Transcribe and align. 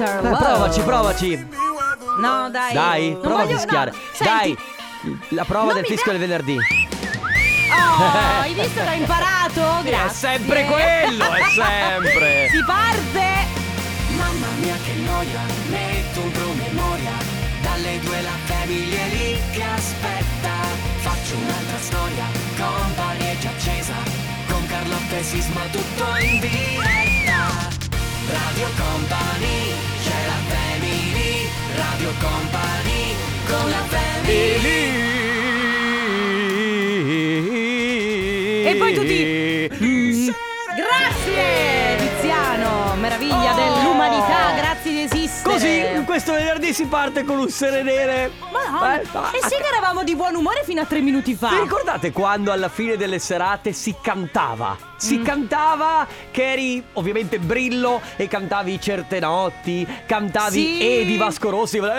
Our 0.00 0.08
Eh, 0.08 0.22
Love. 0.30 0.36
provaci, 0.44 0.80
provaci. 0.82 1.48
No, 2.18 2.48
dai. 2.50 2.72
Dai, 2.74 3.10
Non 3.12 3.20
prova 3.20 3.40
a 3.42 3.44
voglio- 3.44 3.58
fischiare. 3.58 3.90
no, 3.90 3.96
senti. 4.12 4.32
Dai. 4.32 4.58
La 5.30 5.44
prova 5.44 5.64
Non 5.66 5.74
del 5.74 5.84
fischio 5.86 6.12
dà- 6.12 6.18
del 6.18 6.28
venerdì. 6.28 6.56
Oh, 6.56 8.40
hai 8.40 8.54
visto 8.60 8.80
hai 8.80 8.98
imparato? 9.00 9.82
Grazie. 9.82 10.04
È 10.06 10.08
sempre 10.38 10.64
quello, 10.64 11.24
è 11.32 11.42
sempre. 11.54 12.48
Si 12.54 12.64
parte. 12.64 13.62
Mamma 14.16 14.46
mia 14.60 14.76
che 14.84 14.92
noia, 15.04 15.40
metto 15.70 16.20
un 16.20 16.30
promemoria 16.30 17.10
Dalle 17.62 17.98
due 17.98 18.22
la 18.22 18.36
famiglia 18.44 19.00
è 19.00 19.08
lì 19.08 19.40
che 19.50 19.62
aspetta 19.64 20.52
Faccio 20.98 21.34
un'altra 21.36 21.78
storia, 21.80 22.24
è 23.32 23.36
già 23.38 23.48
accesa 23.50 23.94
Con 24.48 24.64
Carlotta 24.68 25.16
e 25.16 25.22
Sisma 25.24 25.62
tutto 25.72 26.04
in 26.20 26.38
diretta 26.40 27.13
Radio 28.26 28.68
Company, 28.76 29.72
c'è 30.02 30.26
la 30.26 30.40
family 30.48 31.48
Radio 31.76 32.10
Company, 32.18 33.14
con 33.46 33.70
la 33.70 33.84
family 33.88 35.12
E 38.66 38.74
poi 38.78 38.94
tutti. 38.94 39.33
Così, 45.54 46.02
questo 46.04 46.32
venerdì 46.32 46.72
si 46.74 46.86
parte 46.86 47.22
con 47.24 47.38
un 47.38 47.48
serenere. 47.48 48.30
Ma 48.52 48.68
no, 48.70 48.78
Eh, 48.92 49.06
ma- 49.12 49.30
e 49.30 49.38
sì 49.42 49.54
che 49.56 49.66
eravamo 49.70 50.02
di 50.02 50.16
buon 50.16 50.34
umore 50.34 50.62
fino 50.64 50.80
a 50.80 50.84
tre 50.84 51.00
minuti 51.00 51.34
fa. 51.34 51.48
Vi 51.50 51.60
ricordate 51.60 52.10
quando 52.10 52.50
alla 52.50 52.68
fine 52.68 52.96
delle 52.96 53.18
serate 53.20 53.72
si 53.72 53.94
cantava? 54.02 54.76
Si 54.96 55.18
Mm. 55.18 55.24
cantava 55.24 56.06
che 56.30 56.52
eri 56.52 56.82
ovviamente 56.94 57.38
Brillo 57.38 58.00
e 58.16 58.26
cantavi 58.26 58.80
certe 58.80 59.20
notti, 59.20 59.86
cantavi 60.06 60.50
Sì. 60.60 60.80
E 61.00 61.04
di 61.04 61.16
Vasco 61.16 61.50
Rossi. 61.50 61.76
Eh, 61.76 61.80
vuoi 61.80 61.92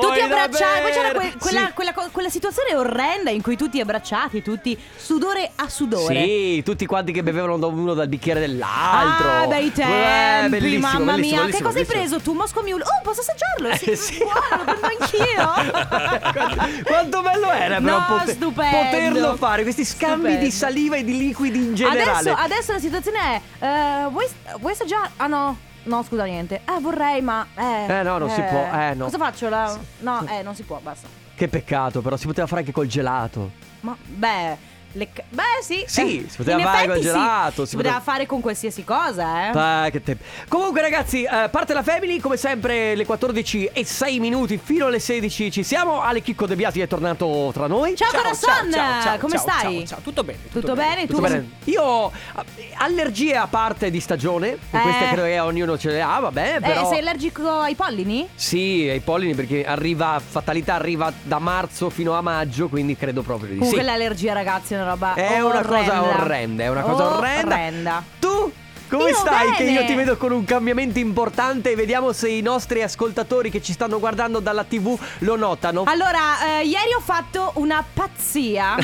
Tutti 0.00 0.20
abbracciati, 0.20 0.80
poi 0.82 0.92
c'era 0.92 1.10
que- 1.12 1.34
quella, 1.38 1.66
Sì. 1.66 1.72
quella 1.72 1.92
co- 1.92 2.08
quella 2.12 2.28
situazione 2.28 2.74
orrenda 2.74 3.30
in 3.30 3.42
cui 3.42 3.56
tutti 3.56 3.80
abbracciati, 3.80 4.42
tutti 4.42 4.78
sudore 4.96 5.50
a 5.56 5.68
sudore. 5.68 6.14
Sì, 6.24 6.62
tutti 6.64 6.86
quanti 6.86 7.12
che 7.12 7.22
bevevano 7.22 7.54
uno 7.68 7.94
dal 7.94 8.08
bicchiere 8.08 8.40
dell'altro. 8.40 9.30
Ah, 9.30 9.46
bei 9.46 9.68
Eh, 9.68 9.72
tempi, 9.72 10.48
bellissimo, 10.50 10.80
mamma 10.86 11.12
bellissimo, 11.12 11.18
mia. 11.20 11.28
che 11.30 11.36
bellissimo, 11.58 11.68
cosa 11.68 11.78
hai 11.78 11.84
preso 11.86 12.20
tu? 12.20 12.32
Moscow 12.32 12.62
Mule? 12.66 12.82
Oh, 12.82 13.00
posso 13.02 13.20
assaggiarlo? 13.20 13.76
Sì, 13.76 13.84
Eh, 13.90 13.96
sì. 13.96 14.18
buono, 14.18 14.64
lo 14.64 14.64
prendo 14.64 14.86
anch'io. 14.86 16.82
quanto, 16.84 17.22
bello 17.22 17.50
era 17.50 17.80
però 17.80 17.98
No, 17.98 18.04
poter- 18.18 18.34
stupendo. 18.34 18.76
poterlo 18.76 19.36
fare, 19.36 19.62
questi 19.62 19.84
scambi 19.84 20.16
Stupendo. 20.22 20.44
di 20.44 20.50
saliva 20.50 20.96
e 20.96 21.04
di 21.04 21.16
liquidi 21.18 21.58
in 21.58 21.74
generale. 21.74 22.30
Adesso, 22.30 22.36
adesso 22.36 22.72
la 22.72 22.78
situazione 22.80 23.18
è: 23.58 23.64
eh, 23.64 24.06
vuoi, 24.10 24.26
vuoi 24.58 24.72
assaggiare? 24.72 25.10
Ah, 25.16 25.26
no. 25.26 25.58
No, 25.84 26.02
scusa, 26.02 26.24
niente. 26.24 26.62
Eh, 26.66 26.80
vorrei, 26.80 27.20
ma. 27.20 27.46
Eh, 27.54 27.86
Eh, 27.98 28.02
no, 28.02 28.18
non 28.18 28.30
si 28.30 28.40
può, 28.42 28.68
eh, 28.72 28.94
no. 28.94 29.04
Cosa 29.04 29.18
faccio? 29.18 29.48
La- 29.48 29.78
No, 30.00 30.26
eh, 30.26 30.42
non 30.42 30.54
si 30.54 30.62
può, 30.62 30.78
basta. 30.82 31.06
Che 31.34 31.48
peccato, 31.48 32.00
però 32.00 32.16
si 32.16 32.26
poteva 32.26 32.46
fare 32.46 32.60
anche 32.60 32.72
col 32.72 32.86
gelato. 32.86 33.50
Ma, 33.80 33.96
beh. 34.02 34.56
Le 34.94 35.08
beh, 35.28 35.42
sì. 35.62 35.84
Sì, 35.86 36.24
Eh, 36.24 36.28
si 36.28 36.36
poteva 36.36 36.58
in 36.58 36.64
fare 36.64 36.86
col 36.86 36.96
sì. 36.96 37.02
gelato, 37.02 37.64
Si, 37.64 37.70
si 37.70 37.76
poteva 37.76 38.00
fare 38.00 38.26
con 38.26 38.40
qualsiasi 38.40 38.84
cosa, 38.84 39.50
eh. 39.50 39.58
Ah, 39.58 39.90
che 39.90 40.02
tempo. 40.02 40.24
Comunque, 40.48 40.80
ragazzi, 40.80 41.22
eh, 41.24 41.48
parte 41.50 41.74
la 41.74 41.82
family. 41.82 42.18
Come 42.20 42.36
sempre, 42.36 42.94
le 42.94 43.04
14 43.04 43.70
e 43.72 43.84
6 43.84 44.20
minuti 44.20 44.58
fino 44.62 44.86
alle 44.86 44.98
16 44.98 45.50
ci 45.50 45.62
siamo. 45.62 46.00
Ale 46.00 46.22
Chicco 46.22 46.46
De 46.46 46.56
Biasi 46.56 46.80
è 46.80 46.86
tornato 46.86 47.50
tra 47.52 47.66
noi. 47.66 47.96
Ciao, 47.96 48.10
corazon, 48.10 48.70
ciao, 48.72 49.02
ciao, 49.02 49.18
come 49.18 49.36
ciao, 49.36 49.42
stai? 49.42 49.76
Ciao, 49.78 49.86
ciao, 49.86 49.98
tutto 50.02 50.24
bene. 50.24 50.38
Tutto, 50.50 50.74
bene? 50.74 51.06
Tutto 51.06 51.16
tu? 51.16 51.22
bene? 51.22 51.50
Io 51.64 52.10
eh, 52.10 52.72
allergie 52.76 53.36
a 53.36 53.46
parte 53.46 53.90
di 53.90 54.00
stagione. 54.00 54.52
Eh. 54.52 54.58
Queste 54.80 55.06
credo 55.08 55.22
che 55.24 55.40
ognuno 55.40 55.76
ce 55.78 55.90
le 55.90 56.02
ha, 56.02 56.18
vabbè. 56.20 56.56
Eh, 56.56 56.60
Però... 56.60 56.88
sei 56.88 57.00
allergico 57.00 57.48
ai 57.48 57.74
pollini? 57.74 58.28
Sì, 58.34 58.88
ai 58.88 59.00
pollini 59.00 59.34
perché 59.34 59.64
arriva, 59.64 60.20
fatalità 60.24 60.74
arriva 60.74 61.12
da 61.22 61.38
marzo 61.38 61.90
fino 61.90 62.12
a 62.14 62.20
maggio, 62.20 62.68
quindi 62.68 62.96
credo 62.96 63.22
proprio 63.22 63.50
di 63.50 63.56
Comunque 63.56 63.80
sì. 63.82 63.86
l'allergia, 63.86 64.32
ragazzi, 64.32 64.74
una 64.74 64.83
roba 64.84 65.14
È 65.14 65.40
una 65.40 65.62
cosa 65.62 66.02
orrenda. 66.02 66.22
orrenda, 66.22 66.62
è 66.64 66.68
una 66.68 66.82
cosa 66.82 67.04
orrenda. 67.16 67.54
Orrenda. 67.54 68.02
Tu 68.18 68.52
come 68.98 69.10
Io 69.10 69.16
stai? 69.16 69.50
bene. 69.50 69.56
Che 69.56 69.62
io 69.64 69.84
ti 69.86 69.94
vedo 69.94 70.16
con 70.16 70.32
un 70.32 70.44
cambiamento 70.44 70.98
importante 70.98 71.70
e 71.70 71.74
vediamo 71.76 72.12
se 72.12 72.28
i 72.28 72.40
nostri 72.42 72.82
ascoltatori 72.82 73.50
che 73.50 73.62
ci 73.62 73.72
stanno 73.72 73.98
guardando 73.98 74.40
dalla 74.40 74.64
TV 74.64 74.98
lo 75.18 75.36
notano. 75.36 75.84
Allora, 75.86 76.58
eh, 76.60 76.64
ieri 76.66 76.92
ho 76.96 77.00
fatto 77.00 77.52
una 77.56 77.84
pazzia. 77.94 78.76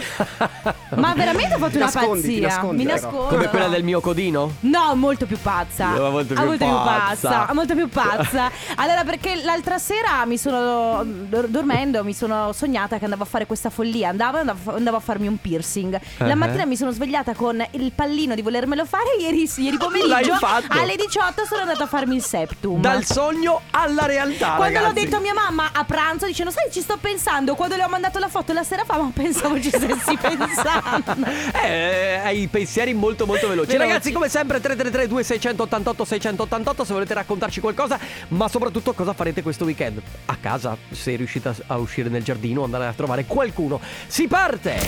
Ma 0.96 1.12
veramente 1.16 1.54
ho 1.54 1.58
fatto 1.58 1.76
una 1.76 1.84
Nascondi, 1.86 2.22
ti 2.28 2.40
pazzia. 2.40 2.46
nascondi, 2.48 2.76
Mi 2.84 2.90
però. 2.90 2.94
nascondo. 3.06 3.26
Come 3.34 3.48
quella 3.48 3.68
del 3.68 3.84
mio 3.84 4.00
codino? 4.00 4.52
No, 4.60 4.94
molto 4.94 5.26
più 5.26 5.38
pazza. 5.40 5.88
No, 5.90 6.10
molto 6.10 6.34
più 6.34 6.42
Ah, 6.42 6.46
molto 6.46 6.64
pazza. 6.66 7.28
pazza. 7.28 7.54
Molto 7.54 7.74
più 7.74 7.88
pazza. 7.88 8.50
Allora, 8.76 9.04
perché 9.04 9.36
l'altra 9.42 9.78
sera 9.78 10.24
mi 10.26 10.38
sono 10.38 11.02
dor- 11.04 11.48
dormendo, 11.48 12.02
mi 12.04 12.14
sono 12.14 12.52
sognata 12.52 12.98
che 12.98 13.04
andavo 13.04 13.22
a 13.22 13.26
fare 13.26 13.46
questa 13.46 13.70
follia. 13.70 14.08
Andavo 14.10 14.36
e 14.36 14.40
andavo, 14.40 14.74
andavo 14.74 14.96
a 14.96 15.00
farmi 15.00 15.26
un 15.26 15.38
piercing. 15.40 15.98
La 16.18 16.26
Uh-huh. 16.30 16.36
mattina 16.36 16.64
mi 16.64 16.76
sono 16.76 16.90
svegliata 16.90 17.34
con 17.34 17.64
il 17.72 17.92
pallino 17.94 18.34
di 18.34 18.42
volermelo 18.42 18.84
fare. 18.84 19.04
Ieri, 19.20 19.48
ieri 19.56 19.76
L'hai 19.76 19.88
pomeriggio 20.08 20.38
alle 20.68 20.96
18 20.96 21.44
sono 21.44 21.60
andata 21.62 21.84
a 21.84 21.86
farmi 21.86 22.16
il 22.16 22.22
septum. 22.24 22.80
Dal 22.80 23.04
sogno 23.04 23.60
alla 23.70 24.06
realtà, 24.06 24.54
Quando 24.54 24.78
l'ho 24.78 24.84
ragazzi. 24.86 25.04
detto 25.04 25.16
a 25.16 25.20
mia 25.20 25.34
mamma 25.34 25.70
a 25.72 25.84
pranzo 25.84 26.26
dicendo 26.26 26.50
sai 26.50 26.70
ci 26.70 26.80
sto 26.80 26.96
pensando 27.00 27.54
Quando 27.54 27.76
le 27.76 27.84
ho 27.84 27.88
mandato 27.88 28.18
la 28.18 28.28
foto 28.28 28.52
la 28.52 28.62
sera 28.64 28.84
fa 28.84 28.96
ma 28.98 29.10
pensavo 29.12 29.60
ci 29.60 29.68
stessi 29.68 30.16
pensando 30.20 31.14
Eh, 31.62 32.20
hai 32.22 32.46
pensieri 32.48 32.94
molto 32.94 33.26
molto 33.26 33.48
veloci. 33.48 33.70
Veloci. 33.72 33.88
Ragazzi, 33.88 34.12
come 34.12 34.28
sempre 34.28 34.60
333 34.60 35.08
2688 35.08 36.04
688 36.04 36.84
se 36.84 36.92
volete 36.92 37.14
raccontarci 37.14 37.60
qualcosa, 37.60 37.98
ma 38.28 38.48
soprattutto 38.48 38.92
cosa 38.92 39.12
farete 39.12 39.42
questo 39.42 39.64
weekend? 39.64 40.00
A 40.26 40.36
casa, 40.40 40.76
se 40.90 41.16
riuscite 41.16 41.48
a- 41.48 41.54
a 41.68 41.76
uscire 41.76 42.08
nel 42.08 42.22
giardino, 42.22 42.64
andare 42.64 42.86
a 42.86 42.92
trovare 42.92 43.24
qualcuno. 43.26 43.80
Si 44.06 44.26
parte! 44.26 44.78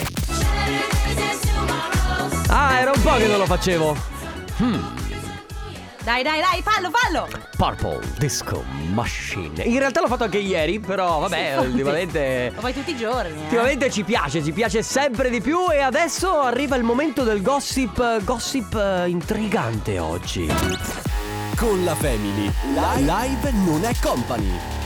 Ah, 2.49 2.79
era 2.79 2.91
un 2.95 3.03
po' 3.03 3.15
che 3.17 3.27
non 3.27 3.39
lo 3.39 3.47
facevo. 3.47 4.12
Dai 6.05 6.23
dai 6.23 6.41
dai 6.41 6.63
fallo 6.63 6.91
fallo 6.91 7.29
Purple 7.57 8.01
Disco 8.17 8.63
Machine. 8.93 9.63
In 9.65 9.79
realtà 9.79 10.01
l'ho 10.01 10.07
fatto 10.07 10.25
anche 10.25 10.39
ieri, 10.39 10.79
però 10.79 11.19
vabbè, 11.19 11.49
infatti. 11.51 11.67
ultimamente 11.67 12.53
Lo 12.55 12.61
fai 12.61 12.73
tutti 12.73 12.91
i 12.93 12.97
giorni 12.97 13.41
eh. 13.41 13.43
Ultimamente 13.43 13.91
ci 13.91 14.05
piace, 14.05 14.43
ci 14.43 14.53
piace 14.53 14.83
sempre 14.83 15.31
di 15.31 15.41
più 15.41 15.69
e 15.71 15.81
adesso 15.81 16.41
arriva 16.41 16.77
il 16.77 16.85
momento 16.85 17.25
del 17.25 17.43
gossip, 17.43 18.23
gossip 18.23 18.75
eh, 18.75 19.09
intrigante 19.09 19.99
oggi. 19.99 20.49
Con 21.57 21.85
la 21.85 21.95
Family. 21.97 22.53
Live 22.99 23.51
non 23.65 23.85
è 23.85 23.93
company. 24.01 24.82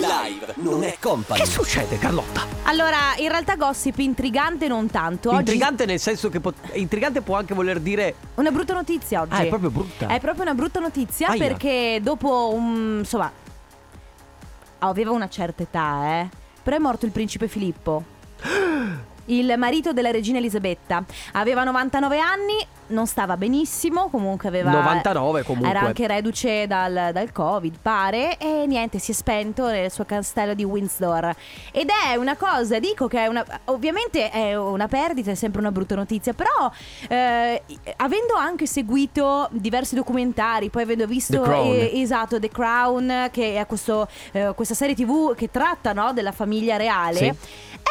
Live 0.00 0.54
non 0.56 0.82
è 0.82 0.96
company. 1.00 1.38
Che 1.40 1.46
succede 1.46 1.98
Carlotta? 1.98 2.46
Allora 2.64 2.96
in 3.18 3.28
realtà 3.28 3.54
gossip 3.56 3.98
intrigante 3.98 4.66
non 4.66 4.90
tanto 4.90 5.28
Oggi 5.30 5.38
Intrigante 5.38 5.86
nel 5.86 6.00
senso 6.00 6.28
che 6.28 6.40
pot- 6.40 6.74
intrigante 6.74 7.20
può 7.20 7.36
anche 7.36 7.54
voler 7.54 7.78
dire 7.78 8.14
Una 8.34 8.50
brutta 8.50 8.74
notizia 8.74 9.20
oggi 9.20 9.34
Ah, 9.34 9.42
è 9.42 9.46
proprio 9.48 9.70
brutta. 9.70 10.06
È 10.08 10.18
proprio 10.20 10.42
una 10.42 10.54
brutta 10.54 10.80
notizia 10.80 11.28
Aia. 11.28 11.46
perché 11.46 12.00
dopo 12.02 12.52
un... 12.54 12.96
insomma 12.98 13.30
Aveva 14.80 15.10
una 15.12 15.28
certa 15.28 15.62
età 15.62 16.20
eh 16.20 16.28
Però 16.62 16.76
è 16.76 16.80
morto 16.80 17.06
il 17.06 17.12
principe 17.12 17.46
Filippo 17.48 18.02
Il 19.26 19.54
marito 19.56 19.92
della 19.92 20.10
regina 20.10 20.38
Elisabetta 20.38 21.04
Aveva 21.32 21.64
99 21.64 22.18
anni 22.18 22.66
non 22.88 23.06
stava 23.06 23.36
benissimo, 23.36 24.08
comunque 24.08 24.48
aveva 24.48 24.70
99 24.70 25.42
comunque. 25.42 25.70
Era 25.70 25.80
anche 25.80 26.06
reduce 26.06 26.66
dal, 26.66 27.10
dal 27.12 27.32
Covid, 27.32 27.76
pare, 27.80 28.36
e 28.38 28.64
niente, 28.66 28.98
si 28.98 29.12
è 29.12 29.14
spento 29.14 29.66
nel 29.68 29.90
suo 29.90 30.04
castello 30.04 30.54
di 30.54 30.64
Windsor. 30.64 31.34
Ed 31.72 31.88
è 31.88 32.16
una 32.16 32.36
cosa, 32.36 32.78
dico 32.78 33.06
che 33.06 33.24
è 33.24 33.26
una. 33.26 33.44
Ovviamente 33.66 34.30
è 34.30 34.56
una 34.56 34.88
perdita, 34.88 35.30
è 35.30 35.34
sempre 35.34 35.60
una 35.60 35.72
brutta 35.72 35.94
notizia, 35.94 36.32
però 36.32 36.70
eh, 37.08 37.62
avendo 37.96 38.34
anche 38.34 38.66
seguito 38.66 39.48
diversi 39.50 39.94
documentari, 39.94 40.70
poi 40.70 40.82
avendo 40.82 41.06
visto 41.06 41.42
The 41.42 41.90
eh, 41.90 42.00
esatto 42.00 42.38
The 42.38 42.48
Crown, 42.48 43.28
che 43.30 43.56
è 43.58 43.66
questo, 43.66 44.08
eh, 44.32 44.52
questa 44.54 44.74
serie 44.74 44.94
TV 44.94 45.34
che 45.34 45.50
tratta 45.50 45.92
no, 45.92 46.12
della 46.12 46.32
famiglia 46.32 46.76
reale. 46.76 47.16
Sì. 47.16 47.32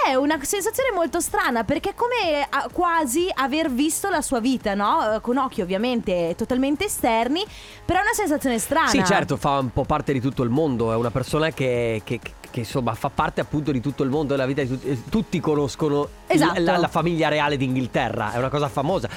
È 0.06 0.16
una 0.16 0.38
sensazione 0.42 0.92
molto 0.94 1.20
strana 1.20 1.64
perché 1.64 1.92
è 1.92 1.94
come 1.96 2.48
quasi 2.72 3.30
aver 3.34 3.72
visto 3.72 4.10
la 4.10 4.22
sua 4.22 4.40
vita, 4.40 4.74
no? 4.74 4.93
Eh, 5.16 5.22
Con 5.22 5.38
occhi 5.38 5.62
ovviamente 5.62 6.34
totalmente 6.38 6.86
esterni, 6.86 7.44
però 7.86 8.00
è 8.00 8.04
una 8.04 8.14
sensazione 8.14 8.60
strana. 8.60 8.88
Sì, 8.90 9.04
certo, 9.04 9.38
fa 9.38 9.60
un 9.60 9.72
po' 9.72 9.84
parte 9.86 10.14
di 10.14 10.20
tutto 10.22 10.44
il 10.44 10.50
mondo, 10.50 10.92
è 10.92 10.96
una 10.96 11.12
persona 11.12 11.50
che, 11.52 12.02
che- 12.04 12.20
che, 12.20 12.60
insomma 12.60 12.94
fa 12.94 13.10
parte 13.10 13.42
appunto 13.42 13.72
di 13.72 13.80
tutto 13.82 14.04
il 14.04 14.10
mondo, 14.12 14.34
della 14.34 14.46
vita 14.46 14.62
di 14.62 14.68
tutti, 14.68 14.88
eh, 14.90 15.04
tutti 15.10 15.40
conoscono 15.40 16.08
Esatto. 16.28 16.60
la, 16.62 16.78
la 16.78 16.88
famiglia 16.88 17.28
reale 17.28 17.58
d'Inghilterra, 17.58 18.32
è 18.34 18.38
una 18.38 18.50
cosa 18.50 18.68
famosa. 18.68 19.10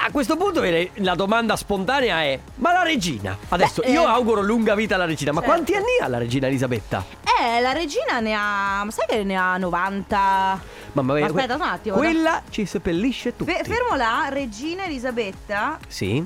A 0.00 0.10
questo 0.10 0.36
punto 0.36 0.60
viene 0.60 0.90
la 0.96 1.14
domanda 1.14 1.56
spontanea 1.56 2.22
è, 2.22 2.38
ma 2.56 2.72
la 2.72 2.82
regina? 2.82 3.36
Adesso 3.48 3.82
Beh, 3.82 3.90
io 3.90 4.02
eh, 4.02 4.06
auguro 4.06 4.40
lunga 4.42 4.74
vita 4.74 4.94
alla 4.94 5.04
regina, 5.04 5.32
ma 5.32 5.40
certo. 5.40 5.54
quanti 5.54 5.74
anni 5.74 5.98
ha 6.00 6.08
la 6.08 6.18
regina 6.18 6.46
Elisabetta? 6.46 7.04
Eh, 7.22 7.60
la 7.60 7.72
regina 7.72 8.20
ne 8.20 8.34
ha. 8.34 8.84
Ma 8.84 8.90
sai 8.90 9.06
che 9.06 9.24
ne 9.24 9.36
ha 9.36 9.56
90. 9.58 10.60
Mamma 10.92 11.14
mia, 11.14 11.26
Aspetta 11.26 11.54
un 11.56 11.60
attimo. 11.60 11.96
Quella 11.96 12.42
ci 12.48 12.64
seppellisce 12.64 13.36
tutti. 13.36 13.52
Fe- 13.52 13.64
fermo 13.64 13.96
là, 13.96 14.28
regina 14.30 14.84
Elisabetta. 14.84 15.78
Sì. 15.88 16.24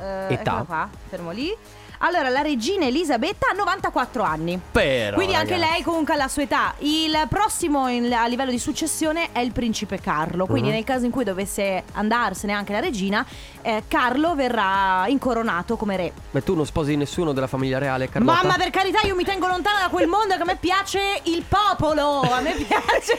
Eh, 0.00 0.26
Età? 0.32 0.64
qua, 0.66 0.88
fermo 1.08 1.30
lì. 1.30 1.54
Allora, 2.02 2.28
la 2.30 2.40
regina 2.40 2.86
Elisabetta 2.86 3.48
ha 3.50 3.54
94 3.54 4.22
anni. 4.22 4.58
Però, 4.70 5.16
Quindi 5.16 5.34
anche 5.34 5.52
ragazzi. 5.52 5.72
lei 5.72 5.82
comunque 5.82 6.14
ha 6.14 6.16
la 6.16 6.28
sua 6.28 6.42
età. 6.42 6.74
Il 6.78 7.14
prossimo 7.28 7.88
in- 7.88 8.12
a 8.12 8.26
livello 8.26 8.50
di 8.50 8.58
successione 8.58 9.28
è 9.32 9.40
il 9.40 9.52
principe 9.52 10.00
Carlo. 10.00 10.46
Quindi 10.46 10.68
Mhm. 10.68 10.74
nel 10.76 10.84
caso 10.84 11.04
in 11.04 11.10
cui 11.10 11.24
dovesse 11.24 11.82
andarsene 11.92 12.52
anche 12.54 12.72
la 12.72 12.80
regina, 12.80 13.24
eh, 13.60 13.82
Carlo 13.86 14.34
verrà 14.34 15.04
incoronato 15.08 15.76
come 15.76 15.96
re. 15.96 16.12
Ma 16.30 16.40
tu 16.40 16.54
non 16.54 16.64
sposi 16.64 16.96
nessuno 16.96 17.32
della 17.32 17.46
famiglia 17.46 17.78
reale, 17.78 18.08
Carlotta? 18.08 18.40
Mamma, 18.42 18.54
per 18.56 18.70
carità, 18.70 19.00
io 19.02 19.14
mi 19.14 19.24
tengo 19.24 19.46
lontana 19.46 19.80
da 19.80 19.88
quel 19.88 20.06
mondo 20.06 20.36
che 20.36 20.42
a 20.42 20.46
me 20.46 20.56
piace 20.56 21.20
il 21.24 21.44
popolo. 21.46 22.20
A 22.22 22.40
me 22.40 22.52
piace. 22.54 23.18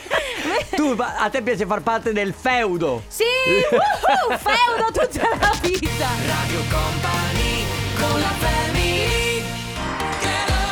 Tu, 0.75 0.95
a 0.97 1.29
te 1.29 1.41
piace 1.43 1.65
far 1.67 1.81
parte 1.81 2.13
del 2.13 2.33
feudo. 2.33 3.03
Sì, 3.07 3.23
woohoo, 3.69 4.37
feudo 4.39 4.85
tutta 4.91 5.27
la 5.39 5.51
vita. 5.61 6.07
Radio 6.25 6.59
Company 6.71 7.40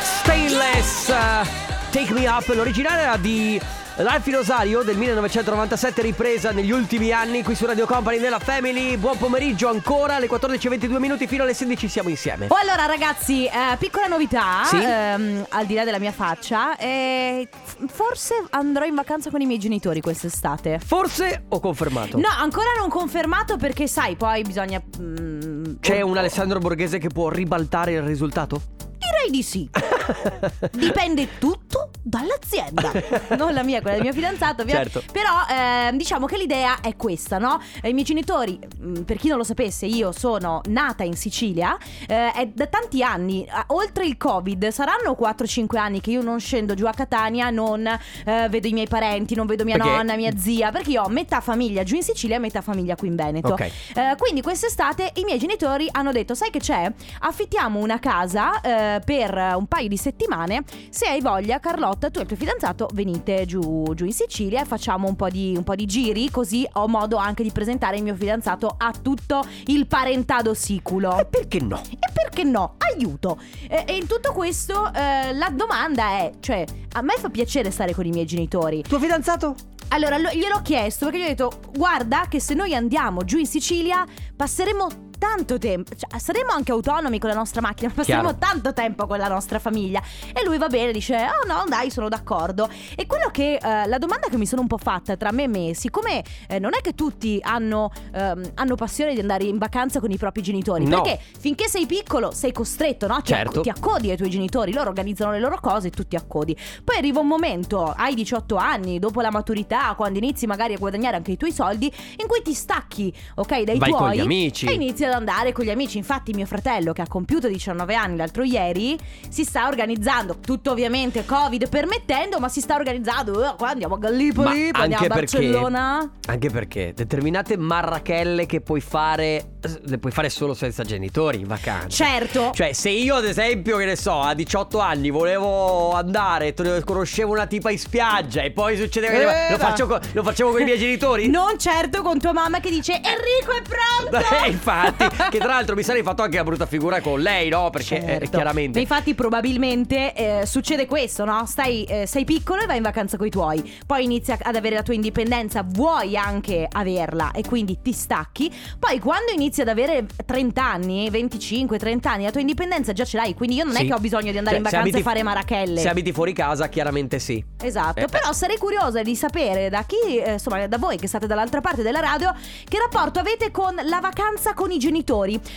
Stainless 0.02 1.08
uh, 1.08 1.46
Take 1.92 2.12
Me 2.12 2.26
Up 2.28 2.46
L'originale 2.48 3.02
era 3.02 3.16
di 3.16 3.60
Life 3.96 4.30
Rosario 4.30 4.82
del 4.82 4.96
1997 4.96 6.02
ripresa 6.02 6.50
negli 6.52 6.70
ultimi 6.72 7.12
anni 7.12 7.42
qui 7.44 7.54
su 7.54 7.66
Radio 7.66 7.86
Company 7.86 8.18
nella 8.18 8.38
Family 8.38 8.96
Buon 8.96 9.16
pomeriggio 9.18 9.68
ancora 9.68 10.16
alle 10.16 10.26
14.22 10.28 10.96
minuti 10.98 11.26
fino 11.28 11.42
alle 11.44 11.54
16 11.54 11.88
siamo 11.88 12.08
insieme 12.08 12.46
Oh, 12.48 12.56
allora 12.56 12.86
ragazzi, 12.86 13.44
eh, 13.46 13.76
piccola 13.78 14.06
novità, 14.06 14.62
Sì? 14.64 14.82
ehm, 14.82 15.46
al 15.50 15.66
di 15.66 15.74
là 15.74 15.84
della 15.84 15.98
mia 15.98 16.12
faccia, 16.12 16.76
eh, 16.78 17.46
forse 17.88 18.42
andrò 18.50 18.84
in 18.86 18.94
vacanza 18.94 19.30
con 19.30 19.40
i 19.40 19.46
miei 19.46 19.58
genitori 19.58 20.00
quest'estate. 20.00 20.80
Forse 20.84 21.44
ho 21.48 21.60
confermato 21.60 22.16
No, 22.18 22.28
ancora 22.38 22.70
non 22.78 22.88
confermato 22.88 23.56
perché 23.56 23.86
sai, 23.86 24.16
poi 24.16 24.42
bisogna... 24.42 24.80
mm, 25.00 25.59
C'è 25.78 26.00
un 26.00 26.16
Alessandro 26.16 26.58
Borghese 26.58 26.98
che 26.98 27.08
può 27.08 27.28
ribaltare 27.28 27.92
il 27.92 28.02
risultato? 28.02 28.78
Direi 29.20 29.30
di 29.30 29.42
sì. 29.42 29.68
Dipende 30.72 31.38
tutto 31.38 31.90
dall'azienda. 32.02 32.90
Non 33.40 33.52
la 33.52 33.62
mia, 33.62 33.80
quella 33.80 33.96
del 33.96 34.04
mio 34.04 34.12
fidanzato, 34.12 34.66
Certo. 34.66 35.02
Però 35.12 35.30
ehm, 35.48 35.96
diciamo 35.96 36.26
che 36.26 36.36
l'idea 36.36 36.80
è 36.80 36.96
questa, 36.96 37.38
no? 37.38 37.60
Eh, 37.82 37.90
I 37.90 37.92
miei 37.92 38.04
genitori, 38.04 38.58
mh, 38.78 39.02
per 39.02 39.16
chi 39.16 39.28
non 39.28 39.38
lo 39.38 39.44
sapesse, 39.44 39.86
io 39.86 40.12
sono 40.12 40.60
nata 40.68 41.04
in 41.04 41.14
Sicilia 41.14 41.76
eh, 42.06 42.32
è 42.32 42.46
da 42.46 42.66
tanti 42.66 43.02
anni, 43.02 43.46
oltre 43.68 44.04
il 44.06 44.16
Covid, 44.16 44.68
saranno 44.68 45.16
4-5 45.18 45.76
anni 45.76 46.00
che 46.00 46.10
io 46.10 46.22
non 46.22 46.40
scendo 46.40 46.74
giù 46.74 46.86
a 46.86 46.92
Catania, 46.92 47.50
non 47.50 47.86
eh, 47.86 48.48
vedo 48.48 48.66
i 48.66 48.72
miei 48.72 48.88
parenti, 48.88 49.34
non 49.34 49.46
vedo 49.46 49.64
mia 49.64 49.76
Perché? 49.76 49.90
nonna, 49.90 50.16
mia 50.16 50.36
zia, 50.36 50.70
perché 50.70 50.90
io 50.90 51.02
ho 51.02 51.08
metà 51.08 51.40
famiglia 51.40 51.82
giù 51.82 51.94
in 51.96 52.02
Sicilia 52.02 52.36
e 52.36 52.38
metà 52.38 52.60
famiglia 52.62 52.96
qui 52.96 53.08
in 53.08 53.16
Veneto. 53.16 53.52
Ok. 53.52 53.60
Eh, 53.60 53.72
quindi 54.18 54.42
quest'estate 54.42 55.12
i 55.16 55.24
miei 55.24 55.38
genitori 55.38 55.88
hanno 55.90 56.12
detto: 56.12 56.34
Sai 56.34 56.50
che 56.50 56.58
c'è? 56.58 56.90
Affittiamo 57.20 57.78
una 57.78 57.98
casa 57.98 58.60
eh, 58.60 59.00
per 59.10 59.34
un 59.56 59.66
paio 59.66 59.88
di 59.88 59.96
settimane. 59.96 60.62
Se 60.88 61.08
hai 61.08 61.20
voglia, 61.20 61.58
Carlotta, 61.58 62.10
tu 62.10 62.20
e 62.20 62.22
il 62.22 62.28
tuo 62.28 62.36
fidanzato 62.36 62.88
venite 62.92 63.44
giù, 63.44 63.92
giù 63.92 64.04
in 64.04 64.12
Sicilia 64.12 64.62
e 64.62 64.64
facciamo 64.64 65.08
un 65.08 65.16
po, 65.16 65.28
di, 65.28 65.54
un 65.56 65.64
po' 65.64 65.74
di 65.74 65.84
giri. 65.84 66.30
Così 66.30 66.64
ho 66.74 66.86
modo 66.86 67.16
anche 67.16 67.42
di 67.42 67.50
presentare 67.50 67.96
il 67.96 68.04
mio 68.04 68.14
fidanzato 68.14 68.72
a 68.78 68.92
tutto 68.92 69.44
il 69.66 69.88
parentado 69.88 70.54
siculo. 70.54 71.18
E 71.18 71.24
perché 71.24 71.58
no? 71.58 71.82
E 71.90 72.08
perché 72.12 72.44
no? 72.44 72.76
Aiuto! 72.78 73.40
E, 73.68 73.82
e 73.84 73.96
in 73.96 74.06
tutto 74.06 74.32
questo 74.32 74.92
eh, 74.94 75.32
la 75.32 75.50
domanda 75.52 76.10
è: 76.10 76.30
cioè, 76.38 76.64
a 76.92 77.02
me 77.02 77.14
fa 77.18 77.30
piacere 77.30 77.72
stare 77.72 77.92
con 77.92 78.06
i 78.06 78.10
miei 78.10 78.26
genitori. 78.26 78.84
Tuo 78.86 79.00
fidanzato? 79.00 79.56
Allora 79.88 80.18
lo- 80.18 80.30
gliel'ho 80.30 80.62
chiesto 80.62 81.06
perché 81.06 81.18
gli 81.18 81.24
ho 81.24 81.26
detto: 81.26 81.60
Guarda, 81.72 82.26
che 82.28 82.38
se 82.38 82.54
noi 82.54 82.76
andiamo 82.76 83.24
giù 83.24 83.38
in 83.38 83.46
Sicilia 83.46 84.06
passeremo 84.36 85.08
tanto 85.20 85.58
tempo, 85.58 85.92
cioè 85.94 86.18
saremo 86.18 86.50
anche 86.52 86.72
autonomi 86.72 87.18
con 87.18 87.28
la 87.28 87.34
nostra 87.36 87.60
macchina, 87.60 87.88
ma 87.90 87.94
passeremo 87.94 88.22
Chiaro. 88.34 88.38
tanto 88.38 88.72
tempo 88.72 89.06
con 89.06 89.18
la 89.18 89.28
nostra 89.28 89.58
famiglia. 89.58 90.00
E 90.34 90.42
lui 90.44 90.56
va 90.56 90.68
bene, 90.68 90.92
dice: 90.92 91.14
Oh 91.16 91.46
no, 91.46 91.64
dai, 91.68 91.90
sono 91.90 92.08
d'accordo. 92.08 92.68
E 92.96 93.04
quello 93.06 93.28
che 93.30 93.56
eh, 93.62 93.86
la 93.86 93.98
domanda 93.98 94.28
che 94.28 94.38
mi 94.38 94.46
sono 94.46 94.62
un 94.62 94.66
po' 94.66 94.78
fatta 94.78 95.16
tra 95.16 95.30
me 95.30 95.42
e 95.42 95.48
me, 95.48 95.74
siccome 95.74 96.24
eh, 96.48 96.58
non 96.58 96.70
è 96.74 96.80
che 96.80 96.94
tutti 96.94 97.38
hanno, 97.42 97.92
ehm, 98.14 98.52
hanno 98.54 98.74
passione 98.76 99.12
di 99.12 99.20
andare 99.20 99.44
in 99.44 99.58
vacanza 99.58 100.00
con 100.00 100.10
i 100.10 100.16
propri 100.16 100.40
genitori, 100.42 100.86
No. 100.86 101.02
perché 101.02 101.20
finché 101.38 101.68
sei 101.68 101.84
piccolo 101.84 102.30
sei 102.32 102.52
costretto, 102.52 103.06
no? 103.06 103.20
Ti, 103.20 103.32
acc- 103.34 103.42
Certo. 103.42 103.60
ti 103.60 103.68
accodi 103.68 104.10
ai 104.10 104.16
tuoi 104.16 104.30
genitori, 104.30 104.72
loro 104.72 104.88
organizzano 104.88 105.32
le 105.32 105.40
loro 105.40 105.58
cose 105.60 105.88
e 105.88 105.90
tu 105.90 106.06
ti 106.08 106.16
accodi. 106.16 106.56
Poi 106.82 106.96
arriva 106.96 107.20
un 107.20 107.26
momento, 107.26 107.92
hai 107.94 108.14
18 108.14 108.56
anni, 108.56 108.98
dopo 108.98 109.20
la 109.20 109.30
maturità, 109.30 109.92
quando 109.96 110.16
inizi 110.18 110.46
magari 110.46 110.72
a 110.74 110.78
guadagnare 110.78 111.16
anche 111.16 111.32
i 111.32 111.36
tuoi 111.36 111.52
soldi, 111.52 111.92
in 112.16 112.26
cui 112.26 112.40
ti 112.42 112.54
stacchi, 112.54 113.12
ok, 113.34 113.62
dai 113.62 113.76
Vai 113.78 113.90
tuoi 113.90 114.00
con 114.00 114.10
gli 114.12 114.20
amici. 114.20 114.66
e 114.66 114.72
inizi 114.72 115.04
ad 115.10 115.18
andare 115.18 115.52
con 115.52 115.64
gli 115.64 115.70
amici. 115.70 115.98
Infatti 115.98 116.32
mio 116.32 116.46
fratello 116.46 116.92
che 116.92 117.02
ha 117.02 117.06
compiuto 117.08 117.48
19 117.48 117.94
anni 117.94 118.16
l'altro 118.16 118.42
ieri 118.42 118.98
si 119.28 119.44
sta 119.44 119.66
organizzando, 119.68 120.38
tutto 120.40 120.70
ovviamente 120.70 121.24
Covid 121.24 121.68
permettendo, 121.68 122.38
ma 122.38 122.48
si 122.48 122.60
sta 122.60 122.74
organizzando, 122.76 123.52
eh, 123.52 123.54
qua 123.56 123.70
andiamo 123.70 123.94
a 123.94 123.98
Gallipoli, 123.98 124.70
poi 124.70 124.82
andiamo 124.82 124.82
a 124.82 124.84
anche 124.84 125.08
perché- 125.08 125.38
Barcellona. 125.38 126.10
Anche 126.26 126.50
perché 126.50 126.92
determinate 126.94 127.56
marrachelle 127.56 128.46
che 128.46 128.60
puoi 128.60 128.80
fare 128.80 129.44
le 129.82 129.98
puoi 129.98 130.10
fare 130.10 130.30
solo 130.30 130.54
senza 130.54 130.84
genitori 130.84 131.40
in 131.40 131.46
vacanza 131.46 131.88
Certo. 132.04 132.50
Cioè, 132.54 132.72
se 132.72 132.88
io, 132.88 133.16
ad 133.16 133.26
esempio, 133.26 133.76
che 133.76 133.84
ne 133.84 133.94
so, 133.96 134.18
a 134.20 134.32
18 134.32 134.78
anni 134.78 135.10
volevo 135.10 135.92
andare, 135.92 136.54
conoscevo 136.82 137.32
una 137.32 137.44
tipa 137.46 137.70
in 137.70 137.78
spiaggia 137.78 138.40
e 138.40 138.52
poi 138.52 138.76
succedeva 138.78 139.12
che 139.12 139.20
Eh, 139.20 139.50
lo, 139.50 139.58
ma- 139.58 139.64
faccio 139.68 139.86
co- 139.86 139.98
lo 140.12 140.22
facevo 140.22 140.50
con 140.52 140.60
i 140.62 140.64
miei 140.64 140.78
genitori? 140.78 141.28
Non 141.28 141.58
certo 141.58 142.00
con 142.02 142.18
tua 142.18 142.32
mamma 142.32 142.60
che 142.60 142.70
dice 142.70 142.94
Enrico 142.94 143.52
è 143.52 143.62
pronto. 143.62 144.28
Eh, 144.44 144.48
infatti, 144.50 144.99
che 145.30 145.38
tra 145.38 145.48
l'altro 145.48 145.74
mi 145.74 145.82
sarei 145.82 146.02
fatto 146.02 146.22
anche 146.22 146.36
la 146.36 146.44
brutta 146.44 146.66
figura 146.66 147.00
con 147.00 147.20
lei, 147.20 147.48
no? 147.48 147.70
Perché 147.70 147.96
eh, 147.98 148.06
Certo. 148.06 148.30
chiaramente. 148.36 148.78
Ma 148.78 148.80
infatti 148.80 149.14
probabilmente 149.14 150.12
eh, 150.14 150.46
succede 150.46 150.86
questo, 150.86 151.24
no? 151.24 151.44
Stai, 151.46 151.84
eh, 151.84 152.06
sei 152.06 152.24
piccolo 152.24 152.62
e 152.62 152.66
vai 152.66 152.76
in 152.76 152.82
vacanza 152.82 153.16
con 153.16 153.26
i 153.26 153.30
tuoi. 153.30 153.78
Poi 153.86 154.04
inizi 154.04 154.32
a- 154.32 154.38
ad 154.42 154.54
avere 154.56 154.74
la 154.76 154.82
tua 154.82 154.94
indipendenza, 154.94 155.64
vuoi 155.66 156.16
anche 156.16 156.66
averla 156.70 157.30
e 157.32 157.42
quindi 157.42 157.78
ti 157.82 157.92
stacchi. 157.92 158.52
Poi 158.78 158.98
quando 158.98 159.32
inizi 159.32 159.62
ad 159.62 159.68
avere 159.68 160.06
30 160.26 160.62
anni, 160.64 161.08
25, 161.10 161.78
30 161.78 162.10
anni, 162.10 162.24
la 162.24 162.30
tua 162.30 162.40
indipendenza 162.40 162.92
già 162.92 163.04
ce 163.04 163.16
l'hai. 163.16 163.34
Quindi 163.34 163.56
io 163.56 163.64
non 163.64 163.74
è 163.76 163.78
Sì. 163.80 163.86
che 163.86 163.94
ho 163.94 163.98
bisogno 163.98 164.30
di 164.30 164.38
andare 164.38 164.56
Cioè, 164.56 164.56
in 164.56 164.62
vacanza 164.62 164.80
abiti- 164.88 164.98
e 164.98 165.02
fare 165.02 165.22
marachelle. 165.22 165.80
Se 165.80 165.88
abiti 165.88 166.12
fuori 166.12 166.32
casa, 166.32 166.68
chiaramente 166.68 167.18
sì. 167.18 167.42
Esatto, 167.62 168.00
Eh, 168.00 168.06
però 168.06 168.32
sarei 168.32 168.58
curiosa 168.58 169.02
di 169.02 169.16
sapere 169.16 169.68
da 169.70 169.84
chi, 169.84 170.18
eh, 170.18 170.32
insomma, 170.32 170.66
da 170.66 170.78
voi 170.78 170.96
che 170.98 171.06
state 171.08 171.26
dall'altra 171.26 171.60
parte 171.60 171.82
della 171.82 172.00
radio, 172.00 172.34
che 172.68 172.78
rapporto 172.78 173.18
avete 173.18 173.50
con 173.50 173.74
la 173.84 174.00
vacanza 174.00 174.52
con 174.54 174.70
i 174.70 174.74
genitori. 174.74 174.89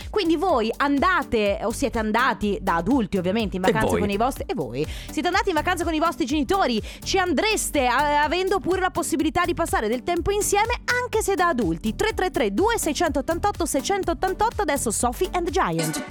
Quindi 0.10 0.36
voi 0.38 0.72
andate 0.78 1.60
o 1.64 1.72
siete 1.72 2.00
andati 2.00 2.58
da 2.62 2.76
adulti 2.76 3.18
ovviamente 3.18 3.56
in 3.56 3.62
vacanza 3.62 3.88
con 4.00 4.10
i 4.10 4.18
vostri 4.18 4.44
e 4.48 4.54
voi 4.54 4.86
siete 5.10 5.28
andati 5.28 5.50
in 5.50 5.56
vacanza 5.56 5.84
con 5.84 5.94
i 5.94 6.00
vostri 6.00 6.26
genitori, 6.26 6.82
ci 7.04 7.18
andreste 7.18 7.86
a- 7.88 8.24
avendo 8.24 8.60
pure 8.60 8.80
la 8.80 8.90
possibilità 8.92 9.46
di 9.46 9.54
passare 9.54 9.88
del 9.88 10.04
tempo 10.04 10.32
insieme 10.32 10.74
anche 11.02 11.22
se 11.22 11.36
da 11.36 11.48
adulti. 11.48 11.96
333 11.96 12.54
2688 12.54 13.66
688 13.66 14.62
adesso 14.62 14.92
Sophie 14.92 15.30
and 15.34 15.46
the 15.46 15.52
Giant. 15.52 16.06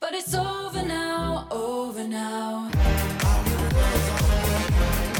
But 0.00 0.14
it's 0.14 0.34
over 0.34 0.84
now, 0.84 1.46
over 1.50 2.04
now. 2.04 2.68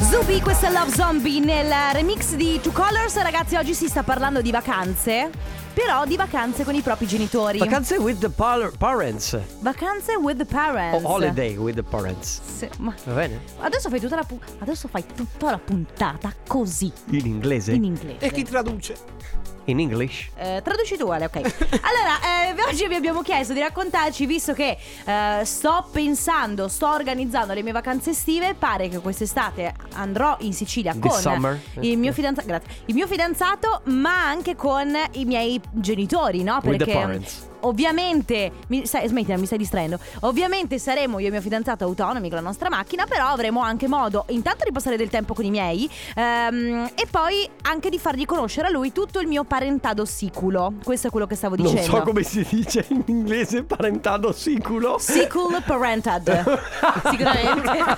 Zubi, 0.02 0.40
questa 0.40 0.68
è 0.68 0.70
Love 0.72 0.90
Zombie 0.90 1.40
nel 1.40 1.72
remix 1.92 2.34
di 2.34 2.60
Two 2.60 2.72
Colors. 2.72 3.20
Ragazzi, 3.22 3.56
oggi 3.56 3.74
si 3.74 3.88
sta 3.88 4.02
parlando 4.02 4.42
di 4.42 4.50
vacanze, 4.50 5.30
però 5.72 6.04
di 6.04 6.16
vacanze 6.16 6.64
con 6.64 6.74
i 6.74 6.80
propri 6.80 7.06
genitori. 7.06 7.58
Vacanze 7.58 7.96
with 7.96 8.18
the 8.18 8.28
par- 8.28 8.72
parents. 8.78 9.38
Vacanze 9.60 10.14
with 10.16 10.36
the 10.36 10.42
O 10.42 10.46
parents. 10.46 11.04
holiday 11.04 11.56
with 11.56 11.74
the 11.76 11.82
parents. 11.82 12.40
Sì, 12.58 12.68
ma 12.78 12.94
Va 13.04 13.12
bene? 13.14 13.40
adesso 13.60 13.88
fai 13.88 14.00
tutta 14.00 14.16
la 14.16 14.24
pu- 14.24 14.40
adesso 14.58 14.88
fai 14.88 15.04
tutta 15.14 15.50
la 15.50 15.58
puntata 15.58 16.32
così 16.46 16.92
In 17.10 17.26
inglese? 17.26 17.72
in 17.72 17.84
inglese. 17.84 18.18
E 18.18 18.30
chi 18.30 18.42
traduce? 18.44 19.30
In 19.66 19.78
English? 19.78 20.28
Eh, 20.34 20.60
traduci 20.64 20.96
tu, 20.96 21.06
Ale, 21.06 21.26
ok. 21.26 21.36
allora, 21.38 22.50
eh, 22.50 22.68
oggi 22.68 22.88
vi 22.88 22.96
abbiamo 22.96 23.22
chiesto 23.22 23.52
di 23.52 23.60
raccontarci, 23.60 24.26
visto 24.26 24.54
che 24.54 24.76
eh, 25.04 25.44
sto 25.44 25.86
pensando, 25.92 26.66
sto 26.66 26.88
organizzando 26.90 27.52
le 27.54 27.62
mie 27.62 27.70
vacanze 27.70 28.10
estive, 28.10 28.54
pare 28.54 28.88
che 28.88 28.98
quest'estate 28.98 29.72
andrò 29.92 30.36
in 30.40 30.52
Sicilia 30.52 30.90
This 30.94 31.00
con 31.12 31.20
summer. 31.20 31.60
il 31.78 31.96
mio 31.96 32.12
fidanzato, 32.12 32.44
grazie, 32.48 32.70
il 32.86 32.94
mio 32.94 33.06
fidanzato, 33.06 33.82
ma 33.84 34.26
anche 34.26 34.56
con 34.56 34.92
i 35.12 35.24
miei 35.26 35.60
genitori, 35.70 36.42
no? 36.42 36.60
With 36.62 36.76
Perché 36.78 37.50
ovviamente, 37.62 38.52
mi, 38.68 38.86
stai, 38.86 39.08
smettila, 39.08 39.36
mi 39.36 39.46
stai 39.46 39.58
distraendo. 39.58 39.98
Ovviamente 40.20 40.78
saremo 40.78 41.18
io 41.18 41.28
e 41.28 41.30
mio 41.30 41.40
fidanzato 41.40 41.84
autonomi 41.84 42.28
con 42.28 42.38
la 42.38 42.44
nostra 42.44 42.68
macchina, 42.68 43.06
però 43.06 43.26
avremo 43.26 43.60
anche 43.60 43.88
modo 43.88 44.24
intanto 44.28 44.64
di 44.64 44.72
passare 44.72 44.96
del 44.96 45.08
tempo 45.08 45.34
con 45.34 45.44
i 45.44 45.50
miei 45.50 45.90
ehm, 46.14 46.90
e 46.94 47.06
poi 47.10 47.48
anche 47.62 47.88
di 47.88 47.98
fargli 47.98 48.24
conoscere 48.24 48.68
a 48.68 48.70
lui 48.70 48.92
tutto 48.92 49.20
il 49.20 49.26
mio 49.26 49.44
parentado 49.44 50.04
siculo. 50.04 50.74
Questo 50.82 51.08
è 51.08 51.10
quello 51.10 51.26
che 51.26 51.34
stavo 51.34 51.56
Non 51.56 51.66
dicendo. 51.66 51.96
so 51.96 52.02
come 52.02 52.22
si 52.22 52.46
dice 52.48 52.84
in 52.88 53.02
inglese 53.06 53.62
parentado 53.62 54.32
siculo. 54.32 54.98
Sickle 54.98 55.62
parentad. 55.66 56.22
Sicuramente. 57.10 57.96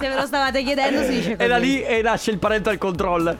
Se 0.00 0.08
ve 0.08 0.14
lo 0.14 0.26
stavate 0.26 0.62
chiedendo 0.62 1.02
si 1.02 1.10
dice 1.10 1.36
così. 1.36 1.42
E 1.42 1.46
da 1.46 1.56
lì 1.56 1.82
e 1.82 2.02
nasce 2.02 2.30
il 2.30 2.38
parental 2.38 2.78
control. 2.78 3.38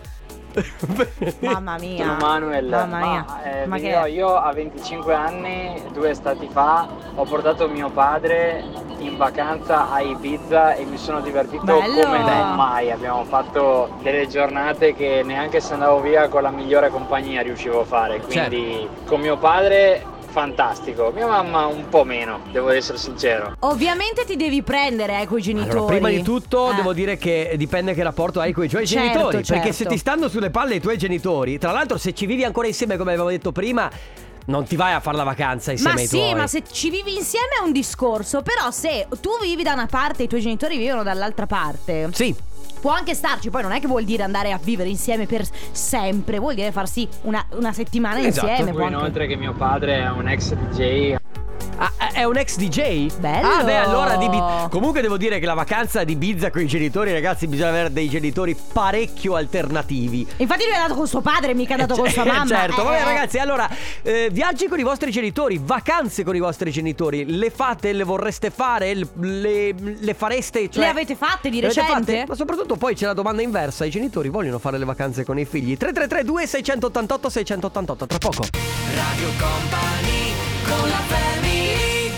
Mamma 1.40 1.78
mia. 1.78 2.04
Sono 2.04 2.16
Manuel, 2.20 2.66
Mamma 2.68 2.98
mia. 2.98 3.24
ma, 3.26 3.42
eh, 3.42 3.66
Ma 3.66 3.78
che 3.78 4.02
io 4.08 4.36
a 4.36 4.52
25 4.52 5.14
anni, 5.14 5.82
due 5.92 6.10
estati 6.10 6.48
fa, 6.50 6.86
ho 7.14 7.24
portato 7.24 7.68
mio 7.68 7.90
padre 7.90 8.64
in 8.98 9.16
vacanza 9.16 9.90
a 9.90 10.00
Ibiza 10.00 10.74
e 10.74 10.84
mi 10.84 10.96
sono 10.96 11.20
divertito 11.20 11.64
Bello. 11.64 11.80
come 12.02 12.18
mai. 12.18 12.90
Abbiamo 12.90 13.24
fatto 13.24 13.96
delle 14.02 14.28
giornate 14.28 14.94
che 14.94 15.22
neanche 15.24 15.60
se 15.60 15.72
andavo 15.74 16.00
via 16.00 16.28
con 16.28 16.42
la 16.42 16.50
migliore 16.50 16.88
compagnia 16.90 17.42
riuscivo 17.42 17.80
a 17.80 17.84
fare. 17.84 18.20
Quindi 18.20 18.88
con 19.06 19.20
mio 19.20 19.36
padre 19.38 20.04
fantastico, 20.32 21.12
mia 21.14 21.26
mamma 21.26 21.66
un 21.66 21.88
po' 21.88 22.02
meno, 22.04 22.40
devo 22.50 22.70
essere 22.70 22.98
sincero. 22.98 23.54
Ovviamente 23.60 24.24
ti 24.24 24.34
devi 24.36 24.62
prendere 24.62 25.20
eh, 25.20 25.26
coi 25.26 25.40
genitori. 25.42 25.70
Allora, 25.76 25.92
prima 25.92 26.08
di 26.08 26.22
tutto 26.22 26.70
Eh. 26.72 26.74
devo 26.74 26.92
dire 26.92 27.16
che 27.18 27.54
dipende 27.56 27.94
che 27.94 28.02
rapporto 28.02 28.40
hai 28.40 28.52
con 28.52 28.64
i 28.64 28.68
tuoi 28.68 28.86
Certo, 28.86 29.06
genitori. 29.08 29.36
Perché 29.36 29.52
certo. 29.52 29.72
se 29.72 29.84
ti 29.86 29.98
stanno 29.98 30.28
sulle 30.28 30.50
palle 30.50 30.74
i 30.76 30.80
tuoi 30.80 30.96
genitori, 30.98 31.58
tra 31.58 31.70
l'altro 31.70 31.98
se 31.98 32.12
ci 32.14 32.26
vivi 32.26 32.42
ancora 32.44 32.66
insieme 32.66 32.96
come 32.96 33.10
avevamo 33.10 33.30
detto 33.30 33.52
prima, 33.52 33.88
non 34.46 34.64
ti 34.64 34.74
vai 34.74 34.92
a 34.92 34.98
fare 35.00 35.16
la 35.16 35.22
vacanza 35.22 35.70
insieme 35.70 35.94
Ma 35.94 36.00
ai 36.00 36.06
sì, 36.08 36.16
tuoi. 36.18 36.34
ma 36.34 36.46
se 36.48 36.62
ci 36.68 36.90
vivi 36.90 37.14
insieme 37.14 37.46
è 37.60 37.64
un 37.64 37.70
discorso. 37.70 38.42
Però 38.42 38.70
se 38.72 39.06
tu 39.20 39.30
vivi 39.40 39.62
da 39.62 39.72
una 39.74 39.86
parte 39.86 40.22
e 40.22 40.24
i 40.24 40.28
tuoi 40.28 40.40
genitori 40.40 40.78
vivono 40.78 41.02
dall'altra 41.04 41.46
parte. 41.46 42.08
Sì, 42.12 42.34
Può 42.82 42.90
anche 42.90 43.14
starci, 43.14 43.48
poi 43.48 43.62
non 43.62 43.70
è 43.70 43.78
che 43.78 43.86
vuol 43.86 44.02
dire 44.02 44.24
andare 44.24 44.50
a 44.50 44.58
vivere 44.60 44.88
insieme 44.88 45.24
per 45.26 45.46
sempre, 45.70 46.40
vuol 46.40 46.54
dire 46.56 46.72
farsi 46.72 47.06
una, 47.22 47.46
una 47.52 47.72
settimana 47.72 48.18
Esatto. 48.18 48.48
insieme. 48.48 48.70
può 48.72 48.80
Poi 48.80 48.88
anche- 48.88 48.98
inoltre 48.98 49.26
che 49.28 49.36
mio 49.36 49.52
padre 49.52 49.98
è 50.00 50.10
un 50.10 50.26
ex 50.26 50.52
DJ, 50.52 51.14
Ah, 51.96 52.12
è 52.12 52.22
un 52.24 52.36
ex 52.36 52.56
DJ? 52.56 53.10
Bello. 53.18 53.48
Ah, 53.48 53.64
beh, 53.64 53.76
allora 53.76 54.16
di 54.16 54.28
Bi- 54.28 54.40
Comunque 54.70 55.00
devo 55.00 55.16
dire 55.16 55.38
che 55.40 55.46
la 55.46 55.54
vacanza 55.54 56.04
di 56.04 56.14
Bizza 56.14 56.50
con 56.50 56.62
i 56.62 56.66
genitori, 56.66 57.12
ragazzi, 57.12 57.46
bisogna 57.48 57.70
avere 57.70 57.92
dei 57.92 58.08
genitori 58.08 58.56
parecchio 58.72 59.34
alternativi. 59.34 60.26
Infatti 60.36 60.62
lui 60.64 60.72
è 60.72 60.76
andato 60.76 60.94
con 60.94 61.08
suo 61.08 61.20
padre, 61.20 61.54
mica 61.54 61.74
è 61.74 61.80
andato 61.80 62.00
con 62.00 62.08
sua 62.10 62.22
Eh, 62.24 62.26
mamma. 62.26 62.46
Certo, 62.46 62.80
Eh, 62.80 62.84
vabbè 62.84 63.00
eh. 63.00 63.04
ragazzi, 63.04 63.38
allora 63.38 63.68
eh, 64.02 64.28
viaggi 64.30 64.68
con 64.68 64.78
i 64.78 64.82
vostri 64.84 65.10
genitori, 65.10 65.60
vacanze 65.62 66.22
con 66.24 66.36
i 66.36 66.38
vostri 66.38 66.70
genitori, 66.70 67.24
le 67.36 67.50
fate, 67.50 67.92
le 67.92 68.04
vorreste 68.04 68.50
fare, 68.50 68.94
le, 68.94 69.74
le- 69.98 70.14
fareste? 70.14 70.70
Cioè, 70.70 70.84
Le 70.84 70.88
avete 70.90 71.16
fatte 71.16 71.50
di 71.50 71.60
le 71.60 71.66
avete 71.66 71.80
recente? 71.80 72.12
fatte? 72.12 72.24
Ma 72.28 72.34
soprattutto 72.36 72.76
poi 72.76 72.94
c'è 72.94 73.06
la 73.06 73.14
domanda 73.14 73.42
inversa, 73.42 73.84
i 73.84 73.90
genitori 73.90 74.28
vogliono 74.28 74.58
fare 74.58 74.78
le 74.78 74.84
vacanze 74.84 75.24
con 75.24 75.38
i 75.38 75.44
figli? 75.44 75.76
3332 75.76 76.46
688 76.46 77.28
688, 77.28 78.06
tra 78.06 78.18
poco. 78.18 78.44
Radio 78.94 79.28
Company 79.38 80.31
con 80.78 80.88
la 80.88 80.98
family 80.98 82.12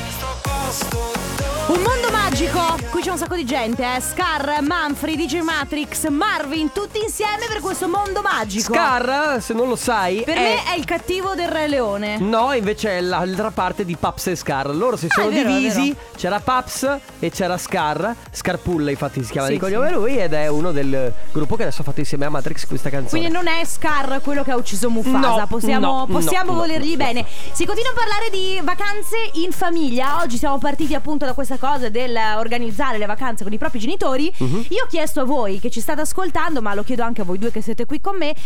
Un 1.74 1.82
mondo 1.82 2.08
magico, 2.12 2.60
qui 2.90 3.02
c'è 3.02 3.10
un 3.10 3.18
sacco 3.18 3.34
di 3.34 3.44
gente, 3.44 3.82
eh. 3.82 4.00
Scar, 4.00 4.62
Manfred, 4.62 5.16
DJ 5.18 5.40
Matrix, 5.40 6.06
Marvin, 6.08 6.70
tutti 6.72 7.00
insieme 7.02 7.46
per 7.48 7.60
questo 7.60 7.88
mondo 7.88 8.20
magico. 8.22 8.72
Scar, 8.72 9.42
se 9.42 9.54
non 9.54 9.66
lo 9.68 9.74
sai, 9.74 10.22
Per 10.24 10.36
è... 10.36 10.40
me 10.40 10.72
è 10.72 10.76
il 10.78 10.84
cattivo 10.84 11.34
del 11.34 11.48
Re 11.48 11.66
Leone. 11.66 12.18
No, 12.18 12.52
invece 12.52 12.98
è 12.98 13.00
l'altra 13.00 13.50
parte 13.50 13.84
di 13.84 13.96
Paps 13.96 14.28
e 14.28 14.36
Scar. 14.36 14.72
Loro 14.74 14.96
si 14.96 15.06
Ah, 15.06 15.14
sono 15.14 15.30
è 15.30 15.32
vero, 15.32 15.48
divisi. 15.48 15.94
C'era 16.16 16.38
Paps 16.38 16.98
e 17.18 17.30
c'era 17.30 17.58
Scar. 17.58 18.14
Scarpulla, 18.30 18.90
infatti, 18.90 19.24
si 19.24 19.32
chiama 19.32 19.48
Sì, 19.48 19.54
di 19.54 19.58
cognome 19.58 19.88
sì. 19.88 19.94
lui. 19.94 20.16
Ed 20.16 20.32
è 20.32 20.46
uno 20.46 20.70
del 20.70 21.12
gruppo 21.32 21.56
che 21.56 21.62
adesso 21.62 21.80
ha 21.80 21.84
fatto 21.84 21.98
insieme 22.00 22.24
a 22.24 22.30
Matrix 22.30 22.66
questa 22.68 22.88
canzone. 22.88 23.20
Quindi 23.20 23.30
non 23.36 23.48
è 23.48 23.64
Scar 23.64 24.20
quello 24.22 24.44
che 24.44 24.52
ha 24.52 24.56
ucciso 24.56 24.90
Mufasa. 24.90 25.40
No, 25.40 25.46
possiamo 25.48 25.86
no, 25.98 26.06
possiamo 26.06 26.52
no, 26.52 26.58
volergli 26.58 26.96
bene. 26.96 27.26
Si 27.52 27.66
continua 27.66 27.90
a 27.90 27.94
parlare 27.94 28.30
di 28.30 28.60
vacanze 28.62 29.16
in 29.34 29.50
famiglia. 29.50 30.20
Oggi 30.22 30.36
siamo 30.38 30.58
partiti 30.58 30.94
appunto 30.94 31.24
da 31.26 31.32
questa 31.32 31.56
cosa 31.56 31.62
del 31.90 32.16
organizzare 32.36 32.98
le 32.98 33.06
vacanze 33.06 33.42
con 33.44 33.52
i 33.52 33.58
propri 33.58 33.78
genitori. 33.78 34.32
Mhm. 34.36 34.66
Io 34.68 34.84
ho 34.84 34.86
chiesto 34.86 35.20
a 35.20 35.24
voi 35.24 35.58
che 35.60 35.70
ci 35.70 35.80
state 35.80 36.02
ascoltando, 36.02 36.60
ma 36.62 36.74
lo 36.74 36.82
chiedo 36.82 37.02
anche 37.02 37.22
a 37.22 37.24
voi 37.24 37.38
due 37.38 37.50
che 37.50 37.60
siete 37.60 37.86
qui 37.86 38.00
con 38.00 38.16
me, 38.16 38.30
eh, 38.30 38.36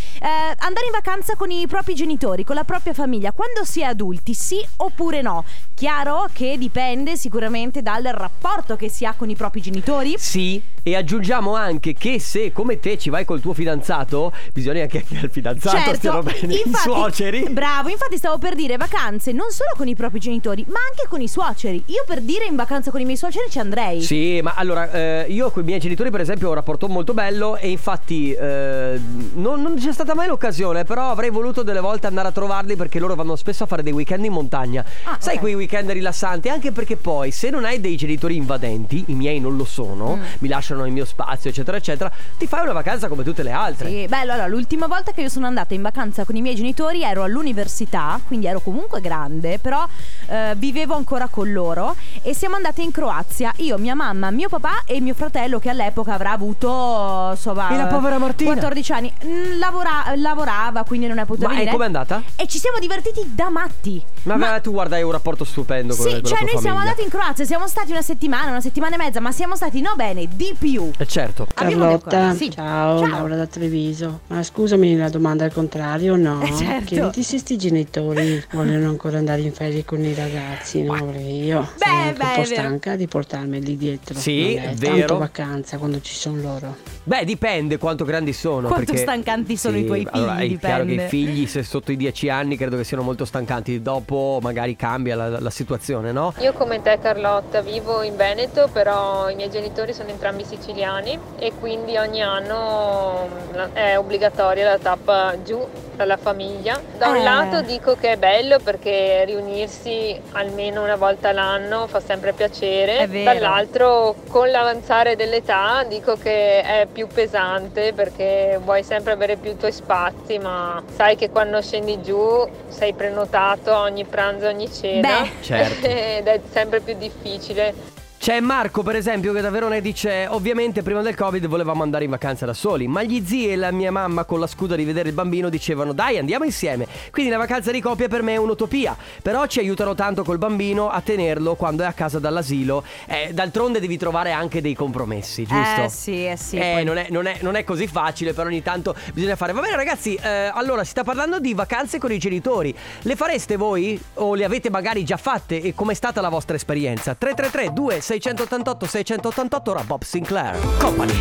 andare 0.58 0.87
in 0.87 0.92
vacanza 0.92 1.37
con 1.37 1.50
i 1.50 1.66
propri 1.66 1.94
genitori, 1.94 2.44
con 2.44 2.54
la 2.54 2.64
propria 2.64 2.94
famiglia, 2.94 3.32
quando 3.32 3.64
si 3.64 3.80
è 3.80 3.84
adulti, 3.84 4.34
sì 4.34 4.64
oppure 4.76 5.22
no? 5.22 5.44
Chiaro 5.75 6.28
che 6.32 6.56
dipende 6.58 7.16
sicuramente 7.16 7.82
dal 7.82 8.02
rapporto 8.04 8.76
che 8.76 8.88
si 8.88 9.04
ha 9.04 9.14
con 9.14 9.30
i 9.30 9.37
propri 9.37 9.60
genitori. 9.60 10.14
Sì, 10.18 10.60
e 10.82 10.96
aggiungiamo 10.96 11.54
anche 11.54 11.92
che 11.92 12.18
se 12.18 12.52
come 12.52 12.80
te 12.80 12.98
ci 12.98 13.10
vai 13.10 13.25
col 13.25 13.40
tuo 13.40 13.52
fidanzato, 13.52 14.32
bisogna 14.52 14.82
anche 14.82 15.04
che 15.04 15.14
il 15.14 15.30
fidanzato 15.30 15.94
stiano 15.94 16.22
bene 16.22 16.54
i 16.54 16.62
suoceri. 16.75 17.48
Bravo, 17.50 17.88
infatti 17.88 18.16
stavo 18.16 18.38
per 18.38 18.54
dire 18.54 18.76
vacanze 18.76 19.32
non 19.32 19.50
solo 19.50 19.70
con 19.76 19.87
i 19.88 19.94
propri 19.94 20.18
genitori, 20.18 20.64
ma 20.68 20.78
anche 20.88 21.08
con 21.08 21.20
i 21.20 21.28
suoceri. 21.28 21.82
Io 21.87 22.04
per 22.06 22.20
dire 22.20 22.46
in 22.46 22.56
vacanza 22.56 22.90
con 22.90 23.00
i 23.00 23.04
miei 23.09 23.17
suoceri 23.19 23.50
ci 23.50 23.59
andrei. 23.59 24.03
Sì, 24.03 24.41
ma 24.43 24.53
allora 24.57 24.91
eh, 24.91 25.27
io 25.29 25.50
con 25.50 25.62
i 25.62 25.67
miei 25.67 25.81
genitori 25.81 26.11
per 26.11 26.21
esempio 26.21 26.47
ho 26.47 26.50
un 26.50 26.57
rapporto 26.57 26.88
molto 26.88 27.15
bello 27.15 27.57
e 27.57 27.71
infatti 27.71 28.33
eh, 28.33 29.00
non, 29.35 29.61
non 29.62 29.75
c'è 29.77 29.93
stata 29.93 30.15
mai 30.15 30.27
l'occasione, 30.29 30.85
però 30.85 31.11
avrei 31.11 31.31
voluto 31.31 31.62
delle 31.62 31.81
volte 31.81 32.07
andare 32.07 32.29
a 32.29 32.33
trovarli 32.33 32.77
perché 32.77 32.99
loro 32.99 33.15
vanno 33.15 33.37
spesso 33.37 33.65
a 33.65 33.67
fare 33.67 33.83
dei 33.83 33.93
weekend 33.93 34.25
in 34.25 34.33
montagna. 34.33 34.85
Ah, 35.05 35.17
Sai 35.19 35.35
ok. 35.35 35.41
quei 35.41 35.55
weekend 35.55 35.91
rilassanti, 35.91 36.49
anche 36.49 36.71
perché 36.73 36.97
poi 36.97 37.31
se 37.31 37.50
non 37.50 37.65
hai 37.65 37.81
dei 37.81 37.97
genitori 37.97 38.37
invadenti, 38.37 39.05
i 39.09 39.15
miei 39.15 39.41
non 39.41 39.57
lo 39.57 39.65
sono, 39.65 40.17
Mm. 40.17 40.23
mi 40.38 40.49
lasciano 40.49 40.85
il 40.87 40.93
mio 40.93 41.05
spazio 41.05 41.50
eccetera 41.50 41.77
eccetera, 41.77 42.11
ti 42.38 42.47
fai 42.47 42.62
una 42.62 42.73
vacanza 42.73 43.09
come 43.09 43.25
tutte 43.25 43.43
le 43.43 43.50
altre. 43.53 43.88
Sì, 43.88 44.07
bello, 44.07 44.33
allora 44.33 44.47
l'ultima 44.47 44.87
volta 44.87 45.12
che 45.12 45.23
io 45.23 45.29
sono 45.29 45.47
andata 45.47 45.75
in 45.75 45.83
vacanza 45.83 46.25
con 46.25 46.37
i 46.37 46.41
miei 46.43 46.55
genitori 46.55 47.03
ero 47.03 47.23
all'università, 47.23 48.21
quindi 48.27 48.47
ero 48.47 48.61
comunque 48.61 49.00
grande, 49.00 49.59
però 49.59 49.87
eh, 50.29 50.53
vivevo 50.57 50.95
ancora 50.95 51.29
con 51.29 51.53
loro 51.53 51.95
e 52.23 52.35
siamo 52.35 52.57
andate 52.57 52.83
in 52.83 52.88
Croazia, 52.90 53.52
io, 53.57 53.78
mia 53.78 53.95
mamma, 53.95 54.30
mio 54.30 54.49
papà 54.49 54.83
e 54.87 55.00
mio 55.00 55.14
fratello 55.14 55.59
che 55.59 55.71
all'epoca 55.71 56.14
avrà 56.14 56.33
avuto 56.33 57.28
insomma 57.33 57.68
E 57.71 57.76
la 57.76 57.87
povera 57.87 58.18
Martina? 58.18 58.52
14 58.52 58.92
anni. 58.92 59.12
Mm, 59.25 59.59
lavora- 59.59 60.12
lavorava, 60.16 60.85
quindi 60.85 61.07
non 61.07 61.18
è 61.18 61.25
potuta 61.25 61.47
Ma 61.49 61.52
e 61.54 61.57
venire. 61.57 61.73
com'è 61.73 61.87
andata? 61.87 62.23
E 62.37 62.47
ci 62.47 62.59
siamo 62.59 62.78
divertiti 62.78 63.33
da 63.35 63.49
matti. 63.50 64.02
Ma, 64.25 64.37
beh, 64.37 64.61
tu 64.61 64.73
guarda, 64.73 64.97
hai 64.97 65.02
un 65.02 65.12
rapporto 65.12 65.45
stupendo 65.45 65.95
con, 65.95 66.04
Sì, 66.04 66.12
con 66.12 66.21
la 66.23 66.28
cioè 66.28 66.38
noi 66.40 66.49
siamo 66.49 66.61
famiglia. 66.62 66.80
andati 66.80 67.02
in 67.02 67.09
Croazia, 67.09 67.45
siamo 67.45 67.66
stati 67.68 67.90
una 67.92 68.02
settimana, 68.02 68.50
una 68.50 68.61
settimana 68.61 68.95
e 68.95 68.99
mezza, 68.99 69.21
ma 69.21 69.33
siamo 69.33 69.57
stati 69.57 69.80
no 69.80 69.92
bene, 69.97 70.26
di 70.35 70.54
più. 70.59 70.90
Eh, 70.99 71.07
certo. 71.07 71.47
Carlotta, 71.54 72.35
sì. 72.35 72.50
ciao, 72.50 73.07
Laura 73.07 73.37
da 73.37 73.47
Treviso. 73.47 74.21
Ma 74.28 74.42
scusami 74.42 74.97
la 74.97 75.09
domanda 75.09 75.45
al 75.45 75.52
contrario, 75.52 76.16
no? 76.16 76.42
Eh, 76.42 76.54
certo. 76.54 76.85
Chiediti 76.87 77.23
se 77.23 77.38
sti 77.38 77.57
genitori 77.57 78.45
vogliono 78.52 78.88
ancora 78.88 79.18
andare 79.18 79.40
in 79.42 79.52
ferie 79.52 79.85
con 79.85 80.02
i 80.04 80.14
ragazzi, 80.14 80.83
no? 80.83 80.92
Perché 80.95 81.18
io 81.21 81.61
Beh, 81.78 81.85
sono 81.87 82.12
beh, 82.12 82.26
un 82.26 82.35
po' 82.35 82.49
vero. 82.49 82.68
Stanca 82.78 82.97
di 82.97 83.06
portarmeli 83.08 83.76
dietro. 83.76 84.14
Sì, 84.14 84.54
è 84.54 84.73
vero. 84.75 84.97
tanto 84.99 85.18
vacanza 85.18 85.78
quando 85.78 86.00
ci 86.00 86.14
sono 86.14 86.40
loro. 86.40 86.76
Beh, 87.02 87.25
dipende 87.25 87.76
quanto 87.78 88.04
grandi 88.04 88.32
sono. 88.32 88.68
Quanto 88.68 88.85
perché- 88.92 89.00
stancanti 89.00 89.56
sono 89.56 89.76
Sì, 89.76 89.82
i 89.82 89.87
tuoi 89.87 90.06
Allora, 90.11 90.37
figli, 90.37 90.56
è 90.56 90.58
chiaro 90.58 90.85
che 90.85 90.88
dipende. 90.90 91.04
i 91.04 91.08
figli, 91.08 91.47
se 91.47 91.62
sotto 91.64 91.90
i 91.92 91.97
10 91.97 92.28
anni, 92.28 92.56
credo 92.56 92.76
che 92.76 92.85
siano 92.85 93.02
molto 93.02 93.25
stancanti. 93.25 93.82
Dopo 93.82 94.38
magari 94.42 94.76
cambia 94.76 95.16
la, 95.16 95.40
la 95.40 95.50
situazione, 95.50 96.12
no? 96.12 96.32
Io 96.38 96.52
come 96.52 96.80
te 96.82 96.99
Carlotta 97.00 97.61
vivo 97.62 98.02
in 98.02 98.14
Veneto, 98.16 98.68
però 98.73 99.28
i 99.28 99.35
miei 99.35 99.50
genitori 99.50 99.92
sono 99.92 100.08
entrambi 100.11 100.44
siciliani 100.44 101.18
e 101.38 101.52
quindi 101.58 101.97
ogni 101.97 102.23
anno 102.23 103.28
è 103.73 103.97
obbligatoria 103.99 104.64
la 104.64 104.78
tappa 104.78 105.35
giù 105.44 105.66
dalla 105.97 106.16
famiglia. 106.16 106.80
Da 106.97 107.08
un 107.08 107.16
Eh. 107.16 107.23
lato 107.25 107.62
dico 107.62 107.97
che 107.97 108.12
è 108.12 108.16
bello 108.16 108.58
perché 108.62 109.25
riunirsi 109.25 110.16
almeno 110.32 110.82
una 110.85 110.94
volta 110.97 111.32
l'anno 111.32 111.87
fa 111.88 112.00
sempre 112.00 112.32
piacere, 112.32 112.66
Vero. 113.06 113.25
dall'altro 113.25 114.14
con 114.28 114.50
l'avanzare 114.50 115.16
dell'età 115.16 115.84
dico 115.88 116.16
che 116.16 116.60
è 116.62 116.87
più 116.90 117.06
pesante 117.06 117.92
perché 117.92 118.58
vuoi 118.62 118.82
sempre 118.82 119.12
avere 119.12 119.37
più 119.37 119.52
i 119.52 119.56
tuoi 119.56 119.72
spazi, 119.72 120.38
ma 120.38 120.82
sai 120.94 121.16
che 121.16 121.30
quando 121.30 121.60
scendi 121.62 122.02
giù 122.02 122.48
sei 122.68 122.92
prenotato 122.92 123.75
ogni 123.75 124.04
pranzo, 124.04 124.46
ogni 124.46 124.70
cena 124.72 125.22
Beh. 125.22 125.30
Certo. 125.40 125.87
ed 125.87 126.26
è 126.26 126.40
sempre 126.50 126.80
più 126.80 126.94
difficile. 126.96 127.96
C'è 128.18 128.40
Marco, 128.40 128.82
per 128.82 128.96
esempio, 128.96 129.32
che 129.32 129.40
da 129.40 129.48
Verona 129.48 129.78
dice: 129.78 130.26
Ovviamente 130.28 130.82
prima 130.82 131.02
del 131.02 131.14
Covid 131.14 131.46
volevamo 131.46 131.84
andare 131.84 132.02
in 132.04 132.10
vacanza 132.10 132.44
da 132.44 132.52
soli, 132.52 132.88
ma 132.88 133.02
gli 133.04 133.25
zii 133.25 133.52
e 133.52 133.56
la 133.56 133.70
mia 133.70 133.92
mamma, 133.92 134.25
con 134.25 134.40
la 134.40 134.48
scusa 134.48 134.75
di 134.75 134.84
vedere 134.84 135.08
il 135.08 135.14
bambino, 135.14 135.48
dicevano: 135.48 135.92
Dai, 135.92 136.18
andiamo 136.18 136.44
insieme. 136.44 136.87
Quindi 137.12 137.30
la 137.30 137.38
vacanza 137.38 137.70
di 137.70 137.80
coppia 137.80 138.08
per 138.08 138.22
me 138.22 138.32
è 138.34 138.37
un'utopia. 138.37 138.96
Però 139.22 139.46
ci 139.46 139.60
aiutano 139.60 139.94
tanto 139.94 140.25
col 140.25 140.37
bambino 140.37 140.90
a 140.90 141.00
tenerlo 141.00 141.54
quando 141.54 141.84
è 141.84 141.87
a 141.87 141.92
casa 141.92 142.18
dall'asilo. 142.18 142.82
Eh, 143.06 143.30
d'altronde 143.32 143.78
devi 143.78 143.96
trovare 143.96 144.32
anche 144.32 144.60
dei 144.60 144.75
compromessi, 144.75 145.46
giusto? 145.46 145.82
Eh 145.84 145.88
sì, 145.88 146.26
eh 146.26 146.37
sì. 146.37 146.56
Eh, 146.56 146.72
poi- 146.75 146.84
non, 146.84 146.98
è, 146.98 147.06
non 147.10 147.26
è- 147.26 147.38
non 147.40 147.54
è 147.54 147.62
così 147.62 147.87
facile, 147.87 148.32
però 148.34 148.48
ogni 148.48 148.62
tanto 148.62 148.96
bisogna 149.14 149.37
fare. 149.37 149.52
Va 149.52 149.60
bene, 149.60 149.76
ragazzi. 149.76 150.16
eh, 150.16 150.50
allora, 150.52 150.82
si 150.82 150.90
sta 150.90 151.04
parlando 151.04 151.38
di 151.38 151.54
vacanze 151.54 151.98
con 151.98 152.10
i 152.10 152.18
genitori. 152.18 152.75
Le 153.02 153.14
fareste 153.16 153.56
voi? 153.56 153.98
O 154.14 154.34
le 154.34 154.44
avete 154.44 154.70
magari 154.70 155.04
già 155.04 155.16
fatte? 155.16 155.62
E 155.62 155.72
com'è 155.72 155.94
stata 155.94 156.20
la 156.20 156.28
vostra 156.28 156.56
esperienza? 156.56 157.14
333 157.14 157.72
2688 157.72 158.08
688 158.09 159.71
ora 159.71 159.83
Bob 159.83 160.03
Sinclair. 160.03 160.57
Company. 160.79 161.12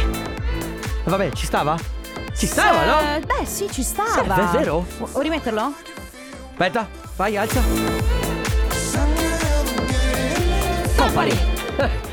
Va 1.03 1.17
bene, 1.17 1.33
ci 1.33 1.45
stava? 1.45 1.77
Ci 2.33 2.47
stava, 2.47 2.85
no? 2.85 3.15
Eh, 3.15 3.19
Beh, 3.19 3.45
sì, 3.45 3.69
ci 3.69 3.83
stava. 3.83 4.35
Sì, 4.35 4.55
è 4.55 4.59
vero? 4.59 4.85
Vuoi 4.97 5.23
rimetterlo? 5.23 5.73
Aspetta, 6.51 6.87
vai, 7.17 7.35
alza. 7.35 7.61
Company. 10.95 11.56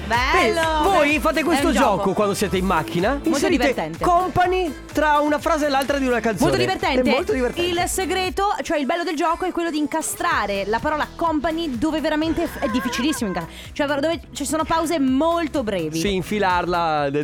Bello! 0.06 0.82
Voi 0.82 1.18
fate 1.18 1.42
questo 1.42 1.72
gioco 1.72 1.96
gioco. 1.96 2.12
quando 2.12 2.34
siete 2.34 2.58
in 2.58 2.66
macchina. 2.66 3.18
Inserite 3.22 3.68
divertente. 3.68 4.04
company 4.04 4.72
tra 4.92 5.18
una 5.20 5.38
frase 5.38 5.66
e 5.66 5.68
l'altra 5.70 5.98
di 5.98 6.06
una 6.06 6.20
canzone. 6.20 6.50
Molto 6.50 6.56
divertente. 6.58 7.10
È 7.10 7.12
molto 7.12 7.32
divertente. 7.32 7.70
Il 7.70 7.88
segreto, 7.88 8.54
cioè 8.62 8.78
il 8.78 8.84
bello 8.84 9.02
del 9.02 9.16
gioco 9.16 9.46
è 9.46 9.52
quello 9.52 9.70
di 9.70 9.78
incastrare 9.78 10.64
la 10.66 10.78
parola 10.78 11.06
company 11.16 11.78
dove 11.78 12.00
veramente 12.00 12.48
è 12.60 12.68
difficilissimo 12.68 13.30
incastrare. 13.30 13.58
Cioè 13.72 13.86
dove 13.86 14.20
ci 14.32 14.44
sono 14.44 14.64
pause 14.64 14.98
molto 14.98 15.62
brevi. 15.62 15.98
Sì, 15.98 16.14
infilarla. 16.14 17.10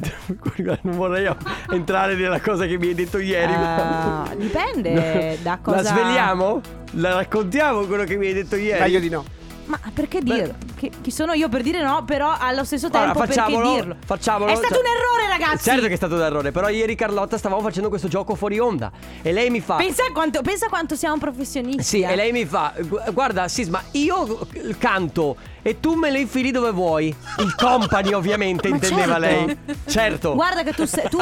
Non 0.83 0.97
vorrei 0.97 1.31
entrare 1.71 2.15
nella 2.15 2.41
cosa 2.41 2.67
che 2.67 2.79
mi 2.79 2.89
hai 2.89 2.95
detto 2.95 3.19
ieri. 3.19 3.53
Ah, 3.53 4.29
dipende 4.37 5.39
da 5.43 5.59
cosa 5.63 5.77
La 5.77 5.83
svegliamo? 5.83 6.61
La 6.93 7.15
raccontiamo 7.15 7.85
quello 7.87 8.05
che 8.05 8.17
mi 8.17 8.27
hai 8.27 8.33
detto 8.33 8.57
ieri? 8.57 8.81
Meglio 8.81 9.01
di 9.01 9.09
no. 9.09 9.25
Ma 9.71 9.79
perché 9.95 10.21
dirlo? 10.21 10.55
Chi, 10.77 10.91
chi 11.01 11.11
sono 11.13 11.33
io 11.33 11.49
per 11.49 11.63
dire 11.63 11.81
no, 11.83 12.05
però 12.05 12.35
allo 12.37 12.65
stesso 12.65 12.87
Allora, 12.87 13.03
tempo 13.05 13.19
perché 13.21 13.35
facciamolo, 13.35 13.75
dirlo? 13.75 13.97
facciamolo. 14.05 14.51
È 14.51 14.57
stato 14.57 14.75
Cioè- 14.75 14.83
un 14.83 14.87
errore, 14.91 15.39
ragazzi. 15.39 15.65
Certo 15.71 15.87
che 15.87 15.93
è 15.93 15.97
stato 15.97 16.15
un 16.17 16.23
errore, 16.23 16.51
però 16.51 16.69
ieri 16.69 16.95
Carlotta 16.97 17.39
stavamo 17.39 17.61
facendo 17.63 17.89
questo 17.89 18.09
gioco 18.09 18.35
fuori 18.35 18.59
onda 18.59 18.91
e 19.23 19.33
lei 19.33 19.49
mi 19.51 19.61
fa 19.61 19.77
Pensa 19.77 20.03
quanto, 20.13 20.43
pensa 20.43 20.69
quanto 20.69 20.97
siamo 20.97 21.19
professionisti. 21.19 21.83
Sì, 21.85 22.01
eh. 22.01 22.11
e 22.13 22.17
lei 22.17 22.33
mi 22.33 22.45
fa 22.47 22.73
"Gu- 22.81 23.13
Guarda 23.13 23.47
Sisma, 23.47 23.81
io 23.93 24.47
canto 24.79 25.37
e 25.63 25.79
tu 25.79 25.95
me 25.95 26.11
le 26.11 26.19
infili 26.21 26.51
dove 26.51 26.73
vuoi 26.73 27.15
Il 27.39 27.55
company 27.55 28.13
ovviamente 28.13 28.69
Ma 28.69 28.75
intendeva 28.75 29.21
certo. 29.21 29.47
lei 29.47 29.59
Certo 29.87 30.35
Guarda 30.35 30.63
che 30.65 30.73
tu 30.73 30.85
sei. 30.87 31.09
Tu 31.09 31.19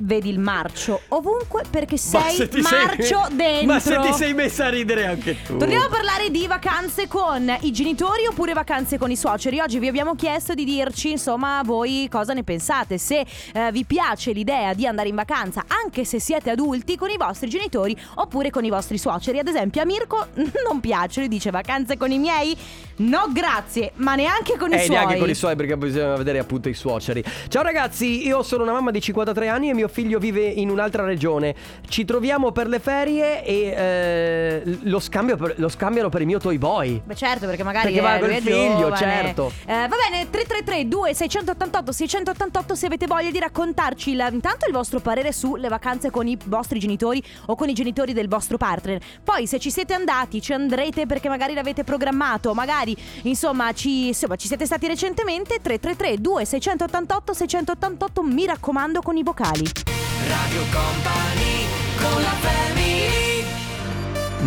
vedi 0.00 0.28
il 0.28 0.38
marcio 0.38 1.00
ovunque 1.08 1.62
perché 1.70 1.94
Ma 1.94 2.20
sei 2.20 2.34
se 2.36 2.48
marcio 2.60 3.24
sei, 3.26 3.36
dentro. 3.36 3.66
Ma 3.66 3.80
se 3.80 3.98
ti 4.00 4.12
sei 4.12 4.34
messa 4.34 4.66
a 4.66 4.68
ridere 4.68 5.06
anche 5.06 5.36
tu 5.44 5.56
Torniamo 5.56 5.84
a 5.86 5.88
parlare 5.88 6.30
di 6.30 6.46
vacanze 6.46 7.08
con 7.08 7.54
i 7.60 7.72
genitori 7.72 8.26
oppure 8.26 8.52
vacanze 8.52 8.98
con 8.98 9.10
i 9.10 9.16
suoceri. 9.16 9.60
Oggi 9.60 9.78
vi 9.78 9.88
abbiamo 9.88 10.14
chiesto 10.14 10.54
di 10.54 10.64
dirci, 10.64 11.10
insomma, 11.12 11.62
voi 11.64 12.08
cosa 12.10 12.32
ne 12.32 12.42
pensate. 12.44 12.98
Se 12.98 13.24
eh, 13.52 13.70
vi 13.72 13.84
piace 13.84 14.32
l'idea 14.32 14.74
di 14.74 14.86
andare 14.86 15.08
in 15.08 15.14
vacanza, 15.14 15.64
anche 15.66 16.04
se 16.04 16.20
siete 16.20 16.50
adulti, 16.50 16.96
con 16.96 17.10
i 17.10 17.16
vostri 17.16 17.48
genitori 17.48 17.96
oppure 18.16 18.50
con 18.50 18.64
i 18.64 18.70
vostri 18.70 18.98
suoceri. 18.98 19.38
Ad 19.38 19.48
esempio, 19.48 19.82
a 19.82 19.84
Mirko 19.84 20.26
non 20.68 20.80
piace, 20.80 21.20
lui 21.20 21.28
dice 21.28 21.50
vacanze 21.50 21.96
con 21.96 22.10
i 22.10 22.18
miei? 22.18 22.56
No, 22.98 23.26
grazie, 23.30 23.92
ma 23.96 24.14
neanche 24.14 24.56
con 24.56 24.70
i 24.70 24.74
Eh, 24.74 24.78
suoi. 24.80 24.96
neanche 24.96 25.18
con 25.18 25.28
i 25.28 25.34
suoi 25.34 25.54
perché 25.56 25.76
bisogna 25.76 26.16
vedere 26.16 26.38
appunto 26.38 26.68
i 26.68 26.74
suoceri. 26.74 27.22
Ciao 27.48 27.62
ragazzi, 27.62 28.26
io 28.26 28.42
sono 28.42 28.62
una 28.62 28.72
mamma 28.72 28.90
di 28.90 29.00
53 29.00 29.48
anni 29.48 29.70
e 29.70 29.74
mio 29.74 29.85
figlio 29.88 30.18
vive 30.18 30.42
in 30.42 30.70
un'altra 30.70 31.04
regione. 31.04 31.54
Ci 31.88 32.04
troviamo 32.04 32.52
per 32.52 32.66
le 32.68 32.78
ferie 32.78 33.44
e 33.44 33.74
eh, 33.76 34.78
lo, 34.82 34.98
scambio 35.00 35.36
per- 35.36 35.54
lo 35.58 35.68
scambiano 35.68 36.08
per 36.08 36.20
il 36.20 36.26
mio 36.26 36.38
Toy 36.38 36.58
Boy. 36.58 37.00
Beh 37.04 37.14
certo 37.14 37.46
perché 37.46 37.62
magari 37.62 37.86
Perché 37.92 38.00
va 38.00 38.16
eh, 38.16 38.18
col 38.20 38.28
lui 38.28 38.36
è 38.36 38.40
figlio, 38.40 38.76
giovane. 38.78 38.96
certo. 38.96 39.52
Eh, 39.66 39.72
va 39.72 39.96
bene 40.10 40.28
333 40.30 40.88
2688 40.88 41.92
688 41.92 42.74
se 42.74 42.86
avete 42.86 43.06
voglia 43.06 43.30
di 43.30 43.38
raccontarci 43.38 44.10
il- 44.10 44.28
intanto 44.32 44.66
il 44.66 44.72
vostro 44.72 45.00
parere 45.00 45.32
sulle 45.32 45.68
vacanze 45.68 46.10
con 46.10 46.26
i 46.26 46.36
vostri 46.46 46.78
genitori 46.78 47.22
o 47.46 47.54
con 47.54 47.68
i 47.68 47.72
genitori 47.72 48.12
del 48.12 48.28
vostro 48.28 48.56
partner 48.56 49.00
Poi 49.22 49.46
se 49.46 49.58
ci 49.58 49.70
siete 49.70 49.94
andati 49.94 50.40
ci 50.40 50.52
andrete 50.52 51.06
perché 51.06 51.28
magari 51.28 51.54
l'avete 51.54 51.84
programmato 51.84 52.54
Magari 52.54 52.96
insomma 53.22 53.72
ci, 53.72 54.08
insomma, 54.08 54.36
ci 54.36 54.46
siete 54.46 54.66
stati 54.66 54.86
recentemente 54.86 55.58
333 55.60 56.20
2688 56.20 57.32
688 57.32 58.22
mi 58.22 58.46
raccomando 58.46 59.00
con 59.00 59.16
i 59.16 59.22
vocali 59.22 59.64
Radio 59.84 60.62
Company 60.72 61.66
con 61.96 62.22
la 62.22 62.34
family 62.40 63.44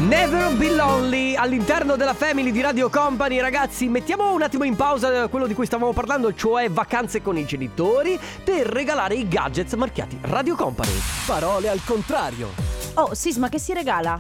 Never 0.08 0.56
Be 0.56 0.72
Lonely 0.72 1.36
all'interno 1.36 1.96
della 1.96 2.14
family 2.14 2.52
di 2.52 2.62
Radio 2.62 2.90
Company 2.90 3.40
Ragazzi 3.40 3.88
mettiamo 3.88 4.34
un 4.34 4.42
attimo 4.42 4.64
in 4.64 4.76
pausa 4.76 5.28
quello 5.28 5.48
di 5.48 5.54
cui 5.54 5.66
stavamo 5.66 5.94
parlando 5.94 6.34
Cioè 6.34 6.70
vacanze 6.70 7.22
con 7.22 7.38
i 7.38 7.46
genitori 7.46 8.20
Per 8.44 8.66
regalare 8.68 9.16
i 9.16 9.28
gadgets 9.28 9.74
marchiati 9.74 10.18
Radio 10.22 10.56
Company 10.56 10.98
Parole 11.26 11.70
al 11.70 11.82
contrario. 11.84 12.50
Oh 12.96 13.14
Sisma 13.14 13.50
che 13.50 13.60
si 13.60 13.74
regala? 13.74 14.20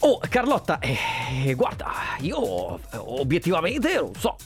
Oh 0.00 0.20
Carlotta 0.28 0.78
eh, 0.78 1.54
Guarda 1.54 1.92
io 2.20 2.76
eh, 2.76 2.96
obiettivamente 2.96 3.94
non 3.94 4.12
so 4.18 4.36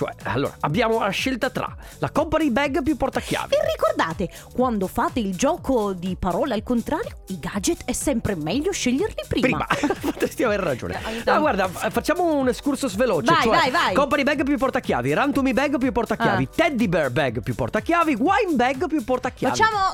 Cioè 0.00 0.14
allora 0.22 0.56
abbiamo 0.60 0.98
la 1.00 1.10
scelta 1.10 1.50
tra 1.50 1.76
La 1.98 2.10
Company 2.10 2.48
Bag 2.50 2.82
più 2.82 2.96
portachiavi 2.96 3.52
E 3.54 3.58
ricordate, 3.76 4.30
quando 4.54 4.86
fate 4.86 5.20
il 5.20 5.36
gioco 5.36 5.92
di 5.92 6.16
parole 6.18 6.54
al 6.54 6.62
contrario, 6.62 7.10
i 7.26 7.38
gadget 7.38 7.82
è 7.84 7.92
sempre 7.92 8.34
meglio 8.34 8.72
sceglierli 8.72 9.24
prima. 9.28 9.66
Prima, 9.66 9.66
potresti 10.00 10.42
aver 10.42 10.60
ragione. 10.60 10.94
Eh, 10.94 11.30
Ah, 11.30 11.38
guarda, 11.38 11.68
f- 11.68 11.90
facciamo 11.90 12.32
un 12.32 12.48
excursus 12.48 12.94
veloce. 12.96 13.30
Vai, 13.30 13.42
cioè, 13.42 13.54
vai, 13.58 13.70
vai. 13.70 13.94
Company 13.94 14.22
bag 14.22 14.42
più 14.42 14.56
portachiavi, 14.56 15.12
Rantumi 15.12 15.52
bag 15.52 15.76
più 15.76 15.92
portachiavi, 15.92 16.48
Ah. 16.50 16.54
Teddy 16.56 16.88
bear 16.88 17.10
bag 17.10 17.42
più 17.42 17.54
portachiavi, 17.54 18.14
Wine 18.14 18.54
bag 18.54 18.86
più 18.86 19.04
portachiavi. 19.04 19.54
Facciamo. 19.54 19.92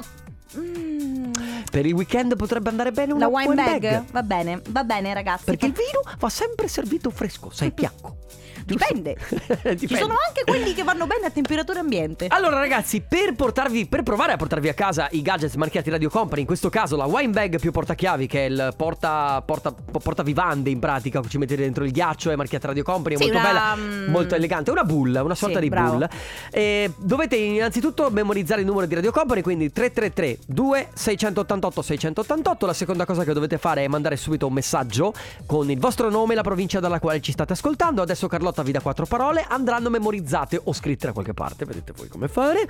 Mm, 0.57 1.33
Per 1.69 1.85
il 1.85 1.95
weekend 1.95 2.37
potrebbe 2.37 2.69
andare 2.71 2.93
bene 2.93 3.13
una 3.13 3.27
la 3.27 3.33
wine 3.33 3.55
bag? 3.57 4.05
Va 4.13 4.23
bene, 4.23 4.63
va 4.69 4.85
bene, 4.85 5.13
ragazzi. 5.13 5.45
Perché 5.47 5.67
il 5.67 5.73
vino 5.73 6.01
va 6.19 6.29
sempre 6.29 6.69
servito 6.69 7.11
fresco, 7.11 7.51
sai, 7.51 7.73
piacco. 7.73 8.19
Dipende. 8.67 9.17
Dipende. 9.39 9.77
Ci 9.79 9.97
sono 9.97 10.15
anche 10.27 10.43
quelli 10.45 10.75
che 10.75 10.83
vanno 10.83 11.07
bene 11.07 11.27
a 11.27 11.31
temperatura 11.31 11.79
ambiente. 11.81 12.27
Allora 12.29 12.59
ragazzi, 12.59 13.01
per 13.01 13.35
portarvi 13.35 13.87
per 13.87 14.03
provare 14.03 14.33
a 14.33 14.37
portarvi 14.37 14.69
a 14.69 14.75
casa 14.75 15.07
i 15.13 15.23
gadgets 15.23 15.55
marchiati 15.55 15.89
Radio 15.89 16.11
Company, 16.11 16.41
in 16.41 16.47
questo 16.47 16.69
caso 16.69 16.97
la 16.97 17.05
wine 17.07 17.31
bag 17.31 17.61
più 17.61 17.71
portachiavi 17.71 18.27
che 18.27 18.47
è 18.47 18.49
il 18.49 18.75
porta 18.77 19.41
porta 19.47 19.73
porta 19.73 20.23
vivande 20.23 20.71
in 20.71 20.81
pratica, 20.81 21.23
ci 21.29 21.39
mettete 21.39 21.63
dentro 21.63 21.85
il 21.85 21.93
ghiaccio, 21.93 22.31
è 22.31 22.37
marchiata 22.37 22.67
Radio 22.67 22.83
Company, 22.83 23.15
è 23.15 23.19
Sì, 23.19 23.25
molto 23.25 23.39
una, 23.39 23.49
bella, 23.49 23.77
mm, 23.77 24.11
molto 24.11 24.35
elegante, 24.35 24.71
è 24.71 24.73
una 24.73 24.85
bull, 24.85 25.21
una 25.23 25.35
sorta 25.37 25.57
Sì, 25.57 25.63
di 25.63 25.69
bravo. 25.69 25.93
bull. 25.99 26.09
E 26.51 26.93
dovete 26.97 27.37
innanzitutto 27.37 28.11
memorizzare 28.11 28.63
il 28.63 28.67
numero 28.67 28.87
di 28.87 28.95
Radio 28.97 29.13
Company, 29.13 29.43
quindi 29.43 29.71
333 29.71 30.39
2688 30.47 31.83
688. 31.83 32.67
La 32.67 32.73
seconda 32.73 33.05
cosa 33.05 33.23
che 33.25 33.33
dovete 33.33 33.59
fare 33.59 33.85
è 33.85 33.89
mandare 33.89 34.17
subito 34.17 34.47
un 34.49 34.53
messaggio 34.53 35.13
con 35.47 35.71
il 35.71 35.79
vostro 35.79 36.11
nome 36.11 36.33
e 36.33 36.37
la 36.37 36.43
provincia 36.43 36.81
dalla 36.81 36.99
quale 36.99 37.21
ci 37.21 37.31
state 37.33 37.53
ascoltando. 37.53 38.03
Adesso 38.03 38.27
Carlotta 38.27 38.56
vi 38.63 38.73
dà 38.73 38.81
quattro 38.81 39.07
parole, 39.07 39.45
andranno 39.49 39.91
memorizzate 39.91 40.61
o 40.63 40.73
scritte 40.73 41.07
da 41.07 41.13
qualche 41.13 41.35
parte, 41.35 41.65
vedete 41.65 41.93
voi 41.97 42.09
come 42.09 42.29
fare. 42.29 42.69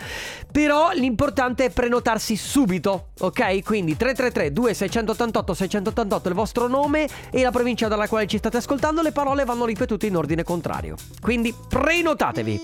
Però 0.51 0.91
l'importante 0.93 1.65
è 1.67 1.71
prenotarsi 1.71 2.37
subito, 2.37 3.09
ok? 3.21 3.63
Quindi 3.65 3.97
333 3.97 4.53
2688 4.53 5.55
688 5.55 6.29
il 6.29 6.35
vostro 6.35 6.67
nome 6.69 7.09
e 7.31 7.43
la 7.43 7.51
provincia 7.51 7.89
dalla 7.89 8.09
quale 8.09 8.27
ci 8.27 8.39
state 8.39 8.57
ascoltando, 8.59 9.03
le 9.03 9.13
parole 9.13 9.45
vanno 9.45 9.65
ripetute 9.65 10.07
in 10.07 10.17
ordine 10.17 10.43
contrario. 10.43 10.95
Quindi 11.21 11.55
prenotatevi. 11.69 12.61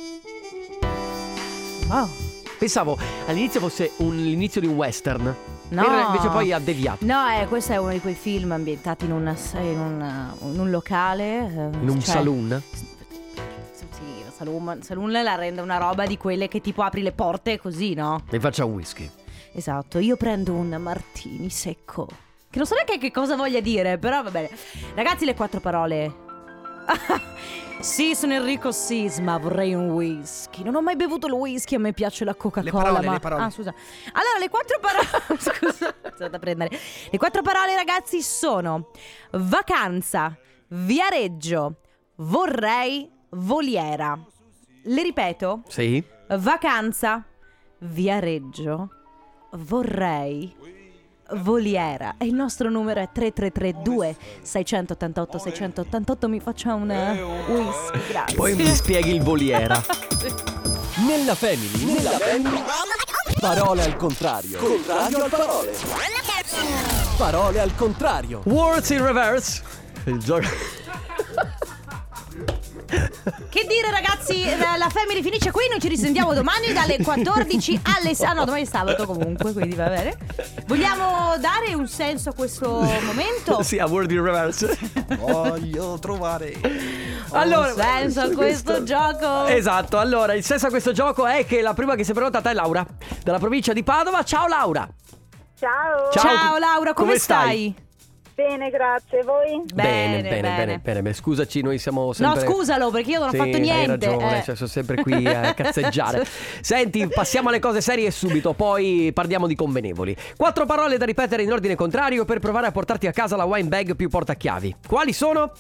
Wow. 1.89 2.09
Pensavo 2.59 2.97
all'inizio 3.27 3.61
fosse 3.61 3.91
un- 3.99 4.17
l'inizio 4.17 4.61
di 4.61 4.67
un 4.69 4.75
western. 4.77 5.35
No. 5.71 5.85
Invece 6.07 6.29
poi 6.29 6.53
ha 6.53 6.59
deviato. 6.59 7.05
No, 7.05 7.27
eh, 7.29 7.47
questo 7.49 7.73
è 7.73 7.77
uno 7.79 7.93
di 7.93 8.01
quei 8.01 8.15
film 8.15 8.53
ambientati 8.53 9.07
in, 9.07 9.13
una- 9.13 9.35
in 9.55 9.79
un, 9.79 10.31
in 10.53 10.61
un 10.61 10.71
locale. 10.71 11.39
eh, 11.39 11.79
In 11.81 11.89
un 11.89 12.01
cioè- 12.01 12.15
saloon. 12.17 12.63
Saloon, 14.43 14.83
saloon 14.83 15.13
la 15.13 15.37
rende 15.37 15.61
una 15.61 15.77
roba 15.77 16.05
di 16.05 16.17
quelle 16.17 16.49
che 16.49 16.61
tipo 16.61 16.83
apri 16.83 17.01
le 17.01 17.13
porte 17.13 17.61
così, 17.61 17.95
no? 17.95 18.25
Mi 18.29 18.41
faccia 18.41 18.65
un 18.65 18.73
whisky. 18.73 19.09
Esatto, 19.53 20.01
io 20.01 20.17
prendo 20.17 20.53
un 20.53 20.77
martini 20.81 21.49
secco. 21.49 22.09
Che 22.51 22.59
non 22.59 22.67
so 22.67 22.75
neanche 22.75 22.99
che 22.99 23.13
cosa 23.13 23.37
voglia 23.37 23.61
dire, 23.61 23.99
però 23.99 24.21
va 24.21 24.33
bene. 24.33 24.51
Ragazzi, 24.97 25.25
le 25.25 25.35
quattro 25.35 25.61
parole. 25.61 26.13
sì, 27.79 28.17
sono 28.17 28.33
Enrico 28.33 28.73
Sisma, 28.73 29.39
vorrei 29.39 29.75
un 29.75 29.91
whisky. 29.91 30.65
Non 30.65 30.75
ho 30.75 30.83
mai 30.83 30.97
bevuto 30.97 31.29
il 31.29 31.35
whisky, 31.35 31.77
a 31.77 31.79
me 31.79 31.93
piace 31.93 32.25
la 32.25 32.35
Coca-Cola. 32.35 32.83
parole, 32.83 33.07
ma... 33.07 33.13
le 33.13 33.21
parole. 33.21 33.43
Ah, 33.45 33.51
scusa. 33.51 33.73
Allora, 34.13 34.39
le 34.41 34.49
quattro 34.49 34.81
parole. 34.81 35.07
scusa, 35.39 35.95
sono 36.03 36.13
andata 36.19 36.37
a 36.37 36.41
prendere. 36.41 36.77
Le 37.11 37.19
quattro 37.19 37.43
parole, 37.43 37.77
ragazzi, 37.77 38.21
sono 38.21 38.91
vacanza, 39.31 40.37
viareggio, 40.67 41.77
vorrei, 42.17 43.09
voliera. 43.33 44.19
Le 44.85 45.03
ripeto? 45.03 45.63
Sì? 45.69 46.03
Vacanza, 46.29 47.25
viareggio, 47.79 48.89
vorrei, 49.53 50.55
voliera. 51.35 52.15
E 52.19 52.27
il 52.27 52.35
nostro 52.35 52.69
numero 52.71 53.01
è 53.01 53.09
3332 53.13 54.17
688 54.43 55.39
688. 55.39 56.29
Mi 56.29 56.41
faccia 56.41 56.75
un 56.75 56.91
eh, 56.91 57.23
whisky, 57.23 58.01
grazie. 58.09 58.37
Poi 58.37 58.55
mi 58.55 58.67
spieghi 58.67 59.15
il 59.15 59.23
voliera. 59.23 59.81
Nella 61.07 61.35
family. 61.35 61.85
Nella 61.85 62.11
family. 62.11 62.63
Parole 63.39 63.83
al 63.83 63.97
contrario. 63.97 64.59
Contrario 64.59 65.25
al 65.25 65.31
parole. 65.31 65.73
Parole 67.17 67.61
al 67.61 67.75
contrario. 67.75 68.43
Words 68.45 68.91
in 68.91 69.05
reverse. 69.05 69.63
Il 70.05 70.19
gioco. 70.19 70.47
Che 73.49 73.67
dire, 73.67 73.91
ragazzi? 73.91 74.45
La, 74.59 74.77
la 74.77 74.89
family 74.89 75.23
finisce 75.23 75.51
qui. 75.51 75.65
Noi 75.71 75.81
ci 75.81 75.89
risentiamo 75.89 76.35
domani 76.35 76.73
dalle 76.73 76.99
14 77.03 77.81
alle. 77.85 78.15
Ah, 78.23 78.33
no, 78.35 78.45
domani 78.45 78.63
è 78.63 78.67
sabato 78.67 79.07
comunque, 79.07 79.53
quindi 79.53 79.75
va 79.75 79.89
bene. 79.89 80.17
Vogliamo 80.67 81.37
dare 81.39 81.75
un 81.75 81.89
senso 81.89 82.31
a 82.31 82.35
questo 82.35 82.69
momento? 83.03 83.63
sì, 83.63 83.79
a 83.79 83.87
word 83.87 84.11
in 84.11 84.23
reverse. 84.23 84.79
Voglio 85.19 85.99
trovare. 85.99 86.55
Allora, 87.31 87.73
senso 87.75 88.21
a 88.21 88.29
questo 88.31 88.83
gioco. 88.83 89.47
Esatto, 89.47 89.99
allora 89.99 90.35
il 90.35 90.45
senso 90.45 90.67
a 90.67 90.71
questo 90.71 90.93
gioco 90.93 91.27
è 91.27 91.47
che 91.47 91.63
la 91.63 91.73
prima 91.75 91.95
che 91.95 92.05
si 92.05 92.11
è 92.11 92.15
prenotata 92.15 92.51
è 92.51 92.55
Laura, 92.55 92.87
dalla 93.23 93.39
provincia 93.39 93.73
di 93.73 93.83
Padova. 93.83 94.23
Ciao 94.23 94.47
Laura! 94.47 94.89
Ciao. 95.59 96.11
Ciao, 96.11 96.59
Laura, 96.59 96.93
come, 96.93 97.09
come 97.09 97.19
stai? 97.19 97.75
Bene, 98.35 98.71
grazie. 98.71 99.23
Voi? 99.23 99.63
Bene, 99.75 100.23
bene, 100.23 100.41
bene, 100.41 100.79
bene, 100.83 101.03
bene. 101.03 101.13
Scusaci, 101.13 101.61
noi 101.63 101.79
siamo 101.79 102.07
No, 102.07 102.13
sempre... 102.13 102.41
scusalo 102.47 102.91
perché 102.91 103.11
io 103.11 103.21
non 103.21 103.31
Sì, 103.31 103.37
ho 103.37 103.45
fatto 103.45 103.59
niente. 103.59 104.07
Hai 104.07 104.17
ragione, 104.17 104.39
eh. 104.39 104.43
cioè, 104.43 104.55
sono 104.57 104.69
sempre 104.69 105.03
qui 105.03 105.27
a 105.27 105.53
cazzeggiare. 105.55 106.25
Senti, 106.61 107.07
passiamo 107.09 107.49
alle 107.51 107.59
cose 107.61 107.81
serie 107.81 108.11
subito, 108.11 108.55
poi 108.55 109.11
parliamo 109.15 109.47
di 109.47 109.55
convenevoli. 109.55 110.17
Quattro 110.37 110.65
parole 110.67 110.97
da 110.97 111.05
ripetere 111.05 111.43
in 111.43 111.53
ordine 111.53 111.75
contrario 111.75 112.25
per 112.25 112.39
provare 112.39 112.67
a 112.67 112.73
portarti 112.73 113.07
a 113.07 113.13
casa 113.13 113.37
la 113.37 113.45
wine 113.45 113.69
bag 113.69 113.95
più 113.97 114.09
portachiavi. 114.09 114.77
Quali 114.89 115.13
sono? 115.13 115.53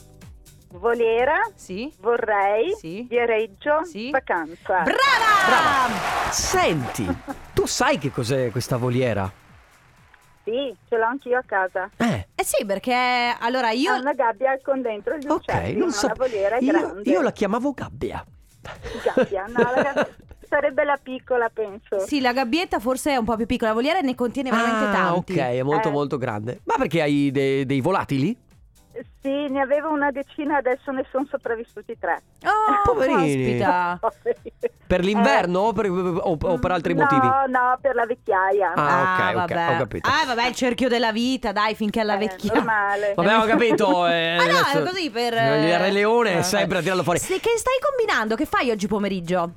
Voliera. 0.70 1.34
Sì. 1.54 1.92
Vorrei. 2.00 2.74
Sì. 2.78 3.04
Viareggio. 3.08 3.84
Sì. 3.84 4.10
Vacanza. 4.10 4.80
Brava! 4.82 6.30
Senti, 6.30 7.06
tu 7.52 7.66
sai 7.66 7.98
che 7.98 8.10
cos'è 8.10 8.50
questa 8.50 8.78
voliera? 8.78 9.30
Sì, 10.44 10.74
ce 10.88 10.96
l'ho 10.96 11.04
anch'io 11.04 11.38
a 11.38 11.42
casa. 11.46 11.90
Eh. 11.98 12.21
Eh 12.42 12.44
sì, 12.44 12.64
perché 12.66 12.92
allora 13.38 13.70
io 13.70 13.92
Ha 13.92 14.00
una 14.00 14.14
gabbia 14.14 14.58
con 14.60 14.82
dentro 14.82 15.16
gli 15.16 15.26
uccelli, 15.28 15.76
non 15.78 15.88
ma 15.88 15.92
so. 15.94 16.06
una 16.06 16.14
voliera 16.16 16.56
è 16.56 16.60
Io, 16.60 16.72
grande. 16.72 17.08
io 17.08 17.20
la 17.22 17.30
chiamavo 17.30 17.70
gabbia. 17.70 18.24
gabbia. 19.04 19.44
No, 19.46 19.62
la 19.62 19.80
gabbia 19.82 20.08
sarebbe 20.48 20.82
la 20.82 20.98
piccola, 21.00 21.48
penso. 21.50 22.00
Sì, 22.00 22.20
la 22.20 22.32
gabbietta 22.32 22.80
forse 22.80 23.12
è 23.12 23.16
un 23.16 23.24
po' 23.24 23.36
più 23.36 23.46
piccola, 23.46 23.68
la 23.70 23.76
voliera 23.76 24.00
ne 24.00 24.16
contiene 24.16 24.50
veramente 24.50 24.84
ah, 24.86 24.90
tanti. 24.92 25.32
ok, 25.34 25.38
è 25.38 25.62
molto 25.62 25.88
Eh. 25.88 25.92
molto 25.92 26.18
grande. 26.18 26.60
Ma 26.64 26.74
perché 26.78 27.00
hai 27.00 27.30
de- 27.30 27.64
dei 27.64 27.80
volatili? 27.80 28.36
Sì, 29.22 29.46
ne 29.48 29.60
avevo 29.60 29.90
una 29.90 30.10
decina, 30.10 30.56
adesso 30.58 30.90
ne 30.90 31.06
sono 31.10 31.26
sopravvissuti 31.30 31.96
tre. 31.98 32.22
Oh, 32.44 32.82
Poverini. 32.92 33.58
caspita. 33.58 34.00
Per 34.86 35.00
l'inverno 35.04 35.60
o, 35.60 35.72
per, 35.72 35.88
o- 35.90 36.36
o 36.40 36.58
per 36.58 36.70
altri 36.72 36.92
Eh. 36.92 36.96
no, 36.96 37.02
motivi? 37.02 37.26
No, 37.26 37.78
per 37.80 37.94
la 37.94 38.04
vecchiaia. 38.04 38.72
Ah, 38.74 39.12
ok, 39.12 39.28
ok, 39.28 39.34
vabbè. 39.34 39.74
ho 39.74 39.78
capito. 39.78 40.08
Ah, 40.10 40.26
vabbè, 40.26 40.46
il 40.48 40.54
cerchio 40.54 40.88
della 40.88 41.12
vita, 41.12 41.52
dai, 41.52 41.74
finché 41.74 42.00
alla 42.00 42.14
Eh, 42.16 42.18
vecchia. 42.18 42.52
normale. 42.54 43.14
Vabbè, 43.14 43.38
ho 43.38 43.44
capito. 43.44 44.06
Eh, 44.06 44.36
Ah 44.42 44.44
no, 44.46 44.80
è 44.80 44.82
così 44.84 45.10
per... 45.10 45.32
Il 45.32 45.78
Re 45.78 45.90
Leone 45.90 46.32
è 46.34 46.38
eh, 46.38 46.42
sempre 46.42 46.78
a 46.78 46.80
tirarlo 46.82 47.02
fuori. 47.02 47.18
Sì, 47.18 47.38
che 47.40 47.56
stai 47.56 47.78
combinando? 47.80 48.34
Che 48.34 48.44
fai 48.44 48.70
oggi 48.70 48.86
pomeriggio? 48.88 49.52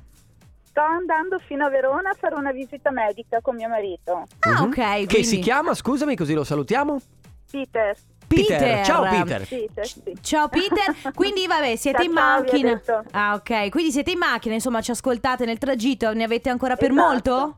Sto 0.62 0.80
andando 0.80 1.38
fino 1.40 1.66
a 1.66 1.70
Verona 1.70 2.10
a 2.10 2.14
fare 2.18 2.34
una 2.34 2.52
visita 2.52 2.90
medica 2.90 3.40
con 3.40 3.56
mio 3.56 3.68
marito. 3.68 4.24
Ah, 4.40 4.60
Mhm. 4.60 4.62
ok, 4.68 4.74
Che 4.74 5.06
quindi- 5.06 5.24
si 5.24 5.38
chiama, 5.40 5.74
scusami, 5.74 6.14
così 6.16 6.34
lo 6.34 6.44
salutiamo? 6.44 7.00
Peter. 7.50 7.96
Peter. 8.26 8.58
Peter. 8.58 8.84
Ciao 8.84 9.02
Peter. 9.08 9.46
Peter, 9.46 9.86
sì. 9.86 10.02
Ciao 10.20 10.48
Peter, 10.48 11.12
quindi 11.14 11.46
vabbè 11.46 11.74
siete 11.76 11.98
Ciao, 11.98 12.06
in 12.06 12.12
macchina. 12.12 12.82
Ah 13.12 13.34
ok, 13.34 13.68
quindi 13.70 13.92
siete 13.92 14.10
in 14.10 14.18
macchina, 14.18 14.54
insomma 14.54 14.80
ci 14.80 14.90
ascoltate 14.90 15.44
nel 15.44 15.58
tragitto, 15.58 16.12
ne 16.12 16.24
avete 16.24 16.48
ancora 16.50 16.76
per 16.76 16.90
Esatto. 16.90 17.06
molto? 17.06 17.56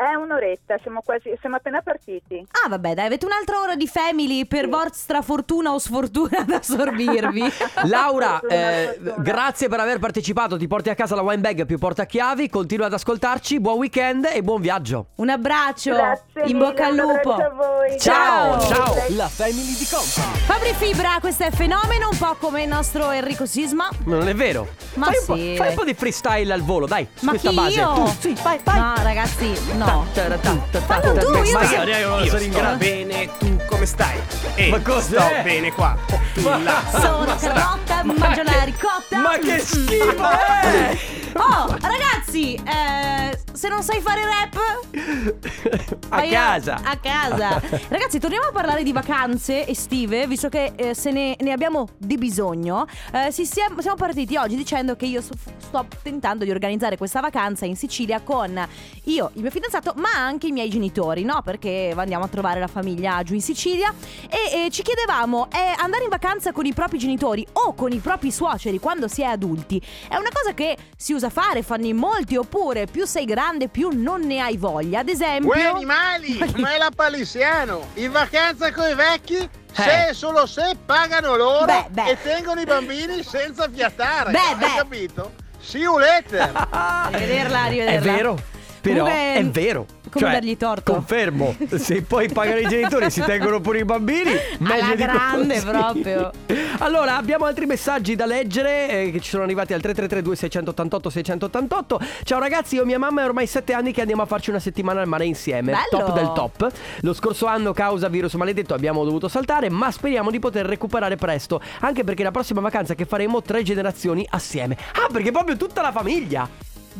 È 0.00 0.14
un'oretta, 0.14 0.76
siamo 0.80 1.02
quasi, 1.04 1.30
siamo 1.40 1.56
appena 1.56 1.82
partiti. 1.82 2.42
Ah 2.64 2.70
vabbè 2.70 2.94
dai, 2.94 3.04
avete 3.04 3.26
un'altra 3.26 3.60
ora 3.60 3.76
di 3.76 3.86
family 3.86 4.46
per 4.46 4.64
Sì. 4.64 4.70
vostra 4.70 5.20
fortuna 5.20 5.74
o 5.74 5.78
sfortuna 5.78 6.38
ad 6.38 6.50
assorbirvi. 6.50 7.42
Laura, 7.84 8.38
Fortuna, 8.38 8.54
eh, 8.54 8.84
fortuna. 8.94 9.14
grazie 9.18 9.68
per 9.68 9.80
aver 9.80 9.98
partecipato. 9.98 10.56
Ti 10.56 10.66
porti 10.66 10.88
a 10.88 10.94
casa 10.94 11.14
la 11.16 11.20
wine 11.20 11.40
bag 11.42 11.66
più 11.66 11.76
portachiavi. 11.76 12.48
Continua 12.48 12.86
ad 12.86 12.94
ascoltarci. 12.94 13.60
Buon 13.60 13.76
weekend 13.76 14.26
e 14.32 14.42
buon 14.42 14.62
viaggio. 14.62 15.08
Un 15.16 15.28
abbraccio, 15.28 15.92
Grazie 15.92 16.44
in 16.46 16.56
mille, 16.56 16.58
bocca 16.70 16.86
al 16.86 16.92
un 16.92 16.98
lupo. 17.00 17.32
a 17.34 17.50
voi. 17.50 17.98
Ciao, 18.00 18.56
Grazie. 18.56 18.74
ciao. 18.74 18.94
La 19.16 19.28
family 19.28 19.74
di 19.76 19.86
company. 19.90 20.38
Fabri 20.46 20.72
Fibra, 20.72 21.18
questo 21.20 21.44
è 21.44 21.50
fenomeno, 21.50 22.08
un 22.10 22.16
po' 22.16 22.36
come 22.38 22.62
il 22.62 22.68
nostro 22.68 23.10
Enrico 23.10 23.44
Sisma. 23.44 23.90
Ma 24.04 24.16
non 24.16 24.28
è 24.28 24.34
vero. 24.34 24.66
Ma 24.94 25.06
fai, 25.08 25.16
un 25.18 25.24
po', 25.26 25.34
sì. 25.36 25.54
fai 25.58 25.68
un 25.68 25.74
po' 25.74 25.84
di 25.84 25.92
freestyle 25.92 26.50
al 26.54 26.62
volo, 26.62 26.86
dai. 26.86 27.06
su 27.12 27.26
Ma 27.26 27.32
questa 27.32 27.50
chi 27.50 27.54
base. 27.54 27.78
io? 27.80 27.92
Tu, 27.92 28.06
sì, 28.20 28.36
vai, 28.42 28.58
vai. 28.64 28.78
No 28.78 28.94
ragazzi, 29.02 29.52
no. 29.76 29.88
Ta- 29.94 30.80
Fallo 30.86 31.12
tu, 31.14 31.26
io 31.26 31.30
ma 31.30 31.38
non 31.38 31.46
so- 31.46 31.74
io 31.74 32.08
non 32.08 32.22
Io 32.22 32.30
sono 32.30 32.42
in 32.42 32.52
sto 32.52 32.60
grado. 32.60 32.76
bene, 32.76 33.28
tu 33.38 33.56
come 33.66 33.79
stai? 33.86 34.18
Ehi, 34.56 34.70
Ma 34.70 34.80
cos'è? 34.80 35.18
Sto 35.18 35.42
bene 35.42 35.72
qua. 35.72 35.96
Tu 36.34 36.42
là. 36.42 36.82
Sono 36.90 37.24
Ma 37.24 37.36
Carlotta, 37.36 38.04
Ma 38.04 38.12
mangio 38.14 38.42
che- 38.42 38.50
la 38.56 38.62
ricotta. 38.64 39.18
Ma 39.18 39.38
che 39.38 39.58
schifo 39.58 40.28
è? 40.30 40.98
Oh, 41.32 41.68
ragazzi, 41.80 42.54
eh, 42.56 43.38
se 43.52 43.68
non 43.68 43.84
sai 43.84 44.00
fare 44.00 44.22
rap, 44.24 44.56
A 46.08 46.22
casa. 46.22 46.80
A 46.82 46.96
casa. 46.96 47.60
Ragazzi, 47.88 48.18
torniamo 48.18 48.46
a 48.46 48.50
parlare 48.52 48.82
di 48.82 48.92
vacanze 48.92 49.64
estive, 49.68 50.26
visto 50.26 50.48
che 50.48 50.72
eh, 50.74 50.92
se 50.92 51.12
ne, 51.12 51.36
ne 51.38 51.52
abbiamo 51.52 51.86
di 51.96 52.16
bisogno. 52.18 52.84
Eh, 53.12 53.30
si- 53.30 53.46
siamo, 53.46 53.80
siamo 53.80 53.96
partiti 53.96 54.36
oggi 54.36 54.56
dicendo 54.56 54.96
che 54.96 55.06
io 55.06 55.20
sto, 55.20 55.34
sto 55.58 55.86
tentando 56.02 56.42
di 56.42 56.50
organizzare 56.50 56.96
questa 56.96 57.20
vacanza 57.20 57.64
in 57.64 57.76
Sicilia 57.76 58.20
con 58.22 58.66
io, 59.04 59.30
il 59.34 59.42
mio 59.42 59.52
fidanzato, 59.52 59.92
ma 59.98 60.10
anche 60.16 60.48
i 60.48 60.52
miei 60.52 60.68
genitori, 60.68 61.22
no? 61.22 61.42
Perché 61.44 61.94
andiamo 61.96 62.24
a 62.24 62.28
trovare 62.28 62.58
la 62.58 62.66
famiglia 62.66 63.22
giù 63.22 63.34
in 63.34 63.40
Sicilia. 63.42 63.69
E 63.78 64.64
eh, 64.66 64.70
ci 64.70 64.82
chiedevamo, 64.82 65.48
eh, 65.52 65.74
andare 65.76 66.04
in 66.04 66.08
vacanza 66.08 66.52
con 66.52 66.66
i 66.66 66.72
propri 66.72 66.98
genitori 66.98 67.46
o 67.52 67.74
con 67.74 67.92
i 67.92 67.98
propri 67.98 68.30
suoceri 68.30 68.78
quando 68.78 69.08
si 69.08 69.22
è 69.22 69.26
adulti 69.26 69.80
è 70.08 70.16
una 70.16 70.28
cosa 70.32 70.54
che 70.54 70.76
si 70.96 71.12
usa 71.12 71.30
fare, 71.30 71.62
fanno 71.62 71.86
in 71.86 71.96
molti, 71.96 72.36
oppure 72.36 72.86
più 72.86 73.06
sei 73.06 73.24
grande 73.24 73.68
più 73.68 73.90
non 73.92 74.22
ne 74.22 74.40
hai 74.40 74.56
voglia. 74.56 75.00
Ad 75.00 75.08
esempio... 75.08 75.50
Uè 75.50 75.62
animali, 75.62 76.38
ma 76.56 76.74
è 76.74 76.78
la 76.78 76.90
palissiano. 76.94 77.88
In 77.94 78.10
vacanza 78.12 78.72
con 78.72 78.88
i 78.88 78.94
vecchi, 78.94 79.48
se 79.72 80.08
e 80.08 80.14
solo 80.14 80.46
se 80.46 80.76
pagano 80.84 81.36
loro 81.36 81.64
Beh, 81.64 81.86
beh. 81.90 82.10
e 82.10 82.18
tengono 82.22 82.60
i 82.60 82.64
bambini 82.64 83.22
senza 83.22 83.68
fiatare. 83.70 84.32
Beh, 84.32 84.38
Hai 84.38 84.54
beh. 84.56 84.74
capito? 84.76 85.32
See 85.60 85.80
you 85.82 85.98
later. 85.98 86.50
Arrivederla, 86.70 87.60
arrivederla. 87.60 87.98
È 87.98 88.00
vero. 88.16 88.42
Però 88.80 89.04
Comunque, 89.04 89.34
è 89.34 89.44
vero. 89.46 89.86
come 90.10 90.24
Cioè, 90.24 90.32
dargli 90.32 90.56
torto? 90.56 90.92
Confermo. 90.92 91.54
Se 91.76 92.02
poi 92.02 92.28
pagano 92.30 92.58
i 92.60 92.66
genitori 92.66 93.10
si 93.10 93.20
tengono 93.22 93.60
pure 93.60 93.80
i 93.80 93.84
bambini, 93.84 94.30
meglio 94.58 94.84
Alla 94.84 94.94
grande 94.94 95.54
così. 95.54 95.66
proprio. 95.66 96.30
Allora, 96.78 97.16
abbiamo 97.16 97.44
altri 97.44 97.66
messaggi 97.66 98.16
da 98.16 98.24
leggere 98.26 98.88
eh, 98.88 99.10
che 99.10 99.20
ci 99.20 99.28
sono 99.28 99.42
arrivati 99.42 99.74
al 99.74 99.80
3332 99.80 100.36
688 100.36 101.10
688. 101.10 102.00
Ciao 102.24 102.38
ragazzi, 102.38 102.76
io 102.76 102.82
e 102.82 102.86
mia 102.86 102.98
mamma 102.98 103.22
è 103.22 103.24
ormai 103.26 103.46
sette 103.46 103.72
anni 103.74 103.92
che 103.92 104.00
andiamo 104.00 104.22
a 104.22 104.26
farci 104.26 104.48
una 104.50 104.60
settimana 104.60 105.00
al 105.02 105.06
mare 105.08 105.26
insieme. 105.26 105.72
Bello. 105.72 106.04
Top 106.06 106.14
del 106.14 106.32
top. 106.34 106.72
Lo 107.02 107.12
scorso 107.12 107.46
anno, 107.46 107.72
causa 107.72 108.08
virus 108.08 108.32
maledetto, 108.34 108.72
abbiamo 108.72 109.04
dovuto 109.04 109.28
saltare, 109.28 109.68
ma 109.68 109.90
speriamo 109.90 110.30
di 110.30 110.38
poter 110.38 110.64
recuperare 110.64 111.16
presto. 111.16 111.60
Anche 111.80 112.02
perché 112.04 112.22
la 112.22 112.30
prossima 112.30 112.60
vacanza 112.62 112.94
che 112.94 113.04
faremo 113.04 113.42
tre 113.42 113.62
generazioni 113.62 114.26
assieme. 114.30 114.76
Ah, 114.94 115.08
perché 115.12 115.30
proprio 115.30 115.56
tutta 115.56 115.82
la 115.82 115.92
famiglia. 115.92 116.48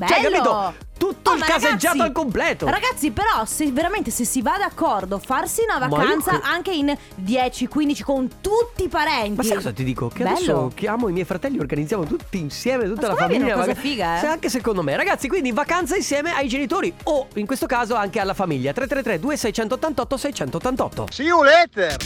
Bello. 0.06 0.12
Cioè, 0.12 0.30
capito? 0.30 0.74
Tutto 1.00 1.30
Oh, 1.30 1.32
il 1.34 1.38
ma 1.40 1.46
caseggiato 1.46 1.78
ragazzi- 1.96 2.00
al 2.00 2.12
completo. 2.12 2.66
Ragazzi, 2.68 3.10
però, 3.10 3.44
se 3.46 3.72
veramente 3.72 4.10
se 4.10 4.24
si 4.26 4.42
va 4.42 4.56
d'accordo, 4.58 5.18
farsi 5.18 5.62
una 5.66 5.78
Ma 5.78 5.86
io 5.86 5.96
vacanza 6.02 6.30
cre- 6.38 6.40
anche 6.44 6.72
in 6.72 6.94
10, 7.14 7.66
15 7.68 8.02
con 8.02 8.28
tutti 8.42 8.84
i 8.84 8.88
parenti. 8.88 9.36
Ma 9.36 9.42
sai 9.42 9.56
cosa 9.56 9.72
ti 9.72 9.82
dico? 9.82 10.08
Che 10.08 10.22
Bello. 10.22 10.34
adesso 10.36 10.72
chiamo 10.74 11.08
i 11.08 11.12
miei 11.12 11.24
fratelli, 11.24 11.58
organizziamo 11.58 12.04
tutti 12.04 12.38
insieme, 12.38 12.84
tutta 12.84 13.08
Ma 13.08 13.08
la 13.08 13.14
famiglia. 13.16 13.54
una 13.54 13.64
cosa 13.64 13.74
figa, 13.74 14.16
eh. 14.16 14.20
Sì, 14.20 14.26
anche 14.26 14.48
secondo 14.50 14.82
me. 14.82 14.94
Ragazzi, 14.96 15.28
quindi 15.28 15.52
vacanza 15.52 15.96
insieme 15.96 16.34
ai 16.34 16.48
genitori 16.48 16.92
o 17.04 17.28
in 17.34 17.46
questo 17.46 17.64
caso 17.66 17.94
anche 17.94 18.20
alla 18.20 18.34
famiglia. 18.34 18.72
333 18.72 19.20
2688 19.20 20.16
688. 20.18 21.06
See 21.10 21.24
you 21.26 21.42
later. 21.42 21.96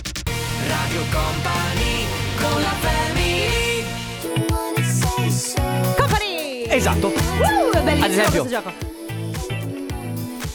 Radio 0.69 1.01
Company 1.11 2.07
con 2.41 2.61
la 2.63 2.69
family 2.69 2.94
Esatto. 6.75 7.07
Uh, 7.09 7.71
è 7.71 7.83
bellissimo 7.83 8.05
Ad 8.05 8.11
esempio. 8.11 8.45
questo 8.45 8.49
gioco. 8.49 8.73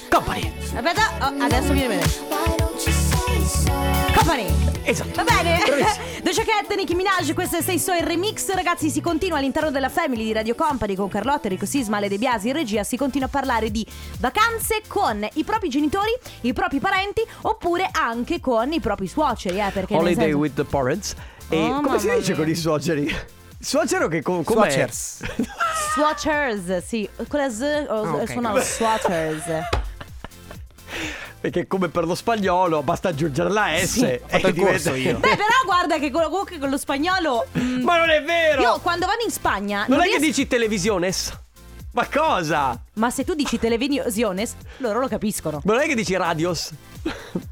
Company. 0.09 0.51
Aspetta, 0.75 1.11
oh, 1.21 1.43
adesso 1.43 1.73
viene 1.73 1.87
bene. 1.95 2.11
Company! 4.15 4.45
Esatto. 4.83 5.23
Va 5.23 5.23
bene. 5.23 5.59
Doja 6.21 6.43
Cat, 6.43 6.75
Nicki 6.75 6.93
Minaj, 6.95 7.33
questo 7.33 7.57
è 7.57 7.61
Sei 7.61 7.79
So 7.79 7.93
il 7.93 8.01
remix. 8.03 8.51
Ragazzi, 8.51 8.89
si 8.89 8.99
continua 9.01 9.37
all'interno 9.37 9.71
della 9.71 9.87
family 9.89 10.23
di 10.25 10.33
Radio 10.33 10.55
Company 10.55 10.95
con 10.95 11.07
Carlotta, 11.07 11.43
Enrico 11.47 11.65
Sisma, 11.65 11.97
Ale 11.97 12.09
De 12.09 12.17
Biasi 12.17 12.47
in 12.49 12.53
regia. 12.53 12.83
Si 12.83 12.97
continua 12.97 13.27
a 13.27 13.29
parlare 13.29 13.71
di 13.71 13.85
vacanze 14.19 14.81
con 14.87 15.25
i 15.33 15.43
propri 15.43 15.69
genitori, 15.69 16.11
i 16.41 16.51
propri 16.53 16.79
parenti, 16.79 17.21
oppure 17.43 17.87
anche 17.91 18.39
con 18.41 18.71
i 18.73 18.79
propri 18.81 19.07
suoceri, 19.07 19.59
eh, 19.59 19.69
perché 19.71 19.93
nel 19.93 20.01
Holiday 20.03 20.23
senso- 20.25 20.37
with 20.37 20.53
the 20.55 20.63
parents. 20.65 21.15
E 21.49 21.57
Oh, 21.63 21.79
come 21.81 21.97
si 21.99 22.07
mamma 22.07 22.19
dice 22.19 22.31
mia. 22.33 22.41
con 22.41 22.49
i 22.49 22.55
suoceri? 22.55 23.15
Suocero 23.61 24.07
che 24.07 24.21
com- 24.21 24.43
com'è? 24.43 24.69
Suocers. 24.69 25.19
Swatchers, 25.93 26.85
sì, 26.85 27.09
con 27.27 27.39
la 27.39 27.49
Z 27.49 27.61
o- 27.89 28.03
Ah, 28.03 28.13
ok, 28.15 28.33
grazie. 28.35 28.61
swatchers. 28.61 29.43
Perché 31.41 31.67
come 31.67 31.87
per 31.89 32.05
lo 32.05 32.15
spagnolo 32.15 32.83
basta 32.83 33.09
aggiungere 33.09 33.49
la 33.49 33.67
S. 33.77 33.85
Sì, 33.85 34.03
ho 34.03 34.27
fatto 34.27 34.47
e 34.47 34.49
il 34.49 34.55
corso 34.59 34.93
io. 34.93 35.17
Beh, 35.19 35.35
però 35.35 35.45
guarda 35.65 35.97
che 35.97 36.11
con, 36.11 36.23
comunque 36.23 36.57
con 36.57 36.69
lo 36.69 36.77
spagnolo. 36.77 37.47
mm, 37.57 37.81
Ma 37.83 37.97
non 37.97 38.09
è 38.09 38.21
vero! 38.23 38.61
io 38.61 38.79
quando 38.79 39.05
vado 39.05 39.23
in 39.23 39.31
Spagna. 39.31 39.85
non 39.87 39.99
è 39.99 40.03
riesco- 40.03 40.19
che 40.19 40.25
dici 40.25 40.47
televisiones? 40.47 41.37
Ma 41.91 42.07
cosa? 42.07 42.79
Ma 42.95 43.09
se 43.09 43.23
tu 43.23 43.33
dici 43.33 43.57
televisiones, 43.57 44.55
loro 44.77 44.99
lo 44.99 45.07
capiscono. 45.07 45.61
Ma 45.63 45.73
non 45.73 45.81
è 45.83 45.87
che 45.87 45.95
dici 45.95 46.15
radios? 46.15 46.71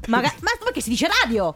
Maga- 0.06 0.32
ma 0.40 0.50
perché 0.62 0.80
si 0.80 0.90
dice 0.90 1.08
radio? 1.22 1.52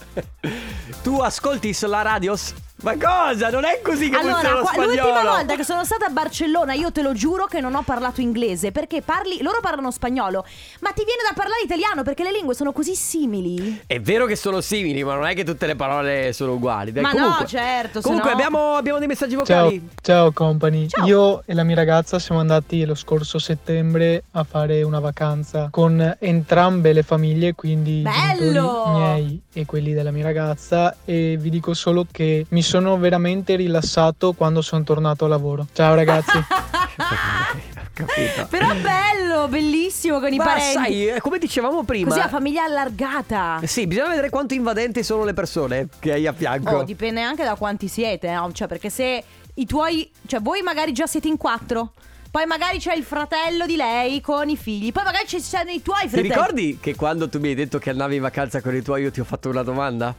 Tu 1.02 1.18
ascolti 1.20 1.76
la 1.82 2.02
radios? 2.02 2.54
Ma 2.82 2.96
cosa? 2.96 3.48
Non 3.50 3.64
è 3.64 3.80
così 3.80 4.10
che 4.10 4.16
Allora, 4.16 4.34
funziona 4.34 4.54
lo 4.56 4.60
qua- 4.62 4.72
spagnolo. 4.72 4.92
l'ultima 4.94 5.22
volta 5.36 5.54
che 5.54 5.62
sono 5.64 5.84
stata 5.84 6.06
a 6.06 6.08
Barcellona, 6.08 6.72
io 6.72 6.90
te 6.90 7.00
lo 7.02 7.12
giuro 7.12 7.46
che 7.46 7.60
non 7.60 7.76
ho 7.76 7.82
parlato 7.82 8.20
inglese. 8.20 8.72
Perché 8.72 9.02
parli. 9.02 9.40
Loro 9.40 9.60
parlano 9.60 9.90
spagnolo. 9.92 10.44
Ma 10.80 10.90
ti 10.90 11.04
viene 11.04 11.22
da 11.28 11.32
parlare 11.32 11.60
italiano 11.64 12.02
perché 12.02 12.24
le 12.24 12.32
lingue 12.32 12.54
sono 12.56 12.72
così 12.72 12.94
simili. 12.96 13.82
È 13.86 14.00
vero 14.00 14.26
che 14.26 14.34
sono 14.34 14.60
simili, 14.60 15.04
ma 15.04 15.14
non 15.14 15.26
è 15.26 15.34
che 15.34 15.44
tutte 15.44 15.66
le 15.66 15.76
parole 15.76 16.32
sono 16.32 16.54
uguali. 16.54 16.90
Dai, 16.90 17.02
Ma 17.04 17.12
no, 17.12 17.18
comunque, 17.18 17.46
certo, 17.46 18.00
se 18.00 18.06
Comunque 18.06 18.30
no- 18.30 18.34
abbiamo, 18.36 18.74
abbiamo 18.74 18.98
dei 18.98 19.06
messaggi 19.06 19.36
Ciao, 19.44 19.64
vocali. 19.64 19.88
ciao 20.02 20.32
company. 20.32 20.88
Io 21.04 21.42
e 21.46 21.54
la 21.54 21.62
mia 21.62 21.76
ragazza 21.76 22.18
siamo 22.18 22.40
andati 22.40 22.84
lo 22.84 22.96
scorso 22.96 23.38
settembre 23.38 24.24
a 24.32 24.42
fare 24.42 24.82
una 24.82 24.98
vacanza 24.98 25.68
con 25.70 26.16
entrambe 26.18 26.92
le 26.92 27.04
famiglie, 27.04 27.54
quindi 27.54 28.00
i 28.00 28.04
miei 28.50 29.40
e 29.52 29.66
quelli 29.66 29.92
della 29.92 30.10
mia 30.10 30.24
ragazza 30.24 30.96
e 31.04 31.36
vi 31.38 31.50
dico 31.50 31.74
solo 31.74 32.06
che 32.10 32.44
mi 32.48 32.60
sono 32.62 32.70
veramente 32.80 33.56
rilassato 33.56 34.32
quando 34.32 34.62
sono 34.62 34.82
tornato 34.84 35.24
a 35.24 35.28
lavoro. 35.28 35.66
Ciao 35.72 35.94
ragazzi. 35.94 36.38
Capito. 37.92 38.46
Però 38.48 38.68
bello, 38.74 39.48
bellissimo 39.48 40.18
con 40.18 40.32
i 40.32 40.36
Ma 40.36 40.44
parenti. 40.44 40.72
sai, 40.72 41.08
eh, 41.08 41.20
come 41.20 41.38
dicevamo 41.38 41.84
prima. 41.84 42.08
Così 42.08 42.20
la 42.20 42.28
famiglia 42.28 42.64
allargata. 42.64 43.60
Sì, 43.64 43.86
bisogna 43.86 44.08
vedere 44.08 44.30
quanto 44.30 44.54
invadenti 44.54 45.02
sono 45.02 45.24
le 45.24 45.34
persone 45.34 45.88
che 45.98 46.12
hai 46.12 46.26
a 46.26 46.32
fianco. 46.32 46.76
Oh, 46.76 46.84
dipende 46.84 47.20
anche 47.20 47.44
da 47.44 47.54
quanti 47.54 47.88
siete, 47.88 48.32
no? 48.32 48.50
Cioè, 48.52 48.66
perché 48.66 48.88
se 48.88 49.22
i 49.54 49.66
tuoi. 49.66 50.10
Cioè, 50.26 50.40
voi 50.40 50.62
magari 50.62 50.92
già 50.92 51.06
siete 51.06 51.28
in 51.28 51.36
quattro. 51.36 51.92
Poi 52.30 52.46
magari 52.46 52.78
c'è 52.78 52.94
il 52.94 53.04
fratello 53.04 53.66
di 53.66 53.76
lei 53.76 54.22
con 54.22 54.48
i 54.48 54.56
figli. 54.56 54.90
Poi 54.90 55.04
magari 55.04 55.26
ci 55.26 55.38
sono 55.38 55.70
i 55.70 55.82
tuoi 55.82 56.00
Ti 56.02 56.08
fratelli. 56.08 56.28
ricordi 56.28 56.78
che 56.80 56.94
quando 56.94 57.28
tu 57.28 57.38
mi 57.38 57.48
hai 57.48 57.54
detto 57.54 57.78
che 57.78 57.90
andavi 57.90 58.14
in 58.16 58.22
vacanza 58.22 58.62
con 58.62 58.74
i 58.74 58.80
tuoi 58.80 59.02
io 59.02 59.10
ti 59.10 59.20
ho 59.20 59.24
fatto 59.24 59.50
una 59.50 59.62
domanda? 59.62 60.14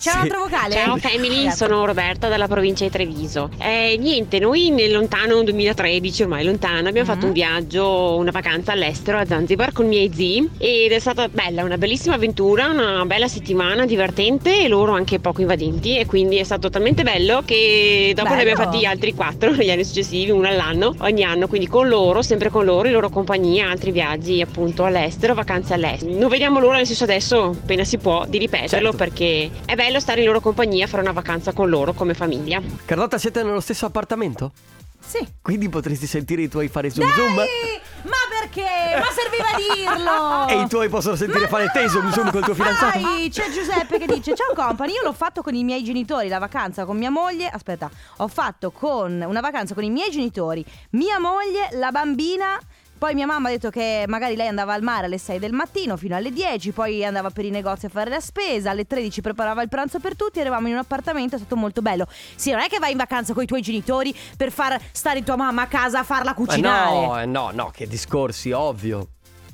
C'è 0.00 0.08
un 0.12 0.14
Sì. 0.14 0.22
altro 0.22 0.38
vocale? 0.44 0.72
Ciao 0.72 0.96
family, 0.96 1.50
sono 1.50 1.84
Roberta 1.84 2.28
dalla 2.28 2.48
provincia 2.48 2.84
di 2.84 2.90
Treviso. 2.90 3.50
Eh, 3.58 3.98
niente, 4.00 4.38
noi 4.38 4.70
nel 4.70 4.92
lontano 4.92 5.42
2013, 5.42 6.22
ormai 6.22 6.42
lontano, 6.42 6.88
abbiamo 6.88 7.06
fatto 7.06 7.26
un 7.26 7.32
viaggio, 7.32 8.16
una 8.16 8.30
vacanza 8.30 8.72
all'estero 8.72 9.18
a 9.18 9.26
Zanzibar 9.26 9.72
con 9.72 9.84
i 9.84 9.88
miei 9.88 10.10
zii 10.10 10.52
ed 10.56 10.92
è 10.92 10.98
stata 10.98 11.28
bella, 11.28 11.64
una 11.64 11.76
bellissima 11.76 12.14
avventura, 12.14 12.68
una 12.68 13.04
bella 13.04 13.28
settimana 13.28 13.84
divertente 13.84 14.62
e 14.62 14.68
loro 14.68 14.92
anche 14.94 15.18
poco 15.18 15.42
invadenti 15.42 15.98
e 15.98 16.06
quindi 16.06 16.36
è 16.36 16.44
stato 16.44 16.70
talmente 16.70 17.02
bello 17.02 17.42
che 17.44 18.12
dopo 18.16 18.30
ne 18.30 18.36
Bello. 18.36 18.50
abbiamo 18.52 18.70
fatti 18.70 18.86
altri 18.86 19.12
quattro 19.12 19.50
negli 19.54 19.70
anni 19.70 19.84
successivi, 19.84 20.30
uno 20.30 20.48
all'anno, 20.48 20.94
ogni 21.00 21.24
anno, 21.24 21.46
quindi 21.46 21.66
con 21.66 21.88
loro, 21.88 22.22
sempre 22.22 22.48
con 22.48 22.64
loro, 22.64 22.86
in 22.86 22.94
loro 22.94 23.10
compagnia, 23.10 23.68
altri 23.68 23.90
viaggi 23.90 24.40
appunto 24.40 24.82
all'estero, 24.86 25.34
vacanze 25.34 25.74
all'estero. 25.74 26.16
Non 26.18 26.30
vediamo 26.30 26.58
l'ora 26.58 26.76
nel 26.78 26.86
senso 26.86 27.04
adesso, 27.04 27.54
appena 27.62 27.84
si 27.84 27.98
può, 27.98 28.24
di 28.26 28.38
ripeterlo 28.38 28.94
perché 28.94 29.50
è 29.66 29.74
bello 29.74 29.88
stare 29.98 30.20
in 30.20 30.26
loro 30.26 30.40
compagnia, 30.40 30.86
fare 30.86 31.02
una 31.02 31.12
vacanza 31.12 31.52
con 31.52 31.68
loro 31.68 31.92
come 31.92 32.14
famiglia. 32.14 32.62
Carlotta, 32.84 33.18
siete 33.18 33.42
nello 33.42 33.60
stesso 33.60 33.86
appartamento? 33.86 34.52
Sì. 35.04 35.26
Quindi 35.42 35.68
potresti 35.68 36.06
sentire 36.06 36.42
i 36.42 36.48
tuoi 36.48 36.68
fare 36.68 36.90
zoom 36.90 37.10
zoom? 37.10 37.34
Ma 37.34 38.16
perché? 38.38 38.62
Ma 38.96 39.08
serviva 39.10 39.48
dirlo! 39.56 40.46
E 40.48 40.62
i 40.62 40.68
tuoi 40.68 40.88
possono 40.88 41.16
sentire 41.16 41.48
fare 41.48 41.68
te 41.72 41.88
zoom 41.88 42.12
zoom 42.12 42.30
col 42.30 42.44
tuo 42.44 42.54
fidanzato? 42.54 43.00
Dai, 43.00 43.28
c'è 43.30 43.50
Giuseppe 43.50 43.98
che 43.98 44.06
dice 44.06 44.34
Ciao 44.34 44.54
company, 44.54 44.92
io 44.92 45.02
l'ho 45.02 45.12
fatto 45.12 45.42
con 45.42 45.54
i 45.54 45.64
miei 45.64 45.82
genitori 45.82 46.28
La 46.28 46.38
vacanza 46.38 46.84
con 46.84 46.96
mia 46.96 47.10
moglie 47.10 47.48
Aspetta, 47.48 47.90
ho 48.18 48.28
fatto 48.28 48.70
con 48.70 49.24
una 49.26 49.40
vacanza 49.40 49.74
con 49.74 49.82
i 49.82 49.90
miei 49.90 50.10
genitori 50.10 50.64
Mia 50.90 51.18
moglie, 51.18 51.70
la 51.72 51.90
bambina 51.90 52.58
poi 53.00 53.14
mia 53.14 53.24
mamma 53.24 53.48
ha 53.48 53.52
detto 53.52 53.70
che 53.70 54.04
magari 54.08 54.36
lei 54.36 54.46
andava 54.46 54.74
al 54.74 54.82
mare 54.82 55.06
alle 55.06 55.16
6 55.16 55.38
del 55.38 55.52
mattino 55.52 55.96
fino 55.96 56.16
alle 56.16 56.30
10, 56.30 56.72
poi 56.72 57.02
andava 57.02 57.30
per 57.30 57.46
i 57.46 57.50
negozi 57.50 57.86
a 57.86 57.88
fare 57.88 58.10
la 58.10 58.20
spesa, 58.20 58.68
alle 58.68 58.86
13 58.86 59.22
preparava 59.22 59.62
il 59.62 59.70
pranzo 59.70 60.00
per 60.00 60.14
tutti, 60.14 60.38
eravamo 60.38 60.66
in 60.66 60.74
un 60.74 60.80
appartamento, 60.80 61.36
è 61.36 61.38
stato 61.38 61.56
molto 61.56 61.80
bello. 61.80 62.06
Sì, 62.34 62.50
non 62.50 62.60
è 62.60 62.68
che 62.68 62.78
vai 62.78 62.90
in 62.90 62.98
vacanza 62.98 63.32
con 63.32 63.42
i 63.42 63.46
tuoi 63.46 63.62
genitori 63.62 64.14
per 64.36 64.52
far 64.52 64.78
stare 64.92 65.22
tua 65.22 65.36
mamma 65.36 65.62
a 65.62 65.66
casa 65.66 66.00
a 66.00 66.04
farla 66.04 66.32
Ma 66.32 66.34
cucinare. 66.34 66.90
no, 66.90 67.20
eh, 67.20 67.24
no, 67.24 67.50
no, 67.54 67.70
che 67.72 67.86
discorsi, 67.86 68.52
ovvio. 68.52 69.08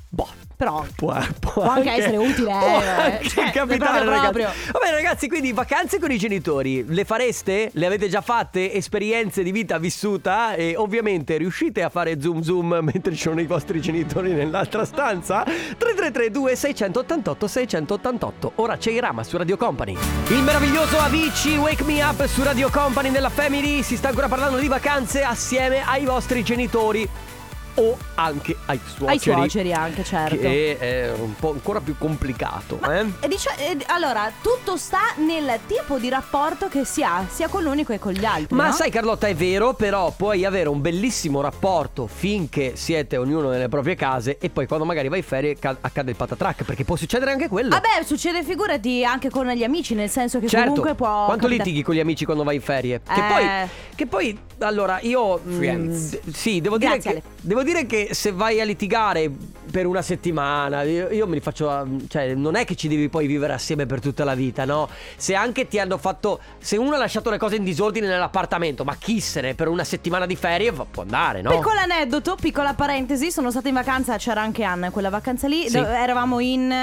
Boh. 0.09 0.45
Però 0.57 0.83
Può, 0.95 1.15
può 1.39 1.61
anche 1.61 1.91
essere 1.91 2.17
utile, 2.17 2.49
può 2.49 2.81
eh. 2.81 2.87
anche 2.87 3.29
Cioè, 3.29 3.51
capitare, 3.51 4.03
proprio. 4.05 4.49
Va 4.71 4.79
bene, 4.79 4.95
ragazzi, 4.95 5.27
quindi 5.27 5.51
vacanze 5.51 5.99
con 5.99 6.09
i 6.09 6.17
genitori 6.17 6.83
le 6.87 7.05
fareste? 7.05 7.69
Le 7.73 7.85
avete 7.85 8.09
già 8.09 8.21
fatte? 8.21 8.73
Esperienze 8.73 9.43
di 9.43 9.51
vita 9.51 9.77
vissuta? 9.77 10.55
E 10.55 10.75
ovviamente 10.75 11.37
riuscite 11.37 11.83
a 11.83 11.89
fare 11.89 12.19
zoom 12.19 12.41
zoom 12.41 12.79
mentre 12.81 13.13
ci 13.13 13.21
sono 13.21 13.39
i 13.39 13.45
vostri 13.45 13.79
genitori 13.79 14.33
nell'altra 14.33 14.83
stanza? 14.83 15.43
3332 15.43 16.55
688 16.55 17.47
688 17.47 18.51
Ora 18.55 18.77
c'è 18.77 18.89
Irama 18.89 19.23
su 19.23 19.37
Radio 19.37 19.57
Company. 19.57 19.95
Il 20.29 20.41
meraviglioso 20.41 20.97
Avicii 20.97 21.57
Wake 21.57 21.83
Me 21.83 22.01
Up 22.01 22.25
su 22.25 22.41
Radio 22.41 22.71
Company 22.71 23.11
nella 23.11 23.29
Family. 23.29 23.83
Si 23.83 23.95
sta 23.95 24.07
ancora 24.07 24.27
parlando 24.27 24.57
di 24.57 24.67
vacanze 24.67 25.21
assieme 25.21 25.83
ai 25.85 26.03
vostri 26.05 26.43
genitori. 26.43 27.07
O 27.79 27.95
anche 28.15 28.55
ai 28.65 28.79
suoceri. 28.83 29.11
Ai 29.11 29.19
suoceri 29.19 29.73
anche, 29.73 30.03
certo. 30.03 30.35
Che 30.37 30.77
è 30.79 31.11
un 31.13 31.35
po' 31.35 31.51
ancora 31.51 31.79
più 31.79 31.95
complicato, 31.97 32.79
eh? 32.91 33.05
E 33.19 33.27
dice- 33.27 33.51
e- 33.57 33.77
allora, 33.87 34.31
tutto 34.41 34.77
sta 34.77 35.13
nel 35.17 35.59
tipo 35.67 35.99
di 35.99 36.09
rapporto 36.09 36.67
che 36.69 36.85
si 36.85 37.03
ha 37.03 37.25
sia 37.29 37.47
con 37.47 37.61
l'unico 37.61 37.93
che 37.93 37.99
con 37.99 38.13
gli 38.13 38.25
altri. 38.25 38.55
Ma 38.55 38.67
no? 38.67 38.71
sai 38.73 38.89
Carlotta 38.89 39.27
è 39.27 39.35
vero, 39.35 39.73
però 39.75 40.11
puoi 40.15 40.43
avere 40.43 40.69
un 40.69 40.81
bellissimo 40.81 41.39
rapporto 41.41 42.07
finché 42.07 42.75
siete 42.75 43.15
ognuno 43.17 43.49
nelle 43.49 43.69
proprie 43.69 43.93
case 43.95 44.37
e 44.39 44.49
poi 44.49 44.65
quando 44.65 44.83
magari 44.85 45.07
vai 45.07 45.19
in 45.19 45.23
ferie 45.25 45.55
ca- 45.59 45.77
accade 45.79 46.09
il 46.09 46.17
patatrack, 46.17 46.63
perché 46.63 46.83
può 46.83 46.95
succedere 46.95 47.29
anche 47.31 47.47
quello. 47.47 47.69
Vabbè, 47.69 48.03
succede 48.03 48.43
figurati 48.43 49.05
anche 49.05 49.29
con 49.29 49.47
gli 49.49 49.63
amici, 49.63 49.93
nel 49.93 50.09
senso 50.09 50.39
che 50.39 50.47
Certo, 50.47 50.69
comunque 50.69 50.95
può. 50.95 51.25
quanto 51.25 51.45
capita- 51.45 51.63
litighi 51.63 51.83
con 51.83 51.93
gli 51.93 51.99
amici 51.99 52.25
quando 52.25 52.43
vai 52.43 52.55
in 52.55 52.61
ferie? 52.61 53.01
Che 53.03 53.19
Eh. 53.19 53.27
poi, 53.27 53.69
che 53.95 54.05
poi, 54.07 54.39
allora, 54.59 54.99
io... 55.01 55.39
mm, 55.45 55.55
Friends. 55.57 56.19
d- 56.19 56.31
sì, 56.33 56.59
devo 56.61 56.77
dire, 56.79 56.93
Grazie, 56.97 57.13
che, 57.13 57.21
devo 57.47 57.63
dire 57.63 57.85
che 57.85 58.09
se 58.11 58.31
vai 58.33 58.59
a 58.59 58.65
litigare 58.65 59.31
per 59.71 59.85
una 59.85 60.01
settimana, 60.01 60.81
io, 60.83 61.09
io 61.09 61.25
me 61.27 61.35
li 61.35 61.39
faccio... 61.41 61.87
Cioè, 62.07 62.33
non 62.35 62.55
è 62.55 62.65
che 62.65 62.75
ci 62.75 62.87
devi 62.87 63.07
poi 63.09 63.25
vivere 63.27 63.53
assieme 63.53 63.85
per 63.85 63.99
tutta 64.01 64.23
la 64.23 64.35
vita, 64.35 64.65
no? 64.65 64.89
Se 65.15 65.33
anche 65.33 65.67
ti 65.67 65.79
hanno 65.79 65.97
fatto... 65.97 66.39
Se 66.59 66.75
uno 66.77 66.95
ha 66.95 66.97
lasciato 66.97 67.29
le 67.29 67.37
cose 67.37 67.55
in 67.55 67.63
disordine 67.63 68.07
nell'appartamento, 68.07 68.83
ma 68.83 68.95
chi 68.95 69.19
se 69.21 69.41
ne 69.41 69.55
per 69.55 69.67
una 69.69 69.83
settimana 69.85 70.25
di 70.25 70.35
ferie 70.35 70.71
può 70.73 70.85
andare, 71.03 71.41
no? 71.41 71.51
Piccolo 71.51 71.79
aneddoto, 71.79 72.35
piccola 72.39 72.73
parentesi, 72.73 73.31
sono 73.31 73.49
stata 73.49 73.67
in 73.69 73.73
vacanza, 73.75 74.17
c'era 74.17 74.41
anche 74.41 74.63
Anna 74.63 74.87
in 74.87 74.91
quella 74.91 75.09
vacanza 75.09 75.47
lì, 75.47 75.69
Sì. 75.69 75.77
eravamo 75.77 76.39
in 76.39 76.73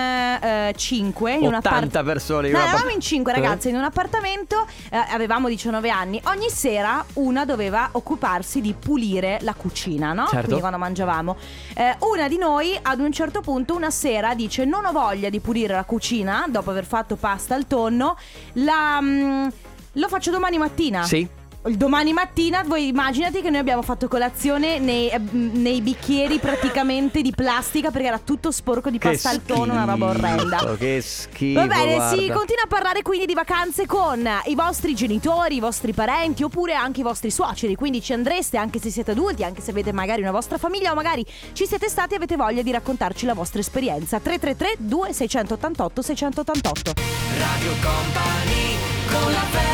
5, 0.74 1.32
in 1.32 1.38
un 1.42 1.54
80 1.54 1.68
appartamento. 1.68 2.02
persone 2.02 2.46
in 2.48 2.52
No, 2.52 2.58
eravamo 2.58 2.78
appart- 2.78 2.94
in 2.94 3.00
5 3.00 3.32
Eh? 3.32 3.34
ragazze 3.34 3.68
in 3.68 3.76
un 3.76 3.84
appartamento, 3.84 4.66
eh, 4.90 4.96
avevamo 4.96 5.48
19 5.48 5.90
anni. 5.90 6.20
Ogni 6.24 6.48
sera 6.50 7.04
una 7.14 7.44
doveva 7.44 7.88
occuparsi 7.92 8.60
di 8.60 8.74
pulire 8.78 9.38
la 9.42 9.54
cucina, 9.54 10.12
no? 10.12 10.26
Certo. 10.28 10.53
Quindi 10.54 10.60
quando 10.60 10.78
mangiavamo. 10.78 11.36
Eh, 11.74 11.96
una 12.00 12.28
di 12.28 12.38
noi 12.38 12.78
ad 12.80 13.00
un 13.00 13.12
certo 13.12 13.40
punto 13.40 13.74
una 13.74 13.90
sera 13.90 14.34
dice 14.34 14.64
"Non 14.64 14.84
ho 14.84 14.92
voglia 14.92 15.28
di 15.28 15.40
pulire 15.40 15.74
la 15.74 15.84
cucina 15.84 16.46
dopo 16.48 16.70
aver 16.70 16.84
fatto 16.84 17.16
pasta 17.16 17.54
al 17.54 17.66
tonno, 17.66 18.16
la 18.54 19.00
mm, 19.00 19.46
lo 19.92 20.08
faccio 20.08 20.30
domani 20.30 20.58
mattina". 20.58 21.02
Sì. 21.04 21.28
Il 21.66 21.78
Domani 21.78 22.12
mattina, 22.12 22.62
voi 22.62 22.88
immaginati 22.88 23.40
che 23.40 23.48
noi 23.48 23.60
abbiamo 23.60 23.80
fatto 23.80 24.06
colazione 24.06 24.78
nei, 24.78 25.08
eh, 25.08 25.18
nei 25.18 25.80
bicchieri 25.80 26.38
praticamente 26.38 27.22
di 27.22 27.32
plastica 27.34 27.90
perché 27.90 28.06
era 28.08 28.18
tutto 28.18 28.50
sporco 28.50 28.90
di 28.90 28.98
pasta 28.98 29.30
al 29.30 29.42
tonno, 29.42 29.72
una 29.72 29.84
roba 29.84 30.10
orrenda. 30.10 30.76
Che 30.76 31.00
schifo. 31.00 31.60
Va 31.60 31.66
bene, 31.66 31.94
guarda. 31.94 32.16
si 32.16 32.30
continua 32.30 32.64
a 32.64 32.66
parlare 32.68 33.00
quindi 33.00 33.24
di 33.24 33.32
vacanze 33.32 33.86
con 33.86 34.28
i 34.44 34.54
vostri 34.54 34.94
genitori, 34.94 35.56
i 35.56 35.60
vostri 35.60 35.94
parenti 35.94 36.42
oppure 36.42 36.74
anche 36.74 37.00
i 37.00 37.02
vostri 37.02 37.30
suoceri. 37.30 37.76
Quindi 37.76 38.02
ci 38.02 38.12
andreste 38.12 38.58
anche 38.58 38.78
se 38.78 38.90
siete 38.90 39.12
adulti, 39.12 39.42
anche 39.42 39.62
se 39.62 39.70
avete 39.70 39.90
magari 39.90 40.20
una 40.20 40.32
vostra 40.32 40.58
famiglia 40.58 40.92
o 40.92 40.94
magari 40.94 41.24
ci 41.54 41.66
siete 41.66 41.88
stati 41.88 42.12
e 42.12 42.16
avete 42.16 42.36
voglia 42.36 42.60
di 42.60 42.72
raccontarci 42.72 43.24
la 43.24 43.32
vostra 43.32 43.60
esperienza. 43.60 44.20
333 44.20 44.74
2688 44.86 46.02
688. 46.02 46.92
Radio 47.38 47.72
Company 47.80 48.76
con 49.08 49.32
la 49.32 49.38
family 49.38 49.73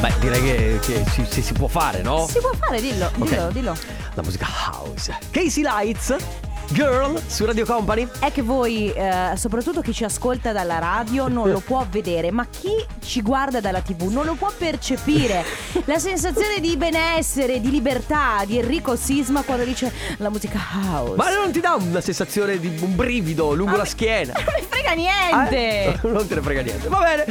Beh, 0.00 0.12
direi 0.20 0.42
che, 0.42 0.78
che 0.82 1.04
si, 1.10 1.24
si- 1.28 1.42
si 1.42 1.52
può 1.54 1.68
fare, 1.68 2.02
no? 2.02 2.26
Si 2.28 2.38
può 2.38 2.50
fare, 2.58 2.80
dillo, 2.80 3.10
dillo, 3.16 3.48
dillo. 3.50 3.76
La 4.14 4.22
musica 4.22 4.46
house. 4.46 5.16
Casey 5.30 5.62
Lights, 5.62 6.14
Girl 6.72 7.20
su 7.26 7.44
Radio 7.44 7.64
Company. 7.64 8.08
È 8.18 8.32
che 8.32 8.42
voi, 8.42 8.92
eh, 8.92 9.32
soprattutto 9.36 9.80
chi 9.80 9.92
ci 9.92 10.04
ascolta 10.04 10.52
dalla 10.52 10.78
radio, 10.78 11.28
non 11.28 11.50
lo 11.50 11.60
può 11.60 11.86
vedere, 11.88 12.30
ma 12.30 12.46
chi 12.46 12.84
ci 13.04 13.22
guarda 13.22 13.60
dalla 13.60 13.80
TV 13.80 14.10
non 14.10 14.24
lo 14.24 14.34
può 14.34 14.50
percepire. 14.56 15.44
La 15.86 15.98
sensazione 15.98 16.58
di 16.60 16.76
benessere, 16.76 17.60
di 17.60 17.70
libertà 17.70 18.42
di 18.44 18.58
Enrico 18.58 18.96
Sisma 18.96 19.42
quando 19.42 19.64
dice 19.64 19.92
la 20.18 20.28
musica 20.30 20.58
house. 20.74 21.14
Ma 21.14 21.32
non 21.32 21.52
ti 21.52 21.60
dà 21.60 21.74
una 21.74 22.00
sensazione 22.00 22.58
di 22.58 22.66
un 22.80 22.96
brivido 22.96 23.54
lungo 23.54 23.76
la 23.76 23.84
schiena? 23.84 24.32
Non 24.46 24.54
mi 24.58 24.66
frega 24.68 24.92
niente. 24.92 25.84
Eh? 25.84 25.98
Non 26.10 26.26
te 26.26 26.34
ne 26.34 26.40
frega 26.40 26.62
niente. 26.62 26.88
Va 26.88 26.98
bene. 26.98 27.24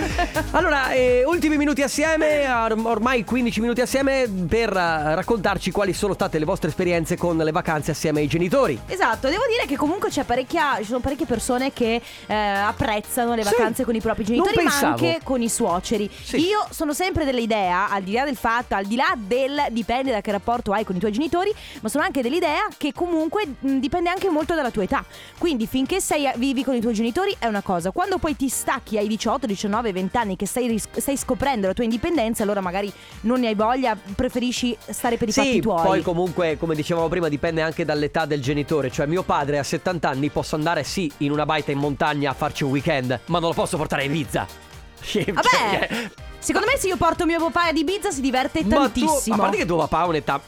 Allora, 0.52 0.92
eh, 0.92 1.24
ultimi 1.26 1.58
minuti 1.58 1.82
assieme, 1.82 2.48
or- 2.48 2.80
ormai 2.84 3.24
15 3.24 3.60
minuti 3.62 3.82
assieme 3.82 4.28
per 4.48 4.70
eh, 4.70 5.16
raccontarci 5.16 5.72
quali 5.72 5.94
sono 5.94 6.14
state 6.14 6.40
le 6.40 6.46
vostre 6.46 6.70
esperienze 6.70 7.18
con 7.18 7.36
le 7.38 7.52
vacanze 7.52 7.92
assieme 7.92 8.22
ai 8.22 8.28
genitori. 8.28 8.80
Esatto, 8.88 9.25
Esatto, 9.26 9.30
devo 9.30 9.44
dire 9.50 9.66
che 9.66 9.76
comunque 9.76 10.10
c'è 10.10 10.24
parecchia, 10.24 10.76
ci 10.78 10.86
sono 10.86 11.00
parecchie 11.00 11.26
persone 11.26 11.74
che 11.74 12.02
eh, 12.28 12.34
apprezzano 12.34 13.34
le 13.36 13.44
Sì. 13.44 13.50
vacanze 13.52 13.84
con 13.84 13.96
i 13.96 14.02
propri 14.02 14.24
genitori, 14.24 14.64
ma 14.64 14.78
anche 14.80 15.20
con 15.24 15.42
i 15.42 15.50
suoceri. 15.50 16.10
Sì. 16.24 16.38
Io 16.48 16.66
sono 16.70 16.94
sempre 16.94 17.26
dell'idea, 17.26 17.90
al 17.90 18.04
di 18.04 18.14
là 18.14 18.24
del 18.26 18.36
fatto, 18.36 18.76
al 18.76 18.86
di 18.86 18.96
là 18.96 19.14
del 19.18 19.66
dipende 19.72 20.12
da 20.12 20.22
che 20.22 20.32
rapporto 20.32 20.72
hai 20.72 20.84
con 20.84 20.96
i 20.96 21.00
tuoi 21.00 21.12
genitori, 21.12 21.54
ma 21.82 21.90
sono 21.90 22.04
anche 22.04 22.22
dell'idea 22.22 22.68
che 22.78 22.94
comunque 22.94 23.46
mh, 23.60 23.78
dipende 23.78 24.10
anche 24.10 24.30
molto 24.30 24.54
dalla 24.56 24.72
tua 24.72 24.84
età. 24.84 25.04
Quindi 25.38 25.68
finché 25.68 26.00
sei, 26.00 26.30
vivi 26.36 26.64
con 26.64 26.76
i 26.76 26.82
tuoi 26.82 26.94
genitori 26.94 27.36
è 27.40 27.48
una 27.48 27.62
cosa, 27.62 27.92
quando 27.92 28.18
poi 28.18 28.36
ti 28.36 28.50
stacchi 28.50 28.98
ai 28.98 29.08
18, 29.08 29.46
19, 29.48 29.92
20 29.92 30.18
anni 30.18 30.36
che 30.36 30.46
stai, 30.46 30.80
stai 30.92 31.18
scoprendo 31.18 31.68
la 31.68 31.74
tua 31.74 31.84
indipendenza, 31.84 32.44
allora 32.44 32.62
magari 32.62 32.92
non 33.22 33.40
ne 33.40 33.48
hai 33.48 33.56
voglia, 33.56 33.98
preferisci 34.16 34.76
stare 34.90 35.18
per 35.18 35.30
i 35.30 35.32
fatti 35.32 35.52
Sì, 35.54 35.60
tuoi. 35.62 35.82
poi 35.84 36.02
comunque, 36.02 36.58
come 36.58 36.76
dicevamo 36.76 37.08
prima, 37.08 37.28
dipende 37.30 37.62
anche 37.62 37.86
dall'età 37.86 38.26
del 38.26 38.42
genitore. 38.42 38.92
Cioè, 38.92 39.06
mio 39.16 39.24
padre 39.24 39.60
a 39.60 39.64
70 39.64 40.10
anni 40.10 40.30
posso 40.30 40.56
andare, 40.56 40.84
sì, 40.84 41.10
in 41.20 41.32
una 41.32 41.46
baita 41.46 41.72
in 41.72 41.78
montagna 41.78 42.32
a 42.32 42.34
farci 42.34 42.66
un 42.66 42.72
weekend, 42.72 43.22
ma 43.28 43.40
non 43.40 43.50
lo 43.50 43.56
posso 43.56 43.78
portare 43.78 44.02
a 44.02 44.06
Ibiza. 44.06 44.46
Cioè, 45.06 45.32
Vabbè, 45.32 46.10
secondo 46.40 46.66
me 46.68 46.78
se 46.78 46.88
io 46.88 46.98
porto 46.98 47.26
mio 47.26 47.40
papà 47.40 47.68
ad 47.68 47.78
Ibiza 47.78 48.10
si 48.10 48.22
diverte 48.22 48.64
ma 48.64 48.76
tu, 48.76 48.82
tantissimo. 49.02 49.36
a 49.36 49.38
parte 49.38 49.58
che 49.58 49.66
tuo 49.66 49.78
papà 49.78 50.00
ha 50.00 50.06
un'età. 50.08 50.42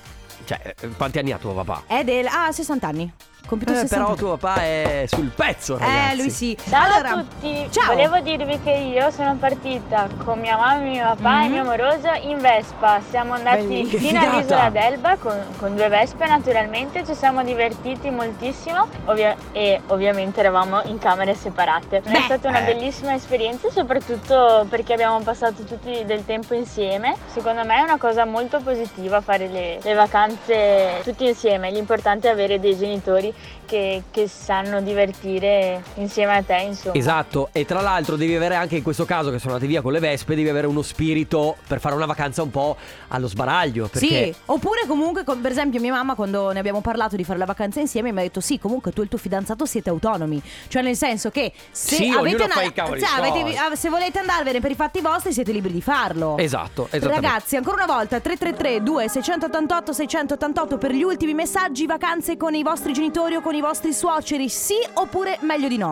Cioè, 0.45 0.73
eh, 0.81 0.87
quanti 0.89 1.19
anni 1.19 1.31
ha 1.31 1.37
tuo 1.37 1.53
papà? 1.53 1.83
È 1.85 2.03
del... 2.03 2.25
Ah, 2.25 2.51
60 2.51 2.87
anni. 2.87 3.13
Compiuto 3.47 3.71
Eh, 3.73 3.77
60 3.77 4.03
però 4.03 4.15
tuo 4.15 4.35
papà 4.37 4.61
è 4.61 5.05
sul 5.07 5.31
pezzo, 5.33 5.77
ragazzi. 5.77 6.11
Eh, 6.11 6.15
lui 6.17 6.29
sì. 6.29 6.57
Ciao 6.67 6.83
allora, 6.83 7.09
a 7.11 7.13
tutti, 7.13 7.67
ciao. 7.71 7.85
volevo 7.93 8.19
dirvi 8.19 8.59
che 8.61 8.71
io 8.71 9.09
sono 9.09 9.35
partita 9.39 10.07
con 10.25 10.37
mia 10.39 10.57
mamma, 10.57 10.81
mio 10.83 11.03
papà 11.15 11.43
e 11.43 11.45
Mhm. 11.45 11.51
mio 11.53 11.61
amoroso 11.61 12.09
in 12.23 12.39
Vespa. 12.39 12.99
Siamo 13.09 13.33
andati 13.35 13.61
Belli. 13.65 13.87
Che 13.87 13.97
fino 13.99 14.19
all'isola 14.19 14.69
d'Elba 14.69 15.15
con, 15.15 15.39
con 15.57 15.75
due 15.75 15.87
Vespe 15.87 16.27
naturalmente, 16.27 17.05
ci 17.05 17.15
siamo 17.15 17.41
divertiti 17.43 18.09
moltissimo 18.09 18.85
ovvia- 19.05 19.35
e 19.53 19.79
ovviamente 19.87 20.41
eravamo 20.41 20.81
in 20.83 20.97
camere 20.99 21.33
separate. 21.33 22.01
Beh. 22.01 22.11
è 22.17 22.21
stata 22.23 22.49
una 22.49 22.59
Eh. 22.67 22.73
bellissima 22.73 23.13
esperienza 23.13 23.69
soprattutto 23.69 24.65
perché 24.69 24.91
abbiamo 24.91 25.19
passato 25.21 25.63
tutti 25.63 26.03
del 26.05 26.25
tempo 26.25 26.53
insieme. 26.53 27.15
Secondo 27.27 27.63
me 27.63 27.77
è 27.77 27.81
una 27.81 27.97
cosa 27.97 28.25
molto 28.25 28.59
positiva 28.59 29.21
fare 29.21 29.47
le, 29.47 29.79
le 29.81 29.93
vacanze 29.93 30.99
tutti 31.03 31.25
insieme, 31.25 31.71
l'importante 31.71 32.27
è 32.27 32.31
avere 32.31 32.59
dei 32.59 32.77
genitori 32.77 33.33
che, 33.65 34.03
che 34.11 34.27
sanno 34.29 34.81
divertire 34.81 35.83
insieme 35.95 36.37
a 36.37 36.41
te 36.43 36.55
insomma. 36.67 36.95
Esatto, 36.95 37.49
e 37.51 37.65
tra 37.65 37.81
l'altro 37.81 38.15
devi 38.15 38.33
avere 38.35 38.55
anche 38.55 38.77
in 38.77 38.83
questo 38.83 39.03
caso 39.05 39.29
che 39.29 39.39
sono 39.39 39.53
andati 39.53 39.69
via 39.69 39.81
con 39.81 39.91
le 39.91 39.99
vespe, 39.99 40.35
devi 40.35 40.47
avere 40.47 40.67
uno 40.67 40.81
spirito 40.81 41.57
per 41.67 41.79
fare 41.81 41.93
una 41.95 42.05
vacanza 42.05 42.41
un 42.43 42.49
po' 42.49 42.77
allo 43.09 43.27
sbaraglio. 43.27 43.87
Perché 43.87 44.07
Sì, 44.07 44.35
oppure 44.45 44.81
comunque, 44.87 45.23
con- 45.25 45.41
per 45.41 45.51
esempio, 45.51 45.79
mia 45.81 45.91
mamma 45.91 46.15
quando 46.15 46.51
ne 46.51 46.59
abbiamo 46.59 46.79
parlato 46.81 47.15
di 47.17 47.23
fare 47.25 47.37
la 47.39 47.45
vacanza 47.45 47.79
insieme 47.81 48.11
mi 48.13 48.19
ha 48.19 48.23
detto 48.23 48.39
sì, 48.39 48.57
comunque 48.57 48.91
tu 48.93 49.01
e 49.01 49.03
il 49.03 49.09
tuo 49.09 49.17
fidanzato 49.19 49.65
siete 49.65 49.89
autonomi. 49.89 50.41
Cioè 50.69 50.81
nel 50.81 50.95
senso 50.95 51.29
che 51.29 51.51
se 51.71 51.95
Sì, 51.95 52.09
avete 52.09 52.43
una- 52.43 52.47
fa 52.53 52.61
i 52.63 52.71
cavoli 52.71 53.01
cioè, 53.01 53.19
avete- 53.19 53.57
ah, 53.57 53.75
se 53.75 53.89
volete 53.89 54.19
andarvene 54.19 54.61
per 54.61 54.71
i 54.71 54.75
fatti 54.75 55.01
vostri 55.01 55.33
siete 55.33 55.51
liberi 55.51 55.73
di 55.73 55.81
farlo. 55.81 56.37
Esatto, 56.37 56.87
esattamente. 56.89 57.27
Ragazzi, 57.27 57.55
ancora 57.57 57.83
una 57.83 57.93
volta 57.93 58.19
333 58.21 58.81
2688 58.81 59.91
688 59.91 60.77
per 60.77 60.91
gli 60.91 61.03
ultimi 61.03 61.33
messaggi, 61.33 61.85
vacanze 61.85 62.37
con 62.37 62.53
i 62.55 62.63
vostri 62.63 62.93
genitori 62.93 63.26
o 63.35 63.41
con 63.41 63.53
i 63.53 63.61
vostri 63.61 63.93
suoceri, 63.93 64.49
sì 64.49 64.75
oppure 64.93 65.37
meglio 65.41 65.67
di 65.67 65.77
no. 65.77 65.91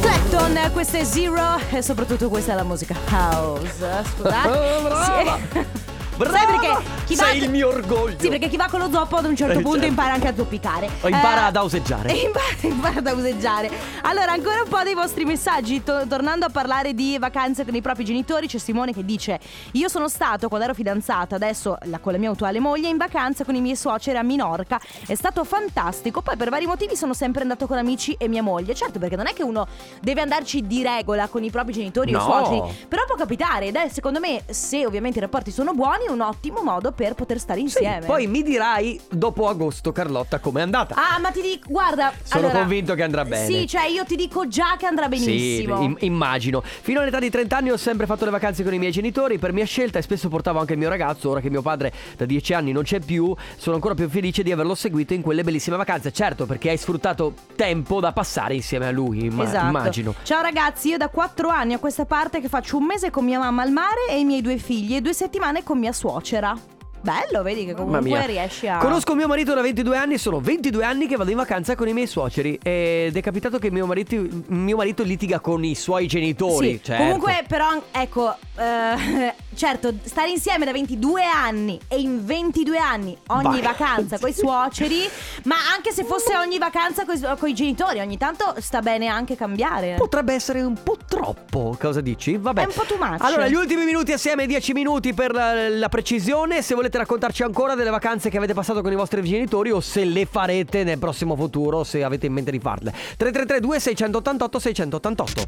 Clapton, 0.00 0.70
questa 0.72 0.98
è 0.98 1.04
Zero 1.04 1.58
e 1.70 1.82
soprattutto 1.82 2.28
questa 2.28 2.52
è 2.52 2.54
la 2.54 2.64
musica 2.64 2.94
house. 3.10 4.04
Scusate. 4.16 4.22
Brava. 4.22 5.38
Sì. 5.52 5.93
Brava! 6.16 6.36
Sai 6.38 6.46
perché 6.46 6.88
chi 7.06 7.14
va 7.16 7.24
Sei 7.24 7.38
il 7.42 7.50
mio 7.50 7.68
orgoglio. 7.68 8.16
Sì, 8.20 8.28
perché 8.28 8.48
chi 8.48 8.56
va 8.56 8.68
con 8.70 8.78
lo 8.80 8.90
zoppo 8.90 9.16
ad 9.16 9.24
un 9.24 9.34
certo 9.36 9.58
Eh, 9.58 9.62
punto 9.62 9.72
certo. 9.78 9.86
impara 9.88 10.12
anche 10.14 10.28
a 10.28 10.34
zoppicare. 10.34 10.88
O 11.00 11.08
impara 11.08 11.42
Eh, 11.42 11.46
ad 11.48 11.56
auseggiare. 11.56 12.12
Impara, 12.24 12.44
impara 12.60 12.98
ad 12.98 13.06
auseggiare. 13.06 13.70
Allora, 14.02 14.32
ancora 14.32 14.62
un 14.62 14.68
po' 14.68 14.82
dei 14.82 14.94
vostri 14.94 15.24
messaggi. 15.24 15.82
To- 15.82 16.06
tornando 16.08 16.46
a 16.46 16.50
parlare 16.50 16.94
di 16.94 17.16
vacanze 17.18 17.64
con 17.64 17.74
i 17.74 17.80
propri 17.80 18.04
genitori, 18.04 18.46
c'è 18.46 18.58
Simone 18.58 18.92
che 18.92 19.04
dice: 19.04 19.40
Io 19.72 19.88
sono 19.88 20.08
stato 20.08 20.48
quando 20.48 20.66
ero 20.66 20.74
fidanzata, 20.74 21.34
adesso 21.34 21.76
la- 21.84 21.98
con 21.98 22.12
la 22.12 22.18
mia 22.18 22.30
attuale 22.30 22.60
moglie, 22.60 22.88
in 22.88 22.96
vacanza 22.96 23.44
con 23.44 23.54
i 23.54 23.60
miei 23.60 23.76
suoceri 23.76 24.16
a 24.16 24.22
Minorca. 24.22 24.80
È 25.06 25.14
stato 25.14 25.44
fantastico. 25.44 26.22
Poi, 26.22 26.36
per 26.36 26.48
vari 26.50 26.66
motivi, 26.66 26.94
sono 26.96 27.12
sempre 27.14 27.42
andato 27.42 27.66
con 27.66 27.76
amici 27.78 28.14
e 28.18 28.28
mia 28.28 28.42
moglie. 28.42 28.74
Certo, 28.74 28.98
perché 28.98 29.16
non 29.16 29.26
è 29.26 29.32
che 29.32 29.42
uno 29.42 29.66
deve 30.00 30.20
andarci 30.20 30.66
di 30.66 30.82
regola 30.82 31.26
con 31.28 31.42
i 31.42 31.50
propri 31.50 31.72
genitori 31.72 32.14
o 32.14 32.18
No. 32.18 32.24
suoceri. 32.24 32.86
Però 32.88 33.04
può 33.06 33.16
capitare. 33.16 33.66
Ed 33.66 33.74
è, 33.76 33.88
secondo 33.88 34.20
me, 34.20 34.42
se 34.48 34.86
ovviamente 34.86 35.18
i 35.18 35.20
rapporti 35.20 35.50
sono 35.50 35.72
buoni, 35.74 36.03
è 36.06 36.10
un 36.10 36.20
ottimo 36.20 36.62
modo 36.62 36.92
per 36.92 37.14
poter 37.14 37.38
stare 37.38 37.60
insieme. 37.60 38.06
Poi 38.06 38.26
mi 38.26 38.42
dirai 38.42 39.00
dopo 39.10 39.48
agosto, 39.48 39.92
Carlotta, 39.92 40.38
com'è 40.38 40.60
andata. 40.60 40.94
Ah, 40.96 41.18
ma 41.18 41.30
ti 41.30 41.40
dico, 41.40 41.66
guarda. 41.68 42.12
Sono 42.22 42.46
allora- 42.46 42.60
convinto 42.60 42.94
che 42.94 43.02
andrà 43.02 43.24
bene. 43.24 43.46
Sì, 43.46 43.66
cioè 43.66 43.86
io 43.86 44.04
ti 44.04 44.16
dico 44.16 44.46
già 44.48 44.76
che 44.78 44.86
andrà 44.86 45.08
benissimo. 45.08 45.76
Sì, 45.78 45.84
im- 45.84 45.96
immagino. 46.00 46.62
Fino 46.62 47.00
all'età 47.00 47.18
di 47.18 47.30
30 47.30 47.56
anni 47.56 47.70
ho 47.70 47.76
sempre 47.76 48.06
fatto 48.06 48.24
le 48.24 48.30
vacanze 48.30 48.62
con 48.62 48.74
i 48.74 48.78
miei 48.78 48.92
genitori 48.92 49.38
per 49.38 49.52
mia 49.52 49.64
scelta 49.64 49.98
e 49.98 50.02
spesso 50.02 50.28
portavo 50.28 50.58
anche 50.60 50.72
il 50.72 50.78
mio 50.78 50.88
ragazzo. 50.88 51.30
Ora 51.30 51.40
che 51.40 51.50
mio 51.50 51.62
padre 51.62 51.92
da 52.16 52.24
10 52.24 52.54
anni 52.54 52.72
non 52.72 52.82
c'è 52.82 53.00
più, 53.00 53.34
sono 53.56 53.74
ancora 53.76 53.94
più 53.94 54.08
felice 54.08 54.42
di 54.42 54.52
averlo 54.52 54.74
seguito 54.74 55.14
in 55.14 55.22
quelle 55.22 55.42
bellissime 55.42 55.76
vacanze. 55.76 56.12
Certo, 56.12 56.46
perché 56.46 56.70
hai 56.70 56.76
sfruttato 56.76 57.32
tempo 57.56 58.00
da 58.00 58.12
passare 58.12 58.54
insieme 58.54 58.86
a 58.86 58.90
lui, 58.90 59.24
imma- 59.26 59.44
esatto. 59.44 59.66
immagino. 59.66 60.14
Ciao 60.22 60.42
ragazzi, 60.42 60.88
io 60.88 60.96
da 60.98 61.08
4 61.08 61.48
anni 61.48 61.72
a 61.74 61.78
questa 61.78 62.04
parte 62.04 62.40
che 62.40 62.48
faccio 62.48 62.76
un 62.76 62.84
mese 62.84 63.10
con 63.10 63.24
mia 63.24 63.38
mamma 63.38 63.62
al 63.62 63.70
mare 63.70 64.06
e 64.10 64.18
i 64.18 64.24
miei 64.24 64.42
due 64.42 64.56
figli 64.58 64.94
e 64.96 65.00
due 65.00 65.12
settimane 65.14 65.62
con 65.62 65.78
mia 65.78 65.92
suocera. 65.94 66.56
Bello, 67.04 67.42
vedi 67.42 67.66
che 67.66 67.74
comunque 67.74 68.24
riesci 68.24 68.66
a. 68.66 68.78
Conosco 68.78 69.14
mio 69.14 69.26
marito 69.26 69.52
da 69.52 69.60
22 69.60 69.94
anni 69.94 70.16
sono 70.16 70.40
22 70.40 70.82
anni 70.82 71.06
che 71.06 71.16
vado 71.16 71.28
in 71.28 71.36
vacanza 71.36 71.74
con 71.74 71.86
i 71.86 71.92
miei 71.92 72.06
suoceri. 72.06 72.58
Ed 72.62 73.14
è 73.14 73.20
capitato 73.20 73.58
che 73.58 73.70
mio 73.70 73.84
marito, 73.84 74.16
mio 74.46 74.76
marito 74.76 75.02
litiga 75.02 75.38
con 75.38 75.62
i 75.64 75.74
suoi 75.74 76.06
genitori. 76.06 76.70
Sì, 76.70 76.80
certo. 76.82 77.02
comunque 77.02 77.44
però 77.46 77.78
ecco, 77.90 78.34
eh, 78.56 79.34
certo, 79.54 79.92
stare 80.02 80.30
insieme 80.30 80.64
da 80.64 80.72
22 80.72 81.22
anni 81.24 81.78
e 81.88 82.00
in 82.00 82.24
22 82.24 82.78
anni 82.78 83.14
ogni 83.26 83.42
Vai. 83.42 83.60
vacanza 83.60 84.18
con 84.18 84.30
i 84.30 84.32
suoceri, 84.32 85.06
ma 85.42 85.56
anche 85.74 85.92
se 85.92 86.04
fosse 86.04 86.34
ogni 86.38 86.56
vacanza 86.56 87.04
con 87.04 87.48
i 87.50 87.54
genitori, 87.54 88.00
ogni 88.00 88.16
tanto 88.16 88.54
sta 88.60 88.80
bene 88.80 89.08
anche 89.08 89.36
cambiare. 89.36 89.96
Potrebbe 89.98 90.32
essere 90.32 90.62
un 90.62 90.82
po' 90.82 90.96
troppo. 91.06 91.76
Cosa 91.78 92.00
dici? 92.00 92.38
Vabbè. 92.38 92.62
È 92.62 92.64
un 92.64 92.72
po' 92.72 92.84
too 92.84 92.96
much. 92.98 93.22
Allora, 93.22 93.46
gli 93.46 93.54
ultimi 93.54 93.84
minuti 93.84 94.12
assieme, 94.12 94.46
10 94.46 94.72
minuti 94.72 95.12
per 95.12 95.34
la, 95.34 95.68
la 95.68 95.88
precisione. 95.90 96.62
Se 96.62 96.74
volete 96.74 96.92
raccontarci 96.98 97.42
ancora 97.42 97.74
delle 97.74 97.90
vacanze 97.90 98.30
che 98.30 98.36
avete 98.36 98.54
passato 98.54 98.82
con 98.82 98.92
i 98.92 98.96
vostri 98.96 99.22
genitori 99.22 99.70
o 99.70 99.80
se 99.80 100.04
le 100.04 100.26
farete 100.26 100.84
nel 100.84 100.98
prossimo 100.98 101.36
futuro, 101.36 101.84
se 101.84 102.02
avete 102.02 102.26
in 102.26 102.32
mente 102.32 102.50
di 102.50 102.58
farle. 102.58 102.90
3332 102.90 103.80
688 103.80 104.58
688. 104.58 105.44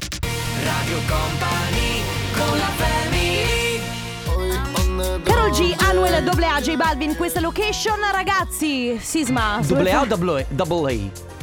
Radio 0.63 0.97
Company 1.07 2.01
con 2.33 2.57
la 2.57 2.77
Carol 5.23 5.51
G, 5.51 5.75
Anuel, 5.89 6.23
Double 6.23 6.45
A, 6.45 6.59
J 6.59 6.75
Balvin, 6.75 7.15
questa 7.15 7.39
location, 7.39 7.97
ragazzi, 8.11 8.97
Sisma. 8.99 9.59
Double 9.65 9.91
A 9.91 10.01
o 10.01 10.05
double 10.05 10.41
A? 10.41 10.45
Double 10.49 10.93
A? 10.93 11.36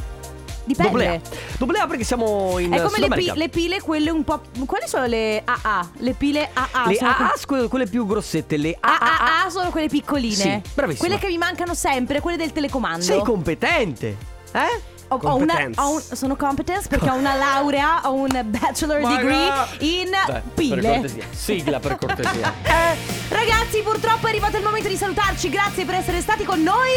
Dipende. 0.64 0.90
Double 0.90 1.09
A. 1.09 1.20
Double 1.59 1.79
A 1.79 1.87
perché 1.87 2.05
siamo 2.05 2.59
in 2.59 2.72
È 2.72 2.81
come 2.81 2.98
le, 2.98 3.09
pi- 3.09 3.33
le 3.35 3.48
pile, 3.48 3.81
quelle 3.81 4.11
un 4.11 4.24
po'. 4.24 4.40
Quali 4.66 4.88
sono 4.88 5.07
le 5.07 5.42
AA? 5.44 5.88
Le 5.98 6.12
pile 6.14 6.48
AA. 6.53 6.88
Le 6.88 6.96
sono 6.96 7.11
AA, 7.11 7.33
scu- 7.37 7.68
quelle 7.68 7.87
più 7.87 8.07
grossette, 8.07 8.57
le 8.57 8.77
AAA. 8.81 9.42
AAA 9.44 9.50
sono 9.50 9.70
quelle 9.70 9.88
piccoline. 9.88 10.35
Sì, 10.35 10.61
bravissima. 10.74 11.07
Quelle 11.07 11.20
che 11.20 11.29
mi 11.29 11.38
mancano 11.38 11.74
sempre, 11.74 12.20
quelle 12.20 12.37
del 12.37 12.53
telecomando. 12.53 13.03
Sei 13.05 13.22
competente. 13.22 14.16
Eh? 14.53 14.83
ho, 15.08 15.18
ho 15.22 15.36
una, 15.36 15.68
ho 15.76 15.92
un, 15.94 16.00
sono 16.00 16.36
competence 16.36 16.88
perché 16.88 17.10
ho 17.10 17.14
una 17.14 17.34
laurea, 17.34 18.00
ho 18.04 18.12
un 18.14 18.42
bachelor 18.44 19.00
My 19.00 19.16
degree 19.16 19.52
in 19.80 20.10
Beh, 20.10 20.42
pile. 20.54 20.80
Per 20.80 20.92
cortesia. 20.92 21.24
Sigla 21.30 21.80
per 21.80 21.98
cortesia. 21.98 22.52
Eh, 22.74 22.96
ragazzi, 23.28 23.80
purtroppo 23.82 24.26
è 24.26 24.30
arrivato 24.30 24.56
il 24.56 24.62
momento 24.62 24.88
di 24.88 24.96
salutarci. 24.96 25.48
Grazie 25.48 25.84
per 25.84 25.96
essere 25.96 26.20
stati 26.20 26.44
con 26.44 26.62
noi. 26.62 26.90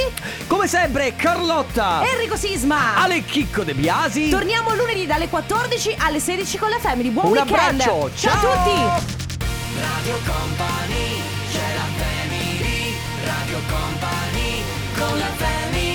Come 0.48 0.68
sempre, 0.68 1.16
Carlotta, 1.16 2.02
Enrico 2.04 2.36
Sisma, 2.36 2.96
Ale 2.96 3.24
Chicco 3.24 3.64
De 3.64 3.74
Biasi. 3.74 4.30
Torniamo 4.30 4.74
lunedì 4.74 5.06
dalle 5.06 5.28
14 5.30 5.96
alle 6.00 6.20
16 6.20 6.58
con 6.58 6.70
la 6.70 6.80
Family. 6.80 7.10
Buon 7.10 7.28
un 7.28 7.32
weekend. 7.34 7.82
Abbraccio. 7.82 8.10
Ciao, 8.16 8.40
Ciao 8.40 8.52
a 8.52 8.64
tutti. 8.64 9.16
Radio 9.80 10.18
Company, 10.26 11.22
c'è 11.52 11.74
la 11.76 11.88
Family. 12.04 12.96
Radio 13.26 13.60
Company, 13.68 14.64
con 14.96 15.18
la 15.18 15.26
Family. 15.36 15.87